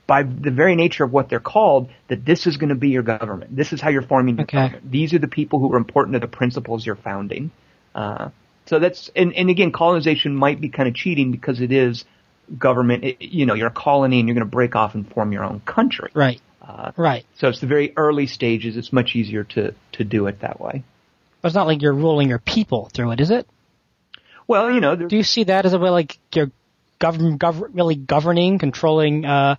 by 0.08 0.24
the 0.24 0.52
very 0.52 0.76
nature 0.76 1.04
of 1.04 1.14
what 1.14 1.30
they're 1.30 1.40
called, 1.40 1.90
that 2.10 2.26
this 2.26 2.46
is 2.48 2.58
going 2.58 2.70
to 2.70 2.76
be 2.76 2.90
your 2.90 3.04
government. 3.04 3.56
This 3.56 3.72
is 3.72 3.80
how 3.80 3.90
you're 3.90 4.02
forming 4.02 4.36
your 4.38 4.44
Okay. 4.44 4.58
government. 4.58 4.92
These 4.92 5.14
are 5.14 5.20
the 5.20 5.28
people 5.28 5.60
who 5.60 5.72
are 5.74 5.78
important 5.78 6.14
to 6.16 6.20
the 6.20 6.28
principles 6.28 6.86
you're 6.86 6.96
founding. 6.96 7.52
Uh, 7.96 8.30
so 8.66 8.80
that's, 8.80 9.10
and, 9.16 9.34
and 9.34 9.50
again, 9.50 9.72
colonization 9.72 10.36
might 10.36 10.60
be 10.60 10.70
kind 10.70 10.90
of 10.90 10.96
cheating 10.96 11.32
because 11.32 11.62
it 11.62 11.72
is 11.72 12.04
government, 12.58 13.04
it, 13.04 13.22
you 13.22 13.46
know, 13.46 13.54
you're 13.54 13.68
a 13.68 13.72
colony 13.72 14.20
and 14.20 14.28
you're 14.28 14.36
going 14.36 14.46
to 14.46 14.52
break 14.52 14.76
off 14.76 14.96
and 14.96 15.10
form 15.14 15.32
your 15.32 15.44
own 15.44 15.62
country. 15.62 16.10
Right. 16.14 16.42
Uh, 16.62 16.92
Right. 16.98 17.26
so 17.36 17.48
it's 17.50 17.60
the 17.62 17.68
very 17.68 17.94
early 17.96 18.28
stages. 18.28 18.78
It's 18.78 18.92
much 18.94 19.16
easier 19.16 19.44
to, 19.46 19.74
to 19.94 20.04
do 20.04 20.28
it 20.28 20.42
that 20.42 20.60
way. 20.60 20.84
But 21.42 21.48
it's 21.50 21.56
not 21.56 21.68
like 21.68 21.82
you're 21.82 21.94
ruling 21.94 22.30
your 22.30 22.40
people 22.40 22.90
through 22.94 23.12
it, 23.12 23.20
is 23.20 23.32
it? 23.32 23.48
Well, 24.52 24.70
you 24.70 24.82
know, 24.82 24.98
Do 24.98 25.16
you 25.16 25.24
see 25.24 25.46
that 25.46 25.66
as 25.66 25.72
a 25.72 25.80
way 25.80 25.90
like 25.90 26.18
you're 26.36 26.52
govern, 27.00 27.40
gov- 27.40 27.70
really 27.74 27.96
governing, 27.96 28.60
controlling 28.60 29.24
uh, 29.24 29.56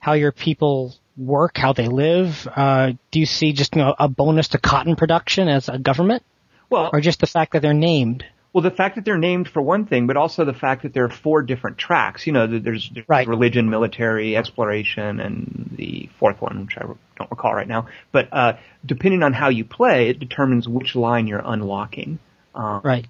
how 0.00 0.14
your 0.14 0.32
people 0.32 0.94
work, 1.16 1.56
how 1.56 1.72
they 1.74 1.86
live? 1.86 2.48
Uh, 2.54 2.94
do 3.12 3.20
you 3.20 3.26
see 3.26 3.52
just 3.52 3.76
you 3.76 3.82
know, 3.82 3.94
a 3.96 4.08
bonus 4.08 4.48
to 4.48 4.58
cotton 4.58 4.96
production 4.96 5.46
as 5.48 5.68
a 5.68 5.78
government, 5.78 6.24
well, 6.70 6.90
or 6.92 7.00
just 7.00 7.20
the 7.20 7.26
fact 7.28 7.52
that 7.52 7.62
they're 7.62 7.72
named? 7.72 8.24
well, 8.52 8.62
the 8.62 8.70
fact 8.72 8.96
that 8.96 9.04
they're 9.04 9.16
named 9.16 9.48
for 9.48 9.62
one 9.62 9.86
thing, 9.86 10.08
but 10.08 10.16
also 10.16 10.44
the 10.44 10.52
fact 10.52 10.82
that 10.82 10.92
there 10.92 11.04
are 11.04 11.08
four 11.08 11.40
different 11.42 11.78
tracks. 11.78 12.26
You 12.26 12.32
know, 12.32 12.46
that 12.48 12.64
there's, 12.64 12.90
there's 12.92 13.08
Right. 13.08 13.28
religion, 13.28 13.70
military, 13.70 14.36
exploration, 14.36 15.20
and 15.20 15.70
the 15.78 16.10
fourth 16.18 16.42
one, 16.42 16.66
which 16.66 16.76
I 16.76 16.82
don't 16.82 17.30
recall 17.30 17.54
right 17.54 17.68
now. 17.68 17.86
But 18.10 18.28
uh, 18.32 18.54
depending 18.84 19.22
on 19.22 19.32
how 19.32 19.50
you 19.50 19.64
play, 19.64 20.08
it 20.08 20.18
determines 20.18 20.68
which 20.68 20.96
line 20.96 21.28
you're 21.28 21.42
unlocking. 21.44 22.18
Uh, 22.54 22.80
Right. 22.82 23.06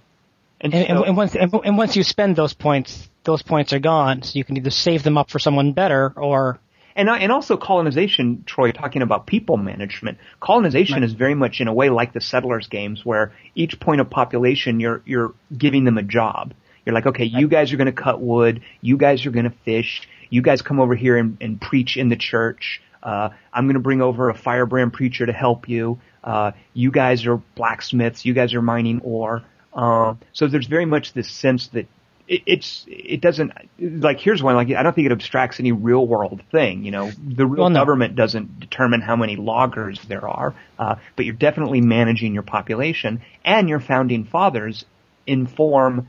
And, 0.63 0.73
And, 0.75 0.99
so- 0.99 1.05
and, 1.05 1.17
once 1.17 1.35
and, 1.37 1.53
and 1.65 1.77
once 1.77 1.97
you 1.97 2.03
spend 2.05 2.37
those 2.37 2.55
points, 2.55 3.09
those 3.25 3.43
points 3.43 3.73
are 3.73 3.79
gone. 3.81 4.23
So 4.23 4.39
you 4.39 4.45
can 4.45 4.57
either 4.57 4.71
save 4.71 5.03
them 5.03 5.19
up 5.19 5.31
for 5.31 5.39
someone 5.39 5.73
better, 5.73 6.13
or 6.17 6.59
And 6.95 7.09
and 7.09 7.33
also 7.33 7.57
colonization, 7.57 8.45
Troy, 8.47 8.71
talking 8.73 9.03
about 9.03 9.27
people 9.27 9.57
management. 9.57 10.19
Colonization 10.41 10.97
Right. 10.97 11.05
is 11.05 11.13
very 11.15 11.35
much 11.35 11.61
in 11.61 11.69
a 11.69 11.75
way 11.75 11.89
like 11.91 12.13
the 12.13 12.21
settlers 12.21 12.69
games, 12.69 13.05
where 13.05 13.33
each 13.55 13.81
point 13.81 14.01
of 14.01 14.11
population 14.11 14.79
you're 14.81 15.03
you're 15.05 15.33
giving 15.57 15.85
them 15.85 15.99
a 15.99 16.03
job. 16.03 16.55
You're 16.85 16.95
like, 16.95 17.07
okay, 17.07 17.25
you 17.25 17.47
guys 17.49 17.73
are 17.73 17.77
going 17.77 17.87
to 17.95 18.03
cut 18.03 18.21
wood, 18.21 18.61
you 18.81 18.97
guys 18.97 19.25
are 19.25 19.31
going 19.31 19.45
to 19.45 19.55
fish, 19.65 20.03
you 20.31 20.43
guys 20.43 20.63
come 20.63 20.81
over 20.81 20.97
here 20.97 21.17
and, 21.17 21.37
and 21.41 21.61
preach 21.61 21.97
in 21.97 22.09
the 22.09 22.17
church. 22.17 22.83
Uh, 23.03 23.31
I'm 23.53 23.67
going 23.67 23.75
to 23.75 23.81
bring 23.81 24.03
over 24.03 24.31
a 24.31 24.35
firebrand 24.35 24.93
preacher 24.93 25.25
to 25.27 25.33
help 25.33 25.69
you. 25.69 25.99
Uh, 26.25 26.53
you 26.75 26.91
guys 26.91 27.25
are 27.27 27.37
blacksmiths, 27.55 28.25
you 28.25 28.35
guys 28.35 28.53
are 28.55 28.63
mining 28.63 29.01
ore. 29.05 29.43
Uh, 29.73 30.15
so 30.33 30.47
there's 30.49 30.67
very 30.67 30.85
much 30.85 31.13
this 31.13 31.31
sense 31.31 31.69
that 31.69 31.87
it, 32.29 32.43
it's 32.47 32.85
it 32.89 33.21
doesn't 33.21 33.53
like 33.79 34.21
here's 34.21 34.43
one 34.43 34.55
like 34.55 34.71
I 34.71 34.83
don't 34.83 34.95
think 34.95 35.07
it 35.07 35.13
abstracts 35.13 35.59
any 35.61 35.73
real 35.73 36.07
world 36.07 36.43
thing. 36.51 36.85
You 36.85 36.91
know, 36.91 37.11
the 37.11 37.47
real 37.47 37.63
Well, 37.63 37.71
no. 37.71 37.81
government 37.81 38.15
doesn't 38.17 38.61
determine 38.61 39.01
how 39.01 39.17
many 39.17 39.37
loggers 39.37 40.01
there 40.09 40.29
are, 40.29 40.55
uh, 40.79 40.97
but 41.17 41.25
you're 41.25 41.35
definitely 41.35 41.81
managing 41.81 42.35
your 42.35 42.43
population, 42.43 43.23
and 43.45 43.69
your 43.69 43.81
founding 43.81 44.25
fathers 44.25 44.85
inform 45.27 46.09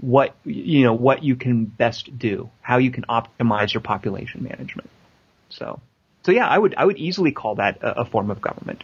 what 0.00 0.34
you 0.44 0.84
know 0.84 0.94
what 0.94 1.22
you 1.22 1.36
can 1.36 1.64
best 1.66 2.16
do, 2.18 2.48
how 2.62 2.78
you 2.78 2.90
can 2.90 3.04
optimize 3.04 3.74
your 3.74 3.82
population 3.82 4.42
management. 4.42 4.88
So, 5.50 5.80
so 6.24 6.32
yeah, 6.32 6.46
I 6.48 6.56
would 6.56 6.74
I 6.76 6.84
would 6.84 6.96
easily 6.96 7.32
call 7.32 7.56
that 7.56 7.82
a, 7.82 8.02
a 8.02 8.04
form 8.04 8.30
of 8.30 8.40
government. 8.40 8.82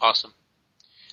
Awesome. 0.00 0.32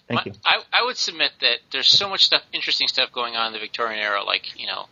Thank 0.08 0.26
My- 0.26 0.32
you. 0.32 0.34
I, 0.46 0.62
I 0.82 0.86
would 0.86 0.98
submit 0.98 1.32
that 1.42 1.58
there's 1.72 1.88
so 1.88 2.10
much 2.10 2.26
stuff, 2.26 2.44
interesting 2.54 2.88
stuff 2.88 3.12
going 3.12 3.36
on 3.36 3.48
in 3.48 3.54
the 3.54 3.60
Victorian 3.60 4.00
era, 4.02 4.24
like 4.24 4.60
you 4.60 4.68
know, 4.68 4.86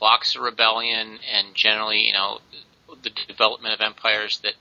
Boxer 0.00 0.40
Rebellion, 0.40 1.18
and 1.34 1.54
generally, 1.54 2.06
you 2.06 2.12
know, 2.12 2.40
the 3.02 3.10
development 3.26 3.74
of 3.74 3.80
empires 3.80 4.38
that 4.42 4.54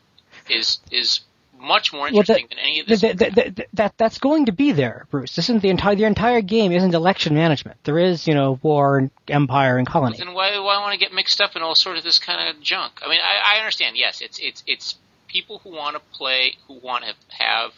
is 0.49 0.80
is 0.91 1.21
much 1.60 1.91
more 1.91 2.01
Well, 2.03 2.10
interesting 2.19 2.47
that- 2.49 2.56
than 2.56 2.60
any 2.63 2.80
of 2.82 2.86
this. 2.88 3.01
that, 3.01 3.17
that, 3.17 3.36
that, 3.36 3.67
that 3.73 3.93
that's 3.97 4.17
going 4.19 4.45
to 4.45 4.51
be 4.51 4.73
there, 4.73 5.08
Bruce. 5.10 5.36
This 5.36 5.45
isn't 5.45 5.62
the 5.62 5.69
entire 5.69 5.95
the 5.95 6.03
entire 6.03 6.41
game 6.41 6.71
isn't 6.71 6.93
election 6.93 7.34
management. 7.34 7.77
There 7.86 7.97
is 7.97 8.27
you 8.27 8.36
know 8.36 8.60
war, 8.62 8.97
and 8.97 9.10
empire, 9.30 9.77
and 9.77 9.88
colony. 9.88 10.17
then 10.17 10.34
why 10.34 10.51
why 10.60 10.80
want 10.80 10.93
to 10.93 10.99
get 10.99 11.13
mixed 11.13 11.39
up 11.39 11.56
in 11.56 11.62
all 11.62 11.75
sort 11.75 11.97
of 11.97 12.03
this 12.03 12.19
kind 12.19 12.49
of 12.49 12.62
junk? 12.62 12.99
I 13.06 13.10
mean, 13.10 13.19
I, 13.21 13.56
I 13.56 13.60
understand. 13.60 13.95
Yes, 13.97 14.19
it's 14.21 14.38
it's 14.39 14.63
it's 14.67 14.95
people 15.27 15.60
who 15.60 15.71
want 15.71 15.95
to 15.95 16.01
play, 16.17 16.58
who 16.67 16.80
want 16.80 17.03
to 17.06 17.13
have, 17.38 17.71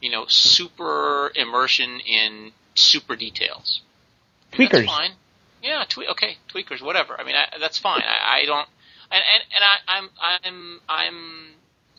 you 0.00 0.10
know, 0.10 0.26
super 0.28 1.30
immersion 1.34 2.00
in 2.00 2.52
super 2.74 3.16
details. 3.16 3.82
And 4.52 4.60
Tweakers. 4.60 4.72
That's 4.72 4.86
fine. 4.86 5.10
Yeah, 5.62 5.84
twe- 5.88 6.08
okay, 6.12 6.38
tweakers, 6.48 6.80
whatever. 6.82 7.20
I 7.20 7.24
mean, 7.24 7.34
I, 7.36 7.58
that's 7.58 7.76
fine. 7.78 8.02
I, 8.02 8.40
I 8.40 8.44
don't, 8.46 8.66
and 9.10 9.22
and, 9.34 9.44
and 9.54 9.64
I, 9.64 9.98
I'm 9.98 10.08
I'm 10.20 10.80
I'm, 10.88 11.46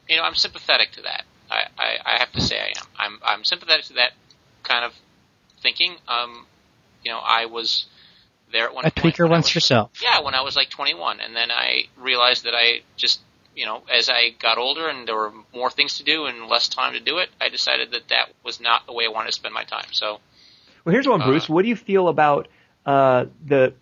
you 0.10 0.16
know, 0.18 0.24
I'm 0.24 0.36
sympathetic 0.36 0.92
to 0.94 1.02
that. 1.04 1.24
I, 1.50 1.64
I, 1.78 1.98
I 2.16 2.20
have 2.20 2.32
to 2.32 2.42
say 2.42 2.58
I 2.60 2.68
am. 2.80 2.88
I'm 2.98 3.20
I'm 3.24 3.44
sympathetic 3.44 3.86
to 3.86 3.94
that 3.94 4.14
kind 4.64 4.84
of 4.84 4.94
thinking. 5.62 5.96
Um, 6.08 6.48
you 7.04 7.12
know, 7.12 7.20
I 7.20 7.46
was 7.46 7.86
there 8.52 8.66
at 8.66 8.74
one 8.74 8.86
a 8.86 8.92
point. 8.92 9.16
tweaker 9.16 9.30
once 9.30 9.48
was- 9.48 9.56
yourself. 9.56 9.92
yeah, 10.02 10.22
when 10.22 10.34
I 10.34 10.42
was 10.42 10.56
like 10.56 10.70
21, 10.70 11.20
and 11.20 11.36
then 11.36 11.52
I 11.52 11.84
realized 11.98 12.44
that 12.46 12.54
I 12.56 12.82
just, 12.98 13.20
you 13.56 13.66
know, 13.66 13.84
as 13.94 14.10
I 14.10 14.30
got 14.40 14.58
older 14.58 14.88
and 14.88 15.08
there 15.08 15.16
were 15.16 15.32
more 15.54 15.70
things 15.70 15.98
to 15.98 16.04
do 16.04 16.26
and 16.26 16.48
less 16.48 16.68
time 16.70 16.94
to 16.94 17.00
do 17.00 17.18
it, 17.20 17.30
I 17.40 17.50
decided 17.50 17.92
that 17.92 18.08
that 18.10 18.30
was 18.44 18.60
not 18.62 18.86
the 18.86 18.94
way 18.94 19.06
I 19.06 19.10
wanted 19.10 19.28
to 19.28 19.34
spend 19.34 19.54
my 19.54 19.64
time. 19.64 19.88
So, 19.92 20.20
Well, 20.86 20.94
here's 20.94 21.08
one, 21.08 21.22
Uh, 21.22 21.28
Bruce. 21.28 21.50
What 21.50 21.64
do 21.64 21.70
you 21.70 21.76
feel 21.76 22.08
about 22.08 22.48
uh, 22.86 23.26
the, 23.46 23.74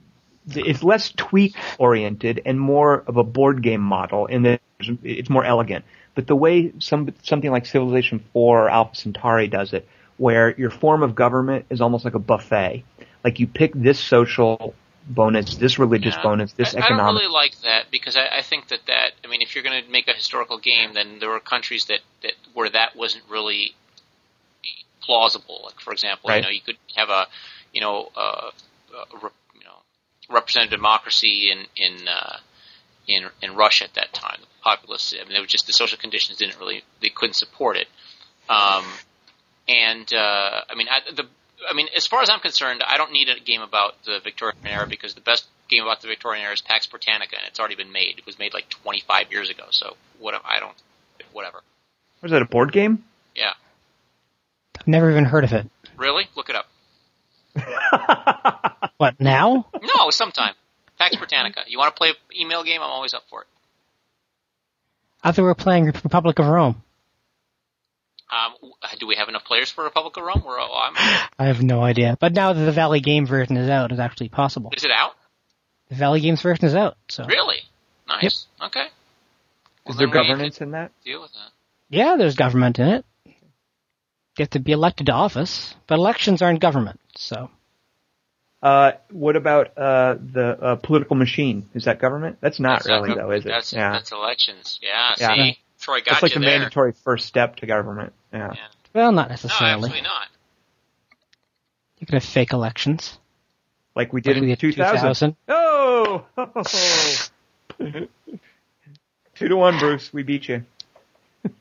the? 0.47 0.61
It's 0.67 0.83
less 0.83 1.13
tweak 1.15 1.55
oriented 1.77 2.41
and 2.45 2.59
more 2.59 3.03
of 3.07 3.17
a 3.17 3.23
board 3.23 3.61
game 3.61 3.81
model, 3.81 4.25
in 4.25 4.43
that 4.43 4.61
it's 5.03 5.29
more 5.29 5.45
elegant. 5.45 5.85
But 6.15 6.27
the 6.27 6.35
way 6.35 6.73
some 6.79 7.13
something 7.23 7.51
like 7.51 7.65
Civilization 7.65 8.23
4 8.33 8.63
or 8.63 8.69
Alpha 8.69 8.95
Centauri 8.95 9.47
does 9.47 9.73
it, 9.73 9.87
where 10.17 10.53
your 10.57 10.69
form 10.69 11.03
of 11.03 11.15
government 11.15 11.65
is 11.69 11.79
almost 11.79 12.03
like 12.03 12.15
a 12.15 12.19
buffet. 12.19 12.83
Like 13.23 13.39
you 13.39 13.47
pick 13.47 13.71
this 13.73 13.99
social 13.99 14.73
bonus, 15.07 15.55
this 15.55 15.79
religious 15.79 16.15
yeah. 16.15 16.23
bonus, 16.23 16.53
this 16.53 16.75
I, 16.75 16.81
I 16.81 16.89
don't 16.89 17.15
really 17.15 17.27
like 17.27 17.59
that 17.61 17.91
because 17.91 18.17
I, 18.17 18.39
I 18.39 18.41
think 18.41 18.67
that 18.69 18.81
that, 18.87 19.11
I 19.23 19.27
mean, 19.27 19.41
if 19.41 19.55
you're 19.55 19.63
going 19.63 19.83
to 19.83 19.89
make 19.89 20.07
a 20.07 20.13
historical 20.13 20.57
game, 20.57 20.93
then 20.93 21.19
there 21.19 21.29
were 21.29 21.39
countries 21.39 21.85
that, 21.85 21.99
that 22.23 22.33
where 22.53 22.69
that 22.69 22.95
wasn't 22.95 23.23
really 23.29 23.75
plausible. 25.01 25.61
Like, 25.65 25.79
for 25.79 25.91
example, 25.91 26.29
Right. 26.29 26.37
you 26.37 26.41
know, 26.43 26.49
you 26.49 26.61
could 26.61 26.77
have 26.95 27.09
a, 27.09 27.27
you 27.73 27.81
know, 27.81 28.11
uh, 28.15 28.51
a, 28.93 29.17
rep- 29.17 29.33
you 29.55 29.63
know, 29.63 29.77
representative 30.29 30.77
democracy 30.77 31.51
in 31.51 31.65
in 31.75 32.07
uh, 32.07 32.37
in 33.07 33.25
in 33.41 33.55
Russia 33.55 33.85
at 33.85 33.93
that 33.95 34.13
time. 34.13 34.37
The 34.41 34.47
populace, 34.63 35.13
I 35.19 35.27
mean, 35.27 35.35
it 35.35 35.39
was 35.39 35.49
just 35.49 35.67
the 35.67 35.73
social 35.73 35.97
conditions 35.97 36.37
didn't 36.37 36.59
really 36.59 36.83
they 37.01 37.09
couldn't 37.09 37.35
support 37.35 37.77
it. 37.77 37.87
Um, 38.47 38.85
and 39.67 40.11
uh, 40.13 40.61
I 40.69 40.75
mean, 40.75 40.87
I, 40.89 40.99
the 41.11 41.25
I 41.67 41.73
mean, 41.73 41.87
as 41.95 42.07
far 42.07 42.21
as 42.21 42.29
I'm 42.29 42.39
concerned, 42.39 42.83
I 42.85 42.97
don't 42.97 43.11
need 43.11 43.29
a 43.29 43.39
game 43.39 43.61
about 43.61 44.03
the 44.05 44.19
Victorian 44.23 44.57
era 44.65 44.87
because 44.87 45.15
the 45.15 45.21
best 45.21 45.47
game 45.69 45.83
about 45.83 46.01
the 46.01 46.07
Victorian 46.07 46.43
era 46.43 46.53
is 46.53 46.61
Pax 46.61 46.87
Britannica, 46.87 47.35
and 47.37 47.45
it's 47.47 47.59
already 47.59 47.75
been 47.75 47.91
made. 47.91 48.17
It 48.17 48.25
was 48.25 48.37
made 48.39 48.53
like 48.53 48.69
25 48.69 49.31
years 49.31 49.49
ago. 49.49 49.65
So 49.71 49.95
what? 50.19 50.39
I 50.45 50.59
don't. 50.59 50.75
Whatever. 51.33 51.61
Was 52.21 52.31
that 52.31 52.41
a 52.41 52.45
board 52.45 52.71
game? 52.71 53.03
Yeah. 53.35 53.53
I've 54.79 54.87
never 54.87 55.09
even 55.11 55.25
heard 55.25 55.43
of 55.43 55.53
it. 55.53 55.69
Really? 55.97 56.27
Look 56.35 56.49
it 56.49 56.55
up. 56.55 56.67
What 58.99 59.17
now? 59.17 59.65
No, 59.81 60.09
sometime. 60.09 60.53
Pax 60.97 61.15
Britannica. 61.15 61.61
You 61.67 61.77
want 61.77 61.95
to 61.95 61.97
play 61.97 62.09
an 62.09 62.15
email 62.37 62.65
game? 62.65 62.81
I'm 62.81 62.89
always 62.89 63.13
up 63.13 63.23
for 63.29 63.43
it. 63.43 63.47
I 65.23 65.31
thought 65.31 65.43
we 65.43 65.47
were 65.47 65.55
playing 65.55 65.85
Republic 65.85 66.37
of 66.37 66.47
Rome. 66.47 66.83
Um, 68.31 68.71
do 68.99 69.07
we 69.07 69.15
have 69.15 69.27
enough 69.29 69.43
players 69.45 69.71
for 69.71 69.83
Republic 69.83 70.15
of 70.17 70.23
Rome? 70.23 70.43
We're, 70.45 70.59
oh, 70.59 70.71
I'm, 70.89 70.93
I 71.39 71.45
have 71.47 71.63
no 71.63 71.81
idea. 71.81 72.15
But 72.19 72.33
now 72.33 72.53
that 72.53 72.63
the 72.63 72.71
Valley 72.71 72.99
Game 72.99 73.25
version 73.25 73.57
is 73.57 73.69
out, 73.69 73.91
it's 73.91 73.99
actually 73.99 74.29
possible. 74.29 74.71
is 74.75 74.83
it 74.83 74.91
out? 74.91 75.13
The 75.89 75.95
Valley 75.95 76.19
Games 76.21 76.41
version 76.41 76.65
is 76.65 76.75
out, 76.75 76.97
so 77.07 77.25
Really? 77.25 77.57
Nice. 78.07 78.45
Okay. 78.61 78.85
Well, 79.85 79.93
Is 79.93 79.97
there 79.97 80.07
then 80.07 80.13
we 80.15 80.19
need 80.21 80.27
to 80.27 80.31
governance 80.33 80.61
in 80.61 80.71
that? 80.71 80.91
Deal 81.03 81.21
with 81.21 81.31
that. 81.33 81.49
yeah, 81.89 82.15
there's 82.17 82.35
government 82.35 82.77
in 82.77 82.87
it. 82.89 83.05
You 83.25 83.33
have 84.43 84.49
to 84.51 84.59
be 84.59 84.71
elected 84.73 85.07
to 85.07 85.11
office, 85.13 85.73
but 85.87 85.95
elections 85.97 86.41
aren't 86.43 86.59
government, 86.61 86.99
so 87.15 87.49
Uh, 88.61 88.91
what 89.11 89.35
about 89.35 89.75
uh, 89.77 90.15
the 90.19 90.57
uh, 90.61 90.75
political 90.75 91.15
machine? 91.15 91.67
Is 91.73 91.85
that 91.85 91.99
government? 91.99 92.37
That's 92.41 92.59
not 92.59 92.83
That's 92.83 92.87
really 92.89 93.09
gov- 93.11 93.15
though, 93.15 93.31
is 93.31 93.45
it? 93.45 93.49
That's, 93.49 93.73
yeah, 93.73 93.91
that's 93.93 94.11
elections. 94.11 94.79
Yeah. 94.83 95.15
Yeah. 95.17 95.33
See, 95.35 95.59
Troy 95.89 95.99
got 96.01 96.05
that's 96.11 96.21
like 96.23 96.33
you 96.35 96.39
the 96.41 96.45
there. 96.45 96.59
mandatory 96.59 96.91
first 96.93 97.25
step 97.27 97.55
to 97.57 97.65
government. 97.65 98.13
Yeah. 98.31 98.53
Yeah. 98.53 98.67
well, 98.93 99.11
not 99.11 99.27
No, 99.27 99.33
necessarily. 99.33 99.73
absolutely 99.73 100.01
not. 100.01 100.27
you 101.99 102.05
could 102.07 102.13
have 102.15 102.23
fake 102.23 102.53
elections. 102.53 103.17
Like 103.95 104.13
we 104.13 104.21
did 104.21 104.35
Like 104.37 104.43
in 104.43 104.49
did 104.49 104.59
2000. 104.59 104.95
2000. 104.97 105.35
Oh! 105.47 106.25
Two 109.35 109.47
to 109.47 109.55
one, 109.55 109.79
Bruce. 109.79 110.11
We 110.13 110.21
beat 110.23 110.47
you. 110.47 110.63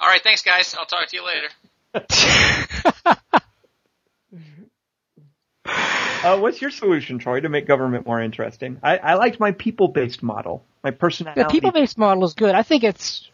All 0.00 0.08
right. 0.08 0.22
Thanks, 0.22 0.42
guys. 0.42 0.74
I'll 0.78 0.86
talk 0.86 1.08
to 1.08 1.16
you 1.16 1.24
later. 1.24 1.48
Uh, 6.22 6.38
what's 6.38 6.60
your 6.60 6.70
solution, 6.70 7.18
Troy, 7.18 7.40
to 7.40 7.48
make 7.48 7.66
government 7.66 8.06
more 8.06 8.20
interesting? 8.20 8.78
I, 8.82 8.98
I 8.98 9.14
liked 9.14 9.38
my 9.38 9.52
people-based 9.52 10.22
model, 10.22 10.64
my 10.82 10.90
personality. 10.90 11.42
The 11.42 11.48
people-based 11.48 11.98
model 11.98 12.24
is 12.24 12.34
good. 12.34 12.54
I 12.54 12.62
think 12.62 12.84
it's 12.84 13.28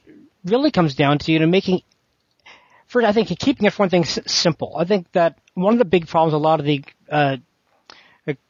really 0.45 0.70
comes 0.70 0.95
down 0.95 1.18
to 1.18 1.32
you 1.32 1.39
know 1.39 1.47
making. 1.47 1.82
First, 2.87 3.07
I 3.07 3.12
think 3.12 3.28
keeping 3.39 3.66
it 3.66 3.72
for 3.72 3.85
one 3.85 3.91
thing 3.91 4.05
simple. 4.05 4.74
I 4.76 4.85
think 4.85 5.11
that 5.12 5.39
one 5.55 5.72
of 5.72 5.78
the 5.78 5.85
big 5.85 6.07
problems 6.07 6.35
a 6.35 6.39
lot 6.39 6.61
of 6.61 6.66
the 6.66 6.85
uh, 7.11 7.39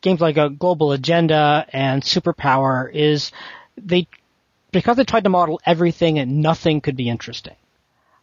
games 0.01 0.21
like 0.21 0.37
a 0.37 0.51
Global 0.51 0.93
Agenda 0.93 1.67
and 1.73 2.03
Superpower 2.03 2.93
is 2.93 3.33
they 3.77 4.07
because 4.71 4.97
they 4.97 5.05
tried 5.05 5.25
to 5.25 5.31
model 5.31 5.61
everything 5.65 6.19
and 6.19 6.41
nothing 6.41 6.81
could 6.81 6.97
be 6.97 7.09
interesting. 7.09 7.55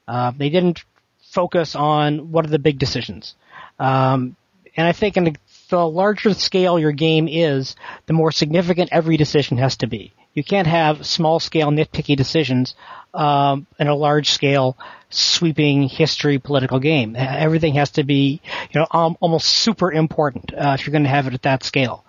Uh, 0.07 0.31
they 0.35 0.49
didn't 0.49 0.83
focus 1.21 1.75
on 1.75 2.31
what 2.31 2.45
are 2.45 2.49
the 2.49 2.59
big 2.59 2.77
decisions. 2.77 3.35
Um, 3.79 4.35
and 4.75 4.87
I 4.87 4.91
think 4.91 5.17
in 5.17 5.35
the, 5.71 5.77
the 5.77 5.87
larger 5.87 6.33
scale 6.33 6.77
your 6.77 6.91
game 6.91 7.27
is, 7.27 7.75
the 8.05 8.13
more 8.13 8.31
significant 8.31 8.89
every 8.91 9.17
decision 9.17 9.57
has 9.57 9.77
to 9.77 9.87
be. 9.87 10.13
You 10.33 10.43
can't 10.43 10.67
have 10.67 11.05
small 11.05 11.39
scale 11.39 11.71
nitpicky 11.71 12.15
decisions 12.15 12.75
um, 13.13 13.67
in 13.79 13.87
a 13.87 13.95
large 13.95 14.29
scale 14.31 14.77
sweeping 15.09 15.89
history 15.89 16.39
political 16.39 16.79
game. 16.79 17.15
Everything 17.17 17.73
has 17.75 17.91
to 17.91 18.03
be, 18.03 18.41
you 18.71 18.79
know, 18.79 18.87
um, 18.91 19.17
almost 19.19 19.47
super 19.47 19.91
important 19.91 20.53
uh, 20.53 20.75
if 20.77 20.85
you're 20.85 20.91
going 20.91 21.03
to 21.03 21.09
have 21.09 21.27
it 21.27 21.33
at 21.33 21.41
that 21.41 21.63
scale. 21.63 22.05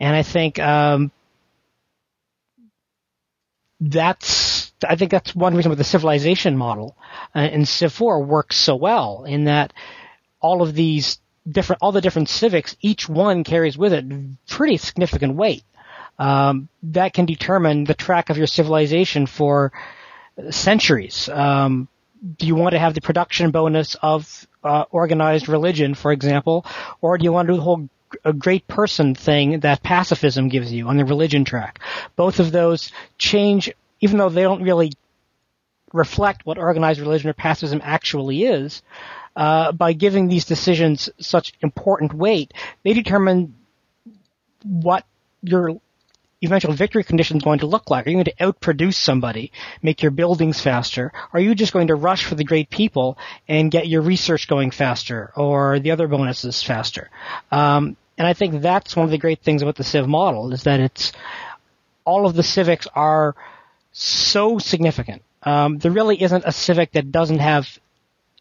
And 0.00 0.16
I 0.16 0.22
think 0.22 0.58
um, 0.58 1.12
that's 3.80 4.72
I 4.86 4.96
think 4.96 5.10
that's 5.12 5.34
one 5.34 5.54
reason 5.54 5.70
why 5.70 5.76
the 5.76 5.84
civilization 5.84 6.56
model 6.56 6.96
uh, 7.34 7.40
in 7.40 7.64
Civ 7.64 7.92
4 7.92 8.24
works 8.24 8.56
so 8.56 8.74
well 8.74 9.24
in 9.24 9.44
that 9.44 9.72
all 10.40 10.62
of 10.62 10.74
these 10.74 11.18
different 11.48 11.82
all 11.82 11.92
the 11.92 12.00
different 12.00 12.28
civics 12.28 12.76
each 12.80 13.08
one 13.08 13.44
carries 13.44 13.76
with 13.76 13.92
it 13.92 14.04
pretty 14.48 14.76
significant 14.76 15.34
weight 15.34 15.62
um, 16.18 16.68
that 16.82 17.12
can 17.12 17.26
determine 17.26 17.84
the 17.84 17.94
track 17.94 18.30
of 18.30 18.38
your 18.38 18.46
civilization 18.46 19.26
for 19.26 19.72
centuries. 20.50 21.28
Um, 21.28 21.88
do 22.38 22.46
you 22.46 22.54
want 22.54 22.72
to 22.72 22.78
have 22.78 22.94
the 22.94 23.00
production 23.00 23.50
bonus 23.50 23.96
of 23.96 24.46
uh, 24.62 24.84
organized 24.90 25.48
religion, 25.48 25.94
for 25.94 26.12
example, 26.12 26.64
or 27.00 27.18
do 27.18 27.24
you 27.24 27.32
want 27.32 27.46
to 27.48 27.52
do 27.52 27.56
the 27.56 27.62
whole 27.62 27.88
a 28.24 28.32
great 28.32 28.66
person 28.68 29.14
thing 29.14 29.60
that 29.60 29.82
pacifism 29.82 30.48
gives 30.48 30.72
you 30.72 30.88
on 30.88 30.96
the 30.96 31.04
religion 31.04 31.44
track? 31.44 31.80
Both 32.16 32.40
of 32.40 32.52
those 32.52 32.92
change, 33.18 33.70
even 34.00 34.18
though 34.18 34.28
they 34.28 34.42
don't 34.42 34.62
really 34.62 34.92
reflect 35.92 36.46
what 36.46 36.58
organized 36.58 37.00
religion 37.00 37.30
or 37.30 37.34
pacifism 37.34 37.80
actually 37.84 38.44
is. 38.44 38.82
Uh, 39.36 39.72
by 39.72 39.92
giving 39.92 40.28
these 40.28 40.44
decisions 40.44 41.10
such 41.18 41.54
important 41.60 42.14
weight, 42.14 42.54
they 42.84 42.92
determine 42.92 43.54
what 44.62 45.04
your 45.42 45.80
eventual 46.44 46.72
victory 46.72 47.02
condition 47.02 47.36
is 47.38 47.42
going 47.42 47.58
to 47.60 47.66
look 47.66 47.90
like. 47.90 48.06
Are 48.06 48.10
you 48.10 48.16
going 48.16 48.24
to 48.26 48.34
outproduce 48.34 48.94
somebody, 48.94 49.50
make 49.82 50.02
your 50.02 50.10
buildings 50.10 50.60
faster? 50.60 51.12
Are 51.32 51.40
you 51.40 51.54
just 51.54 51.72
going 51.72 51.88
to 51.88 51.94
rush 51.94 52.24
for 52.24 52.34
the 52.34 52.44
great 52.44 52.70
people 52.70 53.18
and 53.48 53.70
get 53.70 53.88
your 53.88 54.02
research 54.02 54.46
going 54.46 54.70
faster 54.70 55.32
or 55.36 55.80
the 55.80 55.90
other 55.90 56.06
bonuses 56.06 56.62
faster? 56.62 57.10
Um, 57.50 57.96
and 58.16 58.26
I 58.26 58.34
think 58.34 58.62
that's 58.62 58.94
one 58.94 59.04
of 59.04 59.10
the 59.10 59.18
great 59.18 59.40
things 59.40 59.62
about 59.62 59.76
the 59.76 59.84
Civ 59.84 60.06
model 60.06 60.52
is 60.52 60.64
that 60.64 60.80
it's 60.80 61.12
all 62.04 62.26
of 62.26 62.34
the 62.34 62.42
civics 62.42 62.86
are 62.94 63.34
so 63.92 64.58
significant. 64.58 65.22
Um, 65.42 65.78
there 65.78 65.90
really 65.90 66.22
isn't 66.22 66.44
a 66.46 66.52
civic 66.52 66.92
that 66.92 67.10
doesn't 67.10 67.38
have 67.38 67.66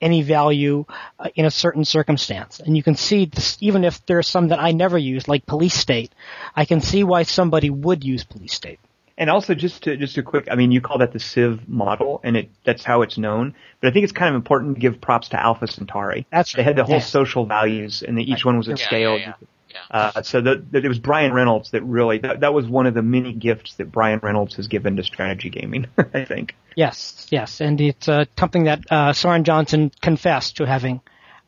any 0.03 0.21
value 0.21 0.85
uh, 1.17 1.29
in 1.35 1.45
a 1.45 1.51
certain 1.51 1.85
circumstance. 1.85 2.59
And 2.59 2.75
you 2.77 2.83
can 2.83 2.95
see 2.95 3.25
this, 3.25 3.57
even 3.61 3.83
if 3.83 4.05
there's 4.05 4.27
some 4.27 4.49
that 4.49 4.59
I 4.59 4.71
never 4.71 4.97
use, 4.97 5.27
like 5.27 5.45
police 5.45 5.73
state, 5.73 6.11
I 6.55 6.65
can 6.65 6.81
see 6.81 7.03
why 7.03 7.23
somebody 7.23 7.69
would 7.69 8.03
use 8.03 8.23
police 8.23 8.53
state. 8.53 8.79
And 9.17 9.29
also, 9.29 9.53
just 9.53 9.83
to 9.83 9.95
just 9.95 10.17
a 10.17 10.23
quick, 10.23 10.47
I 10.49 10.55
mean, 10.55 10.71
you 10.71 10.81
call 10.81 10.97
that 10.97 11.13
the 11.13 11.19
Civ 11.19 11.69
model, 11.69 12.19
and 12.23 12.35
it 12.35 12.49
that's 12.63 12.83
how 12.83 13.03
it's 13.03 13.17
known. 13.17 13.53
But 13.79 13.89
I 13.89 13.91
think 13.93 14.05
it's 14.05 14.11
kind 14.11 14.29
of 14.29 14.35
important 14.35 14.75
to 14.75 14.81
give 14.81 14.99
props 14.99 15.29
to 15.29 15.39
Alpha 15.39 15.67
Centauri. 15.67 16.25
That's 16.31 16.53
they 16.53 16.63
had 16.63 16.75
the 16.75 16.83
whole 16.83 16.95
yeah. 16.95 17.01
social 17.01 17.45
values, 17.45 18.01
and 18.01 18.17
the, 18.17 18.23
each 18.23 18.43
one 18.43 18.57
was 18.57 18.69
at 18.69 18.79
Yeah, 18.79 18.85
scale. 18.85 19.17
yeah, 19.19 19.33
yeah. 19.73 19.79
Yeah. 19.91 20.11
Uh, 20.15 20.21
so 20.21 20.41
the, 20.41 20.63
the, 20.71 20.79
it 20.79 20.87
was 20.87 20.99
Brian 20.99 21.33
Reynolds 21.33 21.71
that 21.71 21.81
really 21.83 22.19
that, 22.19 22.39
that 22.41 22.53
was 22.53 22.65
one 22.67 22.85
of 22.87 22.93
the 22.93 23.01
many 23.01 23.33
gifts 23.33 23.75
that 23.75 23.91
Brian 23.91 24.19
Reynolds 24.21 24.55
has 24.55 24.67
given 24.67 24.95
to 24.97 25.03
strategy 25.03 25.49
gaming. 25.49 25.87
I 26.13 26.25
think. 26.25 26.55
Yes, 26.75 27.27
yes, 27.29 27.61
and 27.61 27.79
it's 27.79 28.07
uh, 28.07 28.25
something 28.37 28.63
that 28.65 28.79
uh, 28.91 29.13
Soren 29.13 29.43
Johnson 29.43 29.91
confessed 30.01 30.57
to 30.57 30.65
having 30.65 31.01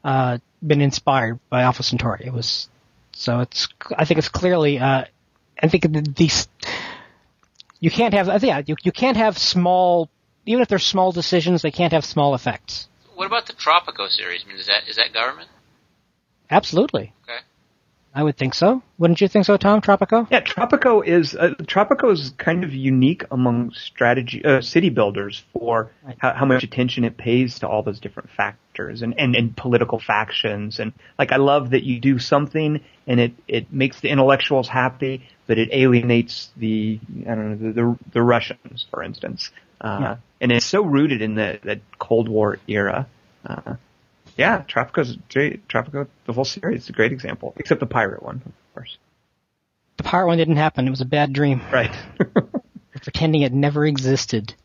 uh, 0.04 0.38
been 0.66 0.82
inspired 0.82 1.40
by 1.50 1.62
Alpha 1.64 1.84
Centauri. 1.84 2.24
It 2.26 2.34
was 2.34 2.68
so 3.14 3.40
it's 3.40 3.68
I 3.98 4.06
think 4.06 4.18
it's 4.18 4.30
clearly 4.30 4.80
uh, 4.80 5.06
I 5.62 5.68
think 5.68 5.84
the- 5.84 6.14
these 6.16 6.48
you 7.80 7.90
can't 7.92 8.14
have 8.14 8.30
uh, 8.30 8.40
yeah 8.42 8.62
you 8.66 8.76
you 8.84 8.92
can't 8.92 9.18
have 9.18 9.38
small 9.38 10.10
even 10.46 10.62
if 10.62 10.68
they're 10.68 10.80
small 10.80 11.12
decisions 11.12 11.62
they 11.62 11.72
can't 11.72 11.94
have 11.94 12.06
small 12.06 12.36
effects. 12.36 12.88
What 13.16 13.26
about 13.28 13.48
the 13.48 13.54
Tropico 13.54 14.10
series? 14.10 14.44
I 14.46 14.50
mean, 14.50 14.58
is 14.58 14.68
that 14.68 14.88
is 14.90 14.98
that 14.98 15.14
government? 15.14 15.50
Absolutely, 16.52 17.14
Okay. 17.24 17.40
I 18.18 18.24
would 18.24 18.38
think 18.38 18.54
so. 18.54 18.82
Wouldn't 18.98 19.20
you 19.20 19.28
think 19.28 19.46
so, 19.46 19.58
Tom 19.58 19.82
Tropico? 19.82 20.26
Yeah, 20.32 20.40
Tropico 20.40 21.06
is 21.06 21.36
uh, 21.36 21.50
Tropico 21.64 22.14
is 22.14 22.32
kind 22.38 22.64
of 22.64 22.74
unique 22.74 23.26
among 23.30 23.72
strategy 23.74 24.44
uh, 24.46 24.62
city 24.62 24.90
builders 24.90 25.44
for 25.52 25.92
Right. 26.02 26.16
how, 26.20 26.34
how 26.34 26.46
much 26.46 26.64
attention 26.64 27.04
it 27.04 27.18
pays 27.18 27.60
to 27.60 27.68
all 27.68 27.84
those 27.84 28.00
different 28.00 28.30
factors 28.30 29.02
and, 29.02 29.20
and, 29.20 29.36
and 29.36 29.56
political 29.58 30.00
factions 30.00 30.80
and 30.80 30.94
like 31.20 31.34
I 31.34 31.38
love 31.38 31.72
that 31.72 31.84
you 31.84 32.00
do 32.00 32.18
something 32.18 32.80
and 33.06 33.20
it, 33.20 33.34
it 33.50 33.74
makes 33.74 34.00
the 34.00 34.08
intellectuals 34.10 34.70
happy, 34.70 35.28
but 35.46 35.58
it 35.58 35.70
alienates 35.74 36.50
the 36.56 37.00
I 37.30 37.36
don't 37.36 37.50
know 37.52 37.68
the 37.68 37.74
the, 37.74 38.00
the 38.14 38.22
Russians, 38.22 38.88
for 38.90 39.04
instance. 39.04 39.52
Uh, 39.82 39.98
Yeah. 40.02 40.16
And 40.40 40.52
it's 40.54 40.66
so 40.66 40.84
rooted 40.84 41.22
in 41.22 41.36
the 41.36 41.60
that 41.64 41.82
Cold 42.00 42.30
War 42.30 42.60
era. 42.68 43.08
Uh, 43.46 43.76
yeah, 44.36 44.64
Tropico's. 44.68 45.18
Tropico, 45.30 46.08
the 46.26 46.34
whole 46.34 46.46
series 46.46 46.84
is 46.84 46.90
a 46.90 46.94
great 46.94 47.12
example, 47.12 47.54
except 47.58 47.80
the 47.80 47.86
pirate 47.86 48.24
one, 48.24 48.42
of 48.46 48.52
course. 48.74 48.98
The 49.98 50.04
pirate 50.04 50.28
one 50.28 50.38
didn't 50.38 50.58
happen. 50.58 50.88
It 50.88 50.90
was 50.90 51.02
a 51.02 51.06
bad 51.06 51.34
dream. 51.34 51.62
Right. 51.72 51.96
Pretending 53.02 53.42
it 53.44 53.54
never 53.54 53.86
existed. 53.86 54.56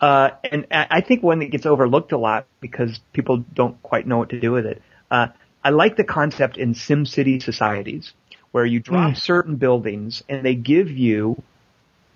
Uh, 0.00 0.30
and 0.50 0.66
I 0.70 0.86
I 0.90 1.00
think 1.02 1.22
one 1.22 1.40
that 1.40 1.50
gets 1.50 1.66
overlooked 1.66 2.12
a 2.12 2.18
lot 2.18 2.46
because 2.60 3.00
people 3.12 3.44
don't 3.54 3.80
quite 3.82 4.06
know 4.06 4.18
what 4.18 4.30
to 4.30 4.40
do 4.40 4.50
with 4.52 4.66
it. 4.66 4.82
Uh, 5.10 5.28
I 5.62 5.70
like 5.70 5.96
the 5.96 6.04
concept 6.04 6.56
in 6.56 6.74
SimCity 6.74 7.42
societies 7.42 8.12
where 8.52 8.64
you 8.64 8.80
drop 8.80 9.12
Mm. 9.12 9.16
certain 9.16 9.56
buildings 9.56 10.22
and 10.28 10.44
they 10.44 10.54
give 10.54 10.90
you 10.90 11.42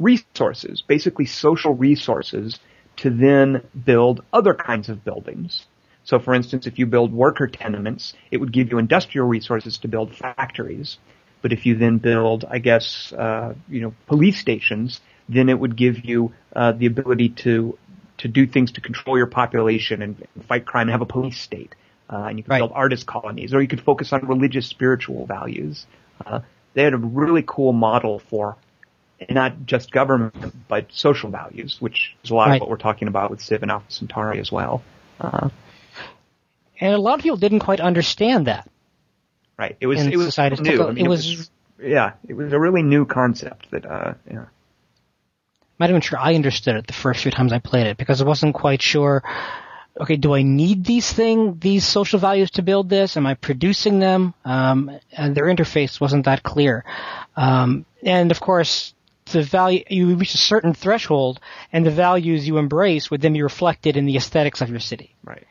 resources, 0.00 0.82
basically 0.86 1.26
social 1.26 1.74
resources, 1.74 2.58
to 2.96 3.10
then 3.10 3.62
build 3.84 4.24
other 4.32 4.54
kinds 4.54 4.88
of 4.88 5.04
buildings. 5.04 5.66
So 6.04 6.18
for 6.18 6.34
instance, 6.34 6.66
if 6.66 6.78
you 6.78 6.86
build 6.86 7.12
worker 7.12 7.46
tenements, 7.46 8.14
it 8.30 8.38
would 8.38 8.52
give 8.52 8.70
you 8.70 8.78
industrial 8.78 9.26
resources 9.26 9.78
to 9.78 9.88
build 9.88 10.14
factories. 10.14 10.98
But 11.42 11.52
if 11.52 11.66
you 11.66 11.76
then 11.76 11.98
build, 11.98 12.44
I 12.48 12.58
guess, 12.58 13.12
uh, 13.12 13.54
you 13.68 13.80
know, 13.80 13.94
police 14.06 14.38
stations, 14.38 15.00
then 15.28 15.48
it 15.48 15.58
would 15.58 15.76
give 15.76 16.04
you 16.04 16.32
uh, 16.54 16.72
the 16.72 16.86
ability 16.86 17.30
to 17.44 17.76
to 18.16 18.28
do 18.28 18.46
things 18.46 18.70
to 18.72 18.80
control 18.80 19.18
your 19.18 19.26
population 19.26 20.00
and, 20.00 20.24
and 20.34 20.44
fight 20.44 20.64
crime 20.64 20.82
and 20.82 20.92
have 20.92 21.00
a 21.00 21.06
police 21.06 21.40
state. 21.40 21.74
Uh, 22.08 22.26
and 22.28 22.38
you 22.38 22.44
could 22.44 22.50
Right. 22.50 22.60
build 22.60 22.72
artist 22.72 23.06
colonies, 23.06 23.52
or 23.52 23.60
you 23.60 23.66
could 23.68 23.80
focus 23.80 24.12
on 24.12 24.26
religious, 24.26 24.68
spiritual 24.68 25.26
values. 25.26 25.86
Uh, 26.24 26.40
they 26.74 26.82
had 26.84 26.94
a 26.94 26.98
really 26.98 27.42
cool 27.46 27.72
model 27.72 28.20
for 28.30 28.56
not 29.30 29.66
just 29.66 29.90
government, 29.90 30.34
but 30.68 30.86
social 30.92 31.30
values, 31.30 31.76
which 31.80 32.14
is 32.22 32.30
a 32.30 32.34
lot 32.34 32.48
Right. 32.48 32.56
of 32.56 32.60
what 32.60 32.70
we're 32.70 32.76
talking 32.76 33.08
about 33.08 33.30
with 33.30 33.40
Civ 33.40 33.62
and 33.62 33.70
Alpha 33.70 33.90
Centauri 33.90 34.38
as 34.38 34.52
well. 34.52 34.82
Uh, 35.20 35.48
And 36.80 36.92
a 36.94 36.98
lot 36.98 37.14
of 37.18 37.22
people 37.22 37.36
didn't 37.36 37.60
quite 37.60 37.80
understand 37.80 38.46
that. 38.46 38.68
right. 39.58 39.76
It 39.80 39.86
was 39.86 40.04
it 40.06 40.16
was 40.16 40.26
society. 40.26 40.60
new. 40.62 40.82
It 40.82 40.88
I 40.88 40.90
mean, 40.92 41.06
it 41.06 41.08
was- 41.08 41.26
was 41.36 41.50
yeah, 41.82 42.12
it 42.28 42.34
was 42.34 42.52
a 42.52 42.58
really 42.58 42.82
new 42.82 43.04
concept 43.04 43.70
that 43.72 43.84
uh, 43.84 44.14
yeah. 44.30 44.44
not 45.78 45.90
even 45.90 46.00
sure 46.00 46.18
I 46.18 46.34
understood 46.34 46.76
it 46.76 46.86
the 46.86 46.92
first 46.92 47.22
few 47.22 47.30
times 47.32 47.52
I 47.52 47.58
played 47.58 47.86
it 47.88 47.96
because 47.96 48.20
I 48.20 48.24
wasn't 48.24 48.54
quite 48.54 48.80
sure. 48.80 49.22
Okay, 50.00 50.16
do 50.16 50.34
I 50.34 50.42
need 50.42 50.84
these 50.84 51.12
thing, 51.12 51.58
these 51.60 51.86
social 51.86 52.18
values 52.18 52.50
to 52.52 52.62
build 52.62 52.88
this? 52.88 53.16
Am 53.16 53.26
I 53.26 53.34
producing 53.34 54.00
them? 54.00 54.34
Um, 54.44 54.90
and 55.12 55.36
their 55.36 55.44
interface 55.44 56.00
wasn't 56.00 56.24
that 56.24 56.42
clear. 56.42 56.84
Um, 57.36 57.84
and 58.02 58.32
of 58.32 58.40
course, 58.40 58.92
the 59.32 59.42
value 59.42 59.84
you 59.88 60.14
reach 60.16 60.34
a 60.34 60.38
certain 60.38 60.74
threshold, 60.74 61.38
and 61.72 61.86
the 61.86 61.92
values 61.92 62.46
you 62.46 62.58
embrace 62.58 63.08
would 63.10 63.20
then 63.20 63.34
be 63.34 63.42
reflected 63.42 63.96
in 63.96 64.04
the 64.04 64.16
aesthetics 64.16 64.60
of 64.60 64.68
your 64.70 64.80
city, 64.80 65.14
Right. 65.24 65.44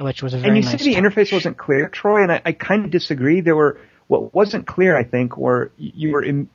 Which 0.00 0.22
was 0.22 0.34
a 0.34 0.38
very 0.38 0.48
And 0.48 0.56
you 0.56 0.62
nice. 0.62 0.70
said 0.72 0.80
the 0.80 0.94
interface 0.94 1.32
wasn't 1.32 1.56
clear, 1.56 1.88
Troy, 1.88 2.22
and 2.22 2.32
I, 2.32 2.42
I 2.44 2.52
kind 2.52 2.84
of 2.84 2.90
disagree. 2.90 3.40
There 3.40 3.56
were 3.56 3.78
what 4.08 4.34
wasn't 4.34 4.66
clear, 4.66 4.96
I 4.96 5.04
think, 5.04 5.36
were 5.36 5.70
you 5.78 6.12
were 6.12 6.22
in, 6.22 6.48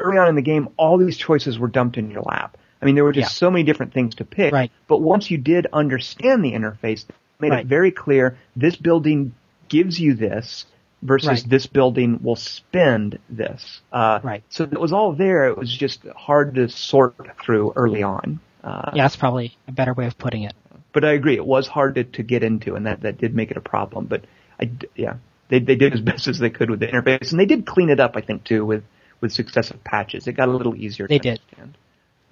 early 0.00 0.18
on 0.18 0.28
in 0.28 0.34
the 0.34 0.42
game. 0.42 0.68
All 0.76 0.98
these 0.98 1.16
choices 1.16 1.58
were 1.58 1.68
dumped 1.68 1.96
in 1.96 2.10
your 2.10 2.22
lap. 2.22 2.56
I 2.82 2.86
mean, 2.86 2.94
there 2.94 3.04
were 3.04 3.12
just 3.12 3.30
Yeah. 3.32 3.38
so 3.46 3.50
many 3.50 3.64
different 3.64 3.92
things 3.92 4.16
to 4.16 4.24
pick. 4.24 4.52
Right. 4.52 4.70
But 4.88 5.00
once 5.00 5.30
you 5.30 5.38
did 5.38 5.66
understand 5.72 6.44
the 6.44 6.52
interface, 6.52 7.08
it 7.08 7.14
made 7.40 7.50
Right. 7.50 7.60
it 7.60 7.66
very 7.66 7.90
clear. 7.90 8.36
This 8.56 8.76
building 8.76 9.34
gives 9.68 10.00
you 10.00 10.14
this 10.14 10.64
versus 11.02 11.28
Right. 11.28 11.44
this 11.48 11.66
building 11.66 12.20
will 12.22 12.36
spend 12.36 13.18
this. 13.28 13.80
Uh, 13.92 14.18
Right. 14.22 14.42
So 14.48 14.64
it 14.64 14.80
was 14.80 14.92
all 14.92 15.12
there. 15.12 15.46
It 15.46 15.56
was 15.58 15.72
just 15.76 16.04
hard 16.16 16.54
to 16.56 16.68
sort 16.68 17.14
through 17.42 17.72
early 17.76 18.02
on. 18.02 18.40
Uh, 18.64 18.90
Yeah, 18.94 19.04
that's 19.04 19.16
probably 19.16 19.56
a 19.68 19.72
better 19.72 19.94
way 19.94 20.06
of 20.06 20.18
putting 20.18 20.42
it. 20.42 20.54
But 20.98 21.08
I 21.08 21.12
agree, 21.12 21.36
it 21.36 21.46
was 21.46 21.68
hard 21.68 21.94
to, 21.94 22.02
to 22.02 22.24
get 22.24 22.42
into, 22.42 22.74
and 22.74 22.86
that, 22.86 23.02
that 23.02 23.18
did 23.18 23.32
make 23.32 23.52
it 23.52 23.56
a 23.56 23.60
problem. 23.60 24.06
But 24.06 24.24
I, 24.60 24.68
yeah, 24.96 25.18
they 25.46 25.60
they 25.60 25.76
did 25.76 25.94
as 25.94 26.00
best 26.10 26.26
as 26.26 26.40
they 26.40 26.50
could 26.50 26.70
with 26.70 26.80
the 26.80 26.88
interface, 26.88 27.30
and 27.30 27.38
they 27.38 27.46
did 27.46 27.64
clean 27.66 27.88
it 27.88 28.00
up, 28.00 28.16
I 28.16 28.20
think, 28.20 28.42
too, 28.42 28.66
with 28.66 28.82
with 29.20 29.30
successive 29.30 29.84
patches. 29.84 30.26
It 30.26 30.32
got 30.32 30.48
a 30.48 30.52
little 30.52 30.74
easier. 30.74 31.06
They 31.06 31.18
to 31.18 31.22
did. 31.22 31.40
understand. 31.40 31.78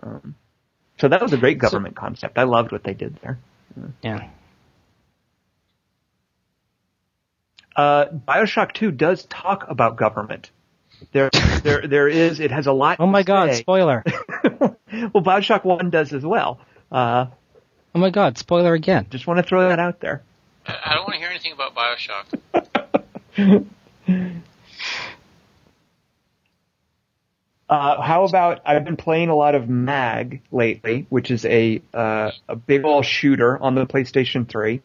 Um, 0.03 0.35
so 0.99 1.07
that 1.07 1.23
was 1.23 1.33
a 1.33 1.37
great 1.37 1.59
government 1.59 1.95
concept. 1.95 2.39
I 2.39 2.43
loved 2.43 2.73
what 2.73 2.83
they 2.83 2.95
did 2.95 3.21
there. 3.23 3.39
Yeah. 4.03 4.31
Uh, 7.77 8.07
Bioshock 8.07 8.73
Two 8.73 8.91
does 8.91 9.27
talk 9.27 9.67
about 9.69 9.97
government. 9.97 10.51
There, 11.13 11.31
there, 11.63 11.87
there 11.87 12.09
is. 12.09 12.41
It 12.41 12.51
has 12.51 12.67
a 12.67 12.73
lot. 12.73 12.97
Oh 12.99 13.07
my 13.07 13.23
God! 13.23 13.51
say. 13.51 13.61
Spoiler! 13.61 14.03
well, 14.45 15.23
Bioshock 15.23 15.65
One 15.65 15.91
does 15.91 16.13
as 16.13 16.25
well. 16.25 16.59
Uh, 16.91 17.27
Oh 17.97 17.99
my 17.99 18.11
God! 18.11 18.37
Spoiler 18.37 18.75
again. 18.75 19.07
just 19.09 19.27
want 19.27 19.39
to 19.39 19.43
throw 19.43 19.71
that 19.71 19.79
out 19.79 20.01
there. 20.01 20.23
I 20.67 20.77
I 20.85 20.95
don't 20.97 21.05
want 21.05 21.15
to 21.15 21.19
hear 21.19 21.31
anything 21.31 21.53
about 21.53 21.75
Bioshock. 21.75 23.67
Uh, 27.69 28.01
how 28.01 28.23
about 28.23 28.61
I've 28.65 28.85
been 28.85 28.97
playing 28.97 29.29
a 29.29 29.35
lot 29.35 29.57
of 29.57 29.69
Mag 29.69 30.41
lately, 30.53 31.05
which 31.09 31.33
is 31.33 31.45
a 31.45 31.83
uh, 31.93 32.31
a 32.49 32.55
big 32.55 32.85
ol' 32.85 33.03
shooter 33.03 33.59
on 33.61 33.75
the 33.75 33.87
PlayStation 33.87 34.49
3, 34.49 34.81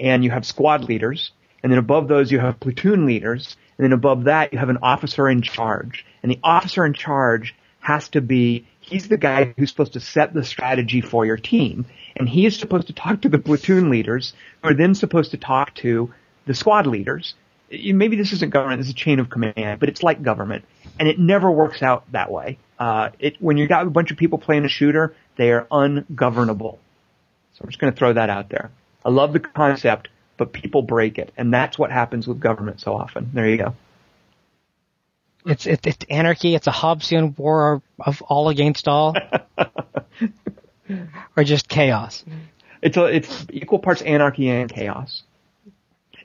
and 0.00 0.24
you 0.24 0.32
have 0.32 0.44
squad 0.44 0.82
leaders, 0.82 1.30
and 1.62 1.70
then 1.70 1.78
above 1.78 2.08
those 2.08 2.32
you 2.32 2.40
have 2.40 2.58
platoon 2.58 3.06
leaders, 3.06 3.56
and 3.78 3.84
then 3.84 3.92
above 3.92 4.24
that 4.24 4.52
you 4.52 4.58
have 4.58 4.68
an 4.68 4.78
officer 4.82 5.28
in 5.28 5.42
charge, 5.42 6.04
and 6.24 6.32
the 6.32 6.40
officer 6.42 6.84
in 6.84 6.92
charge 6.92 7.54
has 7.78 8.08
to 8.08 8.20
be 8.20 8.66
he's 8.86 9.08
the 9.08 9.16
guy 9.16 9.54
who's 9.56 9.70
supposed 9.70 9.94
to 9.94 10.00
set 10.00 10.34
the 10.34 10.44
strategy 10.44 11.00
for 11.00 11.24
your 11.24 11.36
team, 11.36 11.86
and 12.16 12.28
he 12.28 12.46
is 12.46 12.58
supposed 12.58 12.88
to 12.88 12.92
talk 12.92 13.22
to 13.22 13.28
the 13.28 13.38
platoon 13.38 13.90
leaders, 13.90 14.34
who 14.62 14.68
are 14.68 14.74
then 14.74 14.94
supposed 14.94 15.30
to 15.30 15.36
talk 15.36 15.74
to 15.76 16.12
the 16.46 16.54
squad 16.54 16.86
leaders. 16.86 17.34
Maybe 17.70 18.16
this 18.16 18.32
isn't 18.32 18.50
government, 18.50 18.80
this 18.80 18.88
is 18.88 18.92
a 18.92 18.96
chain 18.96 19.18
of 19.20 19.30
command, 19.30 19.80
but 19.80 19.88
it's 19.88 20.02
like 20.02 20.22
government, 20.22 20.64
and 20.98 21.08
it 21.08 21.18
never 21.18 21.50
works 21.50 21.82
out 21.82 22.04
that 22.12 22.30
way. 22.30 22.58
Uh, 22.78 23.10
it, 23.18 23.36
when 23.40 23.56
you 23.56 23.66
got 23.66 23.86
a 23.86 23.90
bunch 23.90 24.10
of 24.10 24.16
people 24.16 24.38
playing 24.38 24.64
a 24.64 24.68
shooter, 24.68 25.14
they 25.36 25.50
are 25.50 25.66
ungovernable. 25.70 26.78
So 27.54 27.62
I'm 27.62 27.68
just 27.68 27.80
going 27.80 27.92
to 27.92 27.98
throw 27.98 28.12
that 28.12 28.30
out 28.30 28.48
there. 28.50 28.70
I 29.04 29.10
love 29.10 29.32
the 29.32 29.40
concept, 29.40 30.08
but 30.36 30.52
people 30.52 30.82
break 30.82 31.18
it, 31.18 31.32
and 31.36 31.52
that's 31.52 31.78
what 31.78 31.90
happens 31.90 32.26
with 32.28 32.40
government 32.40 32.80
so 32.80 32.94
often. 32.94 33.30
There 33.32 33.48
you 33.48 33.56
go. 33.56 33.74
It's 35.46 35.66
it, 35.66 35.86
it's 35.86 36.04
anarchy. 36.08 36.54
It's 36.54 36.66
a 36.66 36.70
Hobbesian 36.72 37.36
war 37.38 37.82
of 37.98 38.22
all 38.22 38.48
against 38.48 38.88
all, 38.88 39.14
or 41.36 41.44
just 41.44 41.68
chaos. 41.68 42.24
It's 42.80 42.96
a, 42.96 43.04
it's 43.04 43.46
equal 43.50 43.78
parts 43.78 44.02
anarchy 44.02 44.48
and 44.48 44.70
chaos. 44.72 45.22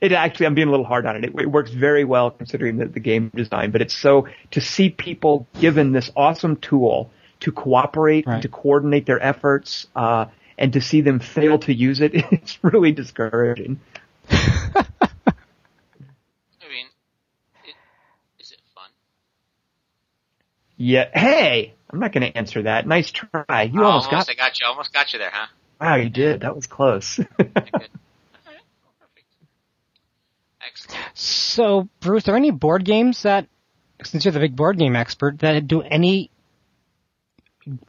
It 0.00 0.12
actually, 0.12 0.46
I'm 0.46 0.54
being 0.54 0.68
a 0.68 0.70
little 0.70 0.86
hard 0.86 1.04
on 1.04 1.16
it. 1.16 1.24
It, 1.24 1.34
it 1.38 1.46
works 1.50 1.70
very 1.70 2.04
well 2.04 2.30
considering 2.30 2.78
the, 2.78 2.86
the 2.86 3.00
game 3.00 3.30
design, 3.34 3.70
but 3.70 3.82
it's 3.82 3.94
so 3.94 4.28
to 4.52 4.60
see 4.62 4.88
people 4.88 5.46
given 5.60 5.92
this 5.92 6.10
awesome 6.16 6.56
tool 6.56 7.10
to 7.40 7.52
cooperate, 7.52 8.26
Right. 8.26 8.40
to 8.42 8.48
coordinate 8.48 9.04
their 9.06 9.22
efforts, 9.22 9.86
uh, 9.94 10.26
and 10.56 10.72
to 10.72 10.80
see 10.80 11.02
them 11.02 11.20
fail 11.20 11.58
to 11.60 11.74
use 11.74 12.00
it, 12.00 12.12
it's 12.32 12.58
really 12.64 12.92
discouraging. 12.92 13.80
I 14.30 14.94
mean, 16.68 16.86
it, 17.64 17.74
is 18.38 18.52
it 18.52 18.60
fun? 18.74 18.90
Yeah. 20.82 21.10
Hey, 21.12 21.74
I'm 21.90 21.98
not 22.00 22.10
going 22.12 22.22
to 22.32 22.38
answer 22.38 22.62
that. 22.62 22.86
Nice 22.86 23.10
try. 23.10 23.70
You 23.70 23.82
Oh, 23.82 23.84
almost 23.84 24.10
got. 24.10 24.30
I 24.30 24.34
got 24.34 24.58
you. 24.58 24.66
Almost 24.66 24.94
got 24.94 25.12
you 25.12 25.18
there, 25.18 25.30
huh? 25.30 25.46
Wow, 25.78 25.96
you 25.96 26.08
did. 26.08 26.40
That 26.40 26.56
was 26.56 26.66
close. 26.66 27.18
Yeah, 27.28 27.34
good. 27.36 27.44
All 27.46 27.72
right. 27.74 28.62
Well, 28.82 28.94
perfect. 28.98 29.26
Excellent. 30.66 31.00
So, 31.18 31.88
Bruce, 32.00 32.28
are 32.28 32.36
any 32.36 32.50
board 32.50 32.86
games 32.86 33.24
that, 33.24 33.46
since 34.02 34.24
you're 34.24 34.32
the 34.32 34.40
big 34.40 34.56
board 34.56 34.78
game 34.78 34.96
expert, 34.96 35.40
that 35.40 35.66
do 35.68 35.82
any 35.82 36.30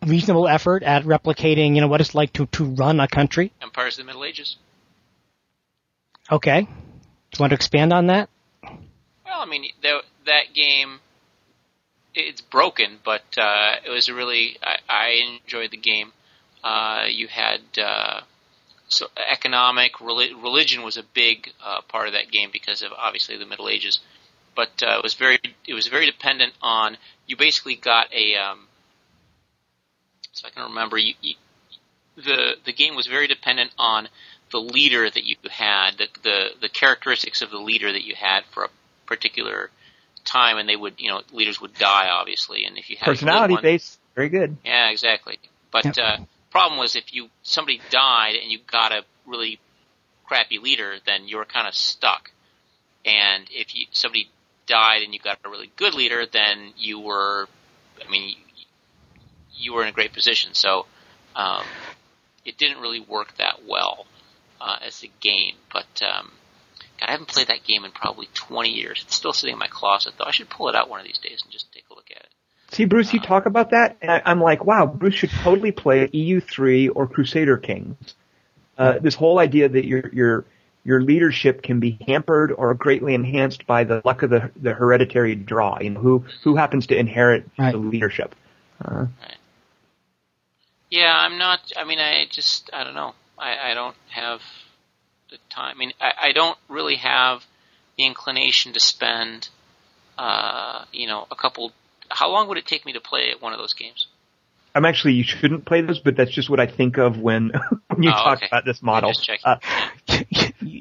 reasonable 0.06 0.50
effort 0.50 0.84
at 0.84 1.04
replicating, 1.04 1.76
you 1.76 1.82
know, 1.82 1.88
what 1.88 2.02
it's 2.02 2.14
like 2.14 2.34
to 2.34 2.46
to 2.48 2.66
run 2.66 3.00
a 3.00 3.08
country? 3.08 3.54
Empires 3.62 3.98
of 3.98 4.04
the 4.04 4.08
Middle 4.08 4.26
Ages. 4.26 4.58
Okay. 6.30 6.62
Do 6.64 6.68
you 6.68 7.40
want 7.40 7.52
to 7.52 7.56
expand 7.56 7.94
on 7.94 8.08
that? 8.08 8.30
Well, 8.64 9.40
I 9.40 9.46
mean, 9.46 9.64
the, 9.82 10.00
that 10.26 10.54
game, 10.54 11.00
it's 12.14 12.42
broken, 12.42 13.00
but 13.04 13.24
uh, 13.38 13.76
it 13.86 13.90
was 13.90 14.10
a 14.10 14.14
really, 14.14 14.58
I, 14.62 14.78
I 14.90 15.40
enjoyed 15.44 15.72
the 15.72 15.78
game. 15.78 16.12
Uh, 16.64 17.06
you 17.10 17.28
had 17.28 17.62
uh, 17.82 18.22
so 18.88 19.08
economic, 19.32 19.94
reli- 19.96 20.34
religion 20.42 20.84
was 20.84 20.98
a 20.98 21.04
big 21.04 21.52
uh, 21.64 21.82
part 21.88 22.08
of 22.08 22.14
that 22.14 22.32
game 22.32 22.50
because 22.52 22.82
of 22.82 22.92
obviously 22.98 23.38
the 23.38 23.46
Middle 23.46 23.70
Ages. 23.70 24.00
But 24.56 24.84
uh, 24.84 24.98
it 24.98 25.04
was 25.04 25.14
very, 25.14 25.40
it 25.66 25.74
was 25.74 25.88
very 25.88 26.06
dependent 26.06 26.54
on. 26.62 26.98
You 27.26 27.38
basically 27.38 27.76
got 27.76 28.14
a, 28.14 28.36
um, 28.36 28.68
so 30.34 30.48
I 30.48 30.52
can 30.52 30.64
remember. 30.64 30.98
You, 30.98 31.14
you, 31.22 31.36
the 32.18 32.56
the 32.66 32.74
game 32.74 32.96
was 32.96 33.08
very 33.08 33.28
dependent 33.28 33.72
on 33.78 34.10
the 34.52 34.60
leader 34.60 35.10
that 35.10 35.24
you 35.24 35.38
had, 35.50 35.92
the, 35.98 36.08
the 36.24 36.48
the 36.60 36.70
characteristics 36.70 37.42
of 37.42 37.50
the 37.50 37.58
leader 37.58 37.92
that 37.92 38.04
you 38.04 38.16
had 38.16 38.44
for 38.52 38.66
a 38.66 38.70
particular 39.06 39.70
time, 40.26 40.58
and 40.58 40.68
they 40.68 40.76
would, 40.76 40.96
you 41.00 41.10
know, 41.10 41.22
leaders 41.32 41.60
would 41.62 41.74
die, 41.76 42.10
obviously, 42.10 42.66
and 42.66 42.78
if 42.78 42.90
you 42.90 42.98
had 42.98 43.06
Personality 43.06 43.56
one- 43.56 43.64
based. 43.64 44.00
Very 44.16 44.30
good. 44.30 44.58
yeah, 44.66 44.90
exactly. 44.90 45.40
But 45.72 45.86
Yep. 45.86 45.98
uh, 45.98 46.18
problem 46.52 46.78
was 46.80 46.96
if 46.98 47.14
you 47.14 47.30
somebody 47.44 47.82
died 47.90 48.36
and 48.36 48.52
you 48.52 48.60
got 48.68 48.92
a 48.92 49.06
really 49.26 49.60
crappy 50.26 50.58
leader, 50.60 50.98
then 51.06 51.28
you 51.28 51.38
were 51.38 51.46
kind 51.46 51.68
of 51.68 51.74
stuck. 51.76 52.32
And 53.06 53.48
if 53.52 53.74
you 53.74 53.86
somebody 53.92 54.30
died 54.68 55.02
and 55.04 55.14
you 55.14 55.20
got 55.20 55.40
a 55.46 55.50
really 55.50 55.72
good 55.78 55.94
leader, 55.94 56.26
then 56.26 56.74
you 56.78 57.00
were, 57.00 57.48
I 58.06 58.10
mean, 58.10 58.36
you, 58.56 58.66
you 59.56 59.74
were 59.74 59.82
in 59.84 59.88
a 59.88 59.92
great 59.94 60.12
position. 60.14 60.54
So 60.54 60.86
um, 61.36 61.64
it 62.46 62.58
didn't 62.58 62.82
really 62.82 63.00
work 63.00 63.38
that 63.38 63.62
well 63.68 64.06
uh, 64.60 64.78
as 64.82 65.04
a 65.04 65.10
game. 65.22 65.56
But 65.72 66.02
God, 67.02 67.10
I 67.10 67.12
haven't 67.12 67.28
played 67.30 67.48
that 67.48 67.64
game 67.66 67.84
in 67.84 67.92
probably 67.92 68.28
20 68.34 68.70
years. 68.70 69.02
It's 69.06 69.16
still 69.16 69.34
sitting 69.34 69.54
in 69.54 69.60
my 69.60 69.68
closet, 69.68 70.14
though. 70.18 70.26
I 70.26 70.32
should 70.32 70.50
pull 70.50 70.70
it 70.70 70.76
out 70.76 70.90
one 70.90 71.00
of 71.00 71.06
these 71.06 71.18
days 71.18 71.42
and 71.44 71.52
just 71.52 71.72
take 71.74 71.86
a 71.92 71.94
look 71.94 72.06
at 72.12 72.22
it. 72.24 72.30
See, 72.72 72.86
Bruce, 72.86 73.14
you 73.14 73.20
talk 73.20 73.46
about 73.48 73.72
that, 73.72 73.98
and 74.02 74.10
I, 74.10 74.22
I'm 74.26 74.40
like, 74.40 74.64
wow, 74.64 74.86
Bruce 74.86 75.16
should 75.16 75.32
totally 75.44 75.72
play 75.74 76.08
EU3 76.08 76.92
or 76.96 77.08
Crusader 77.08 77.58
Kings. 77.58 78.16
Uh, 78.78 79.00
this 79.00 79.16
whole 79.16 79.40
idea 79.40 79.68
that 79.68 79.86
your 79.86 80.10
your 80.14 80.46
your 80.84 81.02
leadership 81.02 81.62
can 81.62 81.80
be 81.80 82.00
hampered 82.08 82.52
or 82.52 82.74
greatly 82.74 83.14
enhanced 83.14 83.68
by 83.68 83.84
the 83.84 84.02
luck 84.06 84.24
of 84.24 84.30
the 84.30 84.52
the 84.56 84.74
hereditary 84.74 85.36
draw. 85.36 85.78
You 85.82 85.92
know, 85.92 86.00
who 86.00 86.26
who 86.44 86.56
happens 86.56 86.88
to 86.88 86.98
inherit 86.98 87.48
Right. 87.60 87.74
the 87.74 87.78
leadership. 87.78 88.34
Uh, 88.84 89.08
Yeah, 90.90 91.14
I'm 91.14 91.38
not. 91.38 91.60
I 91.78 91.84
mean, 91.84 92.00
I 92.00 92.26
just 92.30 92.70
I 92.74 92.84
don't 92.84 92.96
know. 92.96 93.14
I, 93.38 93.72
I 93.72 93.74
don't 93.74 93.96
have 94.10 94.42
the 95.32 95.38
time. 95.50 95.76
I 95.76 95.80
mean, 95.80 95.94
I, 96.00 96.12
I 96.30 96.32
don't 96.34 96.58
really 96.70 96.98
have 96.98 97.44
the 97.98 98.06
inclination 98.06 98.74
to 98.74 98.80
spend, 98.80 99.50
uh, 100.18 100.86
you 100.92 101.08
know, 101.08 101.26
a 101.32 101.36
couple. 101.36 101.72
How 102.10 102.30
long 102.30 102.48
would 102.50 102.58
it 102.58 102.66
take 102.66 102.86
me 102.86 102.94
to 102.94 103.00
play 103.02 103.34
one 103.40 103.54
of 103.54 103.60
those 103.60 103.74
games? 103.74 104.08
I'm 104.74 104.86
actually 104.86 105.14
you 105.14 105.24
shouldn't 105.24 105.66
play 105.66 105.82
those, 105.82 106.00
but 106.00 106.16
that's 106.16 106.32
just 106.32 106.50
what 106.50 106.60
I 106.60 106.68
think 106.68 106.98
of 106.98 107.18
when 107.18 107.52
when 107.88 108.04
you 108.04 108.12
Oh, 108.12 108.24
talk 108.24 108.38
okay. 108.38 108.48
about 108.48 108.66
this 108.66 108.82
model. 108.82 109.12
Just. 109.12 109.30
Uh, 109.44 109.56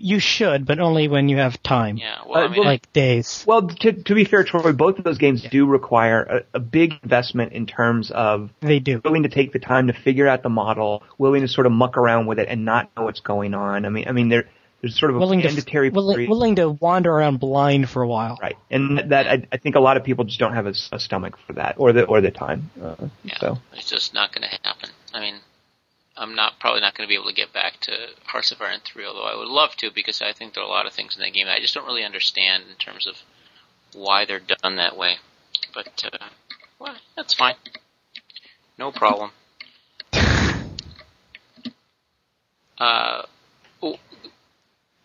you 0.03 0.18
should, 0.18 0.66
but 0.66 0.78
only 0.80 1.09
when 1.09 1.28
you 1.28 1.36
have 1.38 1.62
time. 1.62 1.96
Yeah. 1.96 2.18
Well, 2.26 2.42
Uh, 2.42 2.46
I 2.46 2.48
mean, 2.48 2.64
Like 2.64 2.92
days. 2.92 3.44
well, 3.46 3.68
to, 3.68 3.92
to 3.92 4.14
be 4.14 4.24
fair, 4.24 4.44
Troy, 4.44 4.72
both 4.72 4.98
of 4.98 5.05
those 5.05 5.18
games 5.18 5.42
do 5.51 5.66
require 5.66 6.22
a, 6.53 6.57
a 6.57 6.61
big 6.61 6.94
investment 7.03 7.53
in 7.53 7.66
terms 7.66 8.11
of 8.11 8.51
They 8.61 8.78
do. 8.78 9.01
willing 9.05 9.22
to 9.24 9.28
take 9.28 9.53
the 9.53 9.59
time 9.59 9.86
to 9.88 9.92
figure 9.92 10.26
out 10.28 10.42
the 10.42 10.48
model, 10.48 11.03
willing 11.18 11.42
to 11.42 11.48
sort 11.48 11.66
of 11.66 11.72
muck 11.72 11.96
around 11.96 12.26
with 12.26 12.38
it 12.38 12.48
and 12.48 12.64
not 12.64 12.90
know 12.96 13.05
what's 13.05 13.20
going 13.20 13.55
on. 13.55 13.84
I 13.84 13.88
mean, 13.88 14.07
I 14.09 14.12
mean, 14.12 14.28
there, 14.28 14.44
there's 14.80 14.98
sort 14.98 15.11
of 15.11 15.16
a 15.16 15.18
Willing 15.18 15.42
to, 15.42 15.48
mandatory 15.48 15.90
willing, 15.90 16.28
willing 16.28 16.57
to 16.57 16.70
wander 16.70 17.12
around 17.12 17.38
blind 17.38 17.90
for 17.90 18.01
a 18.03 18.09
while. 18.09 18.38
right, 18.40 18.57
and 18.70 19.11
that 19.11 19.26
I, 19.26 19.46
I 19.53 19.59
think 19.59 19.74
a 19.76 19.80
lot 19.80 19.98
of 19.98 20.05
people 20.05 20.24
just 20.24 20.38
don't 20.40 20.55
have 20.55 20.66
a, 20.66 20.72
a, 20.92 20.98
stomach 20.98 21.36
for 21.46 21.53
that 21.53 21.74
or 21.76 21.92
the 21.92 22.05
or 22.05 22.22
the 22.22 22.30
time. 22.30 22.70
Uh, 22.82 22.94
yeah, 23.22 23.38
So 23.38 23.59
it's 23.74 23.90
just 23.90 24.14
not 24.14 24.32
going 24.32 24.48
to 24.48 24.59
happen. 24.64 24.88
I 25.12 25.20
mean, 25.20 25.34
I'm 26.21 26.35
not 26.35 26.61
probably 26.61 26.83
not 26.83 26.95
going 26.95 27.09
to 27.09 27.11
be 27.11 27.14
able 27.14 27.31
to 27.31 27.35
get 27.35 27.53
back 27.53 27.81
to 27.81 27.93
Hearts 28.27 28.53
of 28.53 28.61
Iron 28.61 28.81
three, 28.85 29.07
although 29.07 29.25
I 29.25 29.35
would 29.35 29.49
love 29.49 29.75
to 29.77 29.91
because 29.91 30.21
I 30.21 30.33
think 30.33 30.53
there 30.53 30.62
are 30.62 30.66
a 30.66 30.71
lot 30.71 30.87
of 30.87 30.93
things 30.93 31.16
in 31.16 31.23
that 31.23 31.33
game 31.33 31.47
that 31.47 31.57
I 31.57 31.61
just 31.61 31.75
don't 31.75 31.87
really 31.87 32.05
understand 32.05 32.64
in 32.71 32.77
terms 32.77 33.07
of 33.07 33.16
why 33.95 34.27
they're 34.27 34.39
done 34.39 34.77
that 34.77 34.99
way. 34.99 35.16
But 35.73 36.05
uh, 36.12 36.27
well, 36.79 36.97
that's 37.16 37.33
fine. 37.33 37.55
No 38.79 38.93
problem. 38.93 39.31
Uh, 42.79 43.27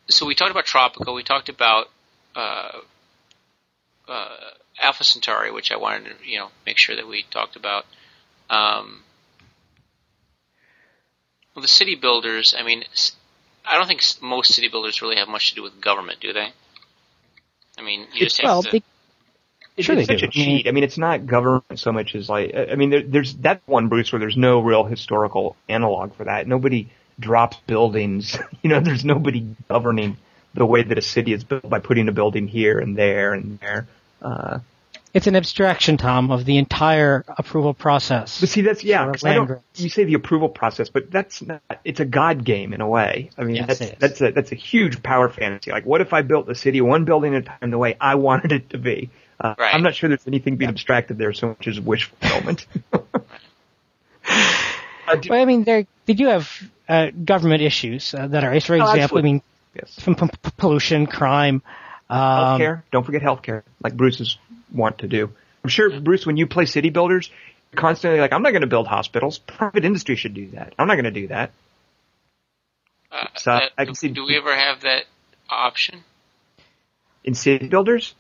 so 0.07 0.25
we 0.25 0.33
talked 0.33 0.51
about 0.51 0.65
Tropico. 0.65 1.13
We 1.13 1.23
talked 1.23 1.49
about 1.49 1.87
uh, 2.33 2.79
uh, 4.07 4.37
Alpha 4.81 5.03
Centauri, 5.03 5.51
which 5.51 5.73
I 5.73 5.77
wanted 5.77 6.05
to 6.05 6.29
you 6.29 6.39
know 6.39 6.49
make 6.65 6.77
sure 6.77 6.95
that 6.95 7.07
we 7.07 7.25
talked 7.29 7.57
about. 7.57 7.85
Um, 8.49 9.03
well, 11.55 11.61
the 11.61 11.67
city 11.67 11.95
builders. 11.95 12.53
I 12.57 12.63
mean, 12.63 12.83
I 13.65 13.77
don't 13.77 13.87
think 13.87 14.01
most 14.21 14.53
city 14.53 14.67
builders 14.67 15.01
really 15.01 15.15
have 15.17 15.27
much 15.27 15.49
to 15.49 15.55
do 15.55 15.63
with 15.63 15.79
government, 15.81 16.19
do 16.19 16.33
they? 16.33 16.49
I 17.77 17.81
mean, 17.81 18.07
you 18.13 18.25
just 18.25 18.37
have 18.41 18.47
Well, 18.47 18.63
to. 18.63 18.71
they, 18.71 18.83
it's, 19.77 19.85
Sure 19.85 19.97
it's 19.97 20.07
such 20.07 20.19
do. 20.19 20.25
a 20.27 20.29
cheat. 20.29 20.67
I 20.67 20.71
mean, 20.71 20.83
it's 20.83 20.97
not 20.97 21.25
government 21.25 21.79
so 21.79 21.91
much 21.91 22.15
as 22.15 22.29
like 22.29 22.53
I 22.55 22.75
mean, 22.75 22.89
there, 22.89 23.03
there's 23.03 23.33
that 23.37 23.61
one 23.65 23.87
Bruce 23.89 24.11
where 24.11 24.19
there's 24.19 24.37
no 24.37 24.59
real 24.59 24.83
historical 24.83 25.55
analog 25.67 26.15
for 26.15 26.25
that. 26.25 26.47
Nobody 26.47 26.89
drops 27.19 27.57
buildings. 27.67 28.37
You 28.61 28.69
know, 28.69 28.79
there's 28.79 29.05
nobody 29.05 29.55
governing 29.69 30.17
the 30.55 30.65
way 30.65 30.81
that 30.81 30.97
a 30.97 31.01
city 31.01 31.33
is 31.33 31.43
built 31.43 31.69
by 31.69 31.79
putting 31.79 32.07
a 32.09 32.11
building 32.11 32.47
here 32.47 32.79
and 32.79 32.97
there 32.97 33.33
and 33.33 33.59
there. 33.59 33.87
Uh, 34.21 34.59
it's 35.15 35.27
an 35.27 35.35
abstraction, 35.35 35.95
Tom, 35.97 36.29
of 36.29 36.43
the 36.45 36.57
entire 36.57 37.23
approval 37.27 37.73
process. 37.73 38.39
But 38.39 38.49
see, 38.49 38.61
that's 38.61 38.83
yeah. 38.83 39.11
I 39.23 39.33
don't, 39.33 39.59
you 39.75 39.89
say 39.89 40.03
the 40.03 40.13
approval 40.13 40.49
process, 40.49 40.89
but 40.89 41.09
that's 41.09 41.41
not. 41.41 41.61
It's 41.83 41.99
a 42.01 42.05
god 42.05 42.43
game 42.43 42.73
in 42.73 42.81
a 42.81 42.87
way. 42.87 43.31
I 43.37 43.43
mean, 43.45 43.55
Yes, 43.55 43.79
that's 43.79 43.91
that's 43.97 44.21
a 44.21 44.31
that's 44.31 44.51
a 44.51 44.55
huge 44.55 45.01
power 45.01 45.29
fantasy. 45.29 45.71
Like, 45.71 45.85
what 45.85 46.01
if 46.01 46.13
I 46.13 46.21
built 46.21 46.45
the 46.45 46.53
city 46.55 46.81
one 46.81 47.05
building 47.05 47.33
at 47.33 47.43
a 47.43 47.45
time 47.45 47.71
the 47.71 47.77
way 47.77 47.95
I 47.99 48.15
wanted 48.15 48.51
it 48.51 48.69
to 48.71 48.77
be? 48.77 49.09
Uh, 49.39 49.55
Right. 49.57 49.73
I'm 49.73 49.83
not 49.83 49.95
sure 49.95 50.07
there's 50.09 50.27
anything 50.27 50.57
being 50.57 50.69
abstracted 50.69 51.17
there 51.17 51.33
so 51.33 51.47
much 51.49 51.67
as 51.67 51.79
wish 51.79 52.05
fulfillment. 52.05 52.67
Uh, 55.07 55.15
do- 55.17 55.29
But 55.29 55.37
I 55.39 55.45
mean, 55.45 55.63
they 55.63 55.85
they 56.07 56.13
do 56.13 56.25
have 56.27 56.49
uh, 56.89 57.11
government 57.11 57.61
issues 57.61 58.13
uh, 58.15 58.25
that 58.27 58.43
are, 58.43 58.59
for 58.59 58.75
Oh, 58.75 58.89
example, 58.91 59.19
I 59.19 59.21
mean, 59.21 59.41
yes. 59.75 59.99
from 59.99 60.15
p- 60.15 60.25
p- 60.27 60.51
pollution, 60.57 61.05
crime. 61.05 61.61
Um, 62.09 62.19
Healthcare. 62.19 62.81
Don't 62.91 63.03
forget 63.05 63.21
healthcare, 63.21 63.61
like 63.83 63.95
Bruce's 63.95 64.37
want 64.75 64.99
to 64.99 65.07
do. 65.07 65.31
I'm 65.63 65.69
sure 65.69 65.99
Bruce, 65.99 66.25
when 66.25 66.37
you 66.37 66.45
play 66.47 66.65
city 66.65 66.89
builders, 66.91 67.31
you're 67.71 67.81
constantly 67.81 68.19
like, 68.19 68.31
I'm 68.33 68.43
not 68.43 68.51
going 68.51 68.61
to 68.61 68.67
build 68.67 68.87
hospitals. 68.87 69.39
Private 69.39 69.83
industry 69.85 70.15
should 70.15 70.33
do 70.33 70.49
that. 70.51 70.73
I'm 70.77 70.87
not 70.87 70.95
going 70.95 71.05
to 71.05 71.11
do 71.11 71.27
that. 71.27 71.51
uh, 73.11 73.27
so 73.35 73.51
that- 73.51 73.71
I 73.77 73.85
can 73.85 73.93
do, 73.93 73.97
see- 73.97 74.09
do 74.09 74.25
we 74.25 74.37
ever 74.37 74.55
have 74.55 74.81
that 74.81 75.05
option? 75.49 76.03
In 77.23 77.33
city 77.33 77.67
builders, 77.67 78.13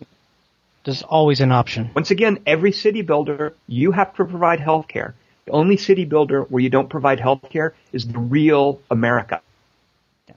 There's 0.83 1.01
always 1.03 1.41
an 1.41 1.51
option. 1.51 1.89
Once 1.95 2.11
again, 2.11 2.39
every 2.45 2.71
city 2.71 3.01
builder, 3.01 3.53
you 3.67 3.91
have 3.91 4.13
to 4.15 4.25
provide 4.25 4.59
health 4.59 4.87
care. 4.87 5.15
The 5.45 5.51
only 5.51 5.77
city 5.77 6.05
builder 6.05 6.41
where 6.43 6.61
you 6.61 6.69
don't 6.69 6.89
provide 6.89 7.19
health 7.19 7.49
care 7.49 7.73
is 7.91 8.07
the 8.07 8.19
real 8.19 8.81
America. 8.91 9.41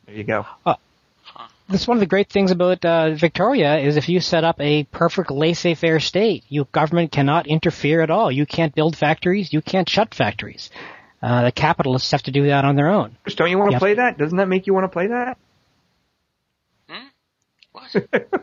There 0.06 0.14
you 0.16 0.24
go. 0.24 0.46
That's 1.68 1.86
one 1.86 1.98
of 1.98 2.00
the 2.00 2.06
great 2.06 2.30
things 2.30 2.50
about 2.50 2.82
uh, 2.84 3.14
Victoria 3.14 3.76
is 3.78 3.96
if 3.98 4.08
you 4.08 4.20
set 4.20 4.42
up 4.42 4.58
a 4.58 4.84
perfect 4.84 5.30
laissez-faire 5.30 6.00
state, 6.00 6.44
your 6.48 6.64
government 6.72 7.12
cannot 7.12 7.46
interfere 7.46 8.00
at 8.00 8.10
all. 8.10 8.32
You 8.32 8.46
can't 8.46 8.74
build 8.74 8.96
factories. 8.96 9.52
You 9.52 9.60
can't 9.60 9.88
shut 9.88 10.14
factories. 10.14 10.70
Uh, 11.22 11.44
the 11.44 11.52
capitalists 11.52 12.10
have 12.12 12.22
to 12.22 12.30
do 12.30 12.46
that 12.46 12.64
on 12.64 12.74
their 12.76 12.88
own. 12.88 13.16
Don't 13.36 13.50
you 13.50 13.58
want 13.58 13.70
to 13.70 13.74
Yeah. 13.74 13.78
play 13.80 13.94
that? 13.94 14.16
Doesn't 14.16 14.38
that 14.38 14.48
make 14.48 14.66
you 14.66 14.72
want 14.72 14.84
to 14.84 14.88
play 14.88 15.08
that? 15.08 15.36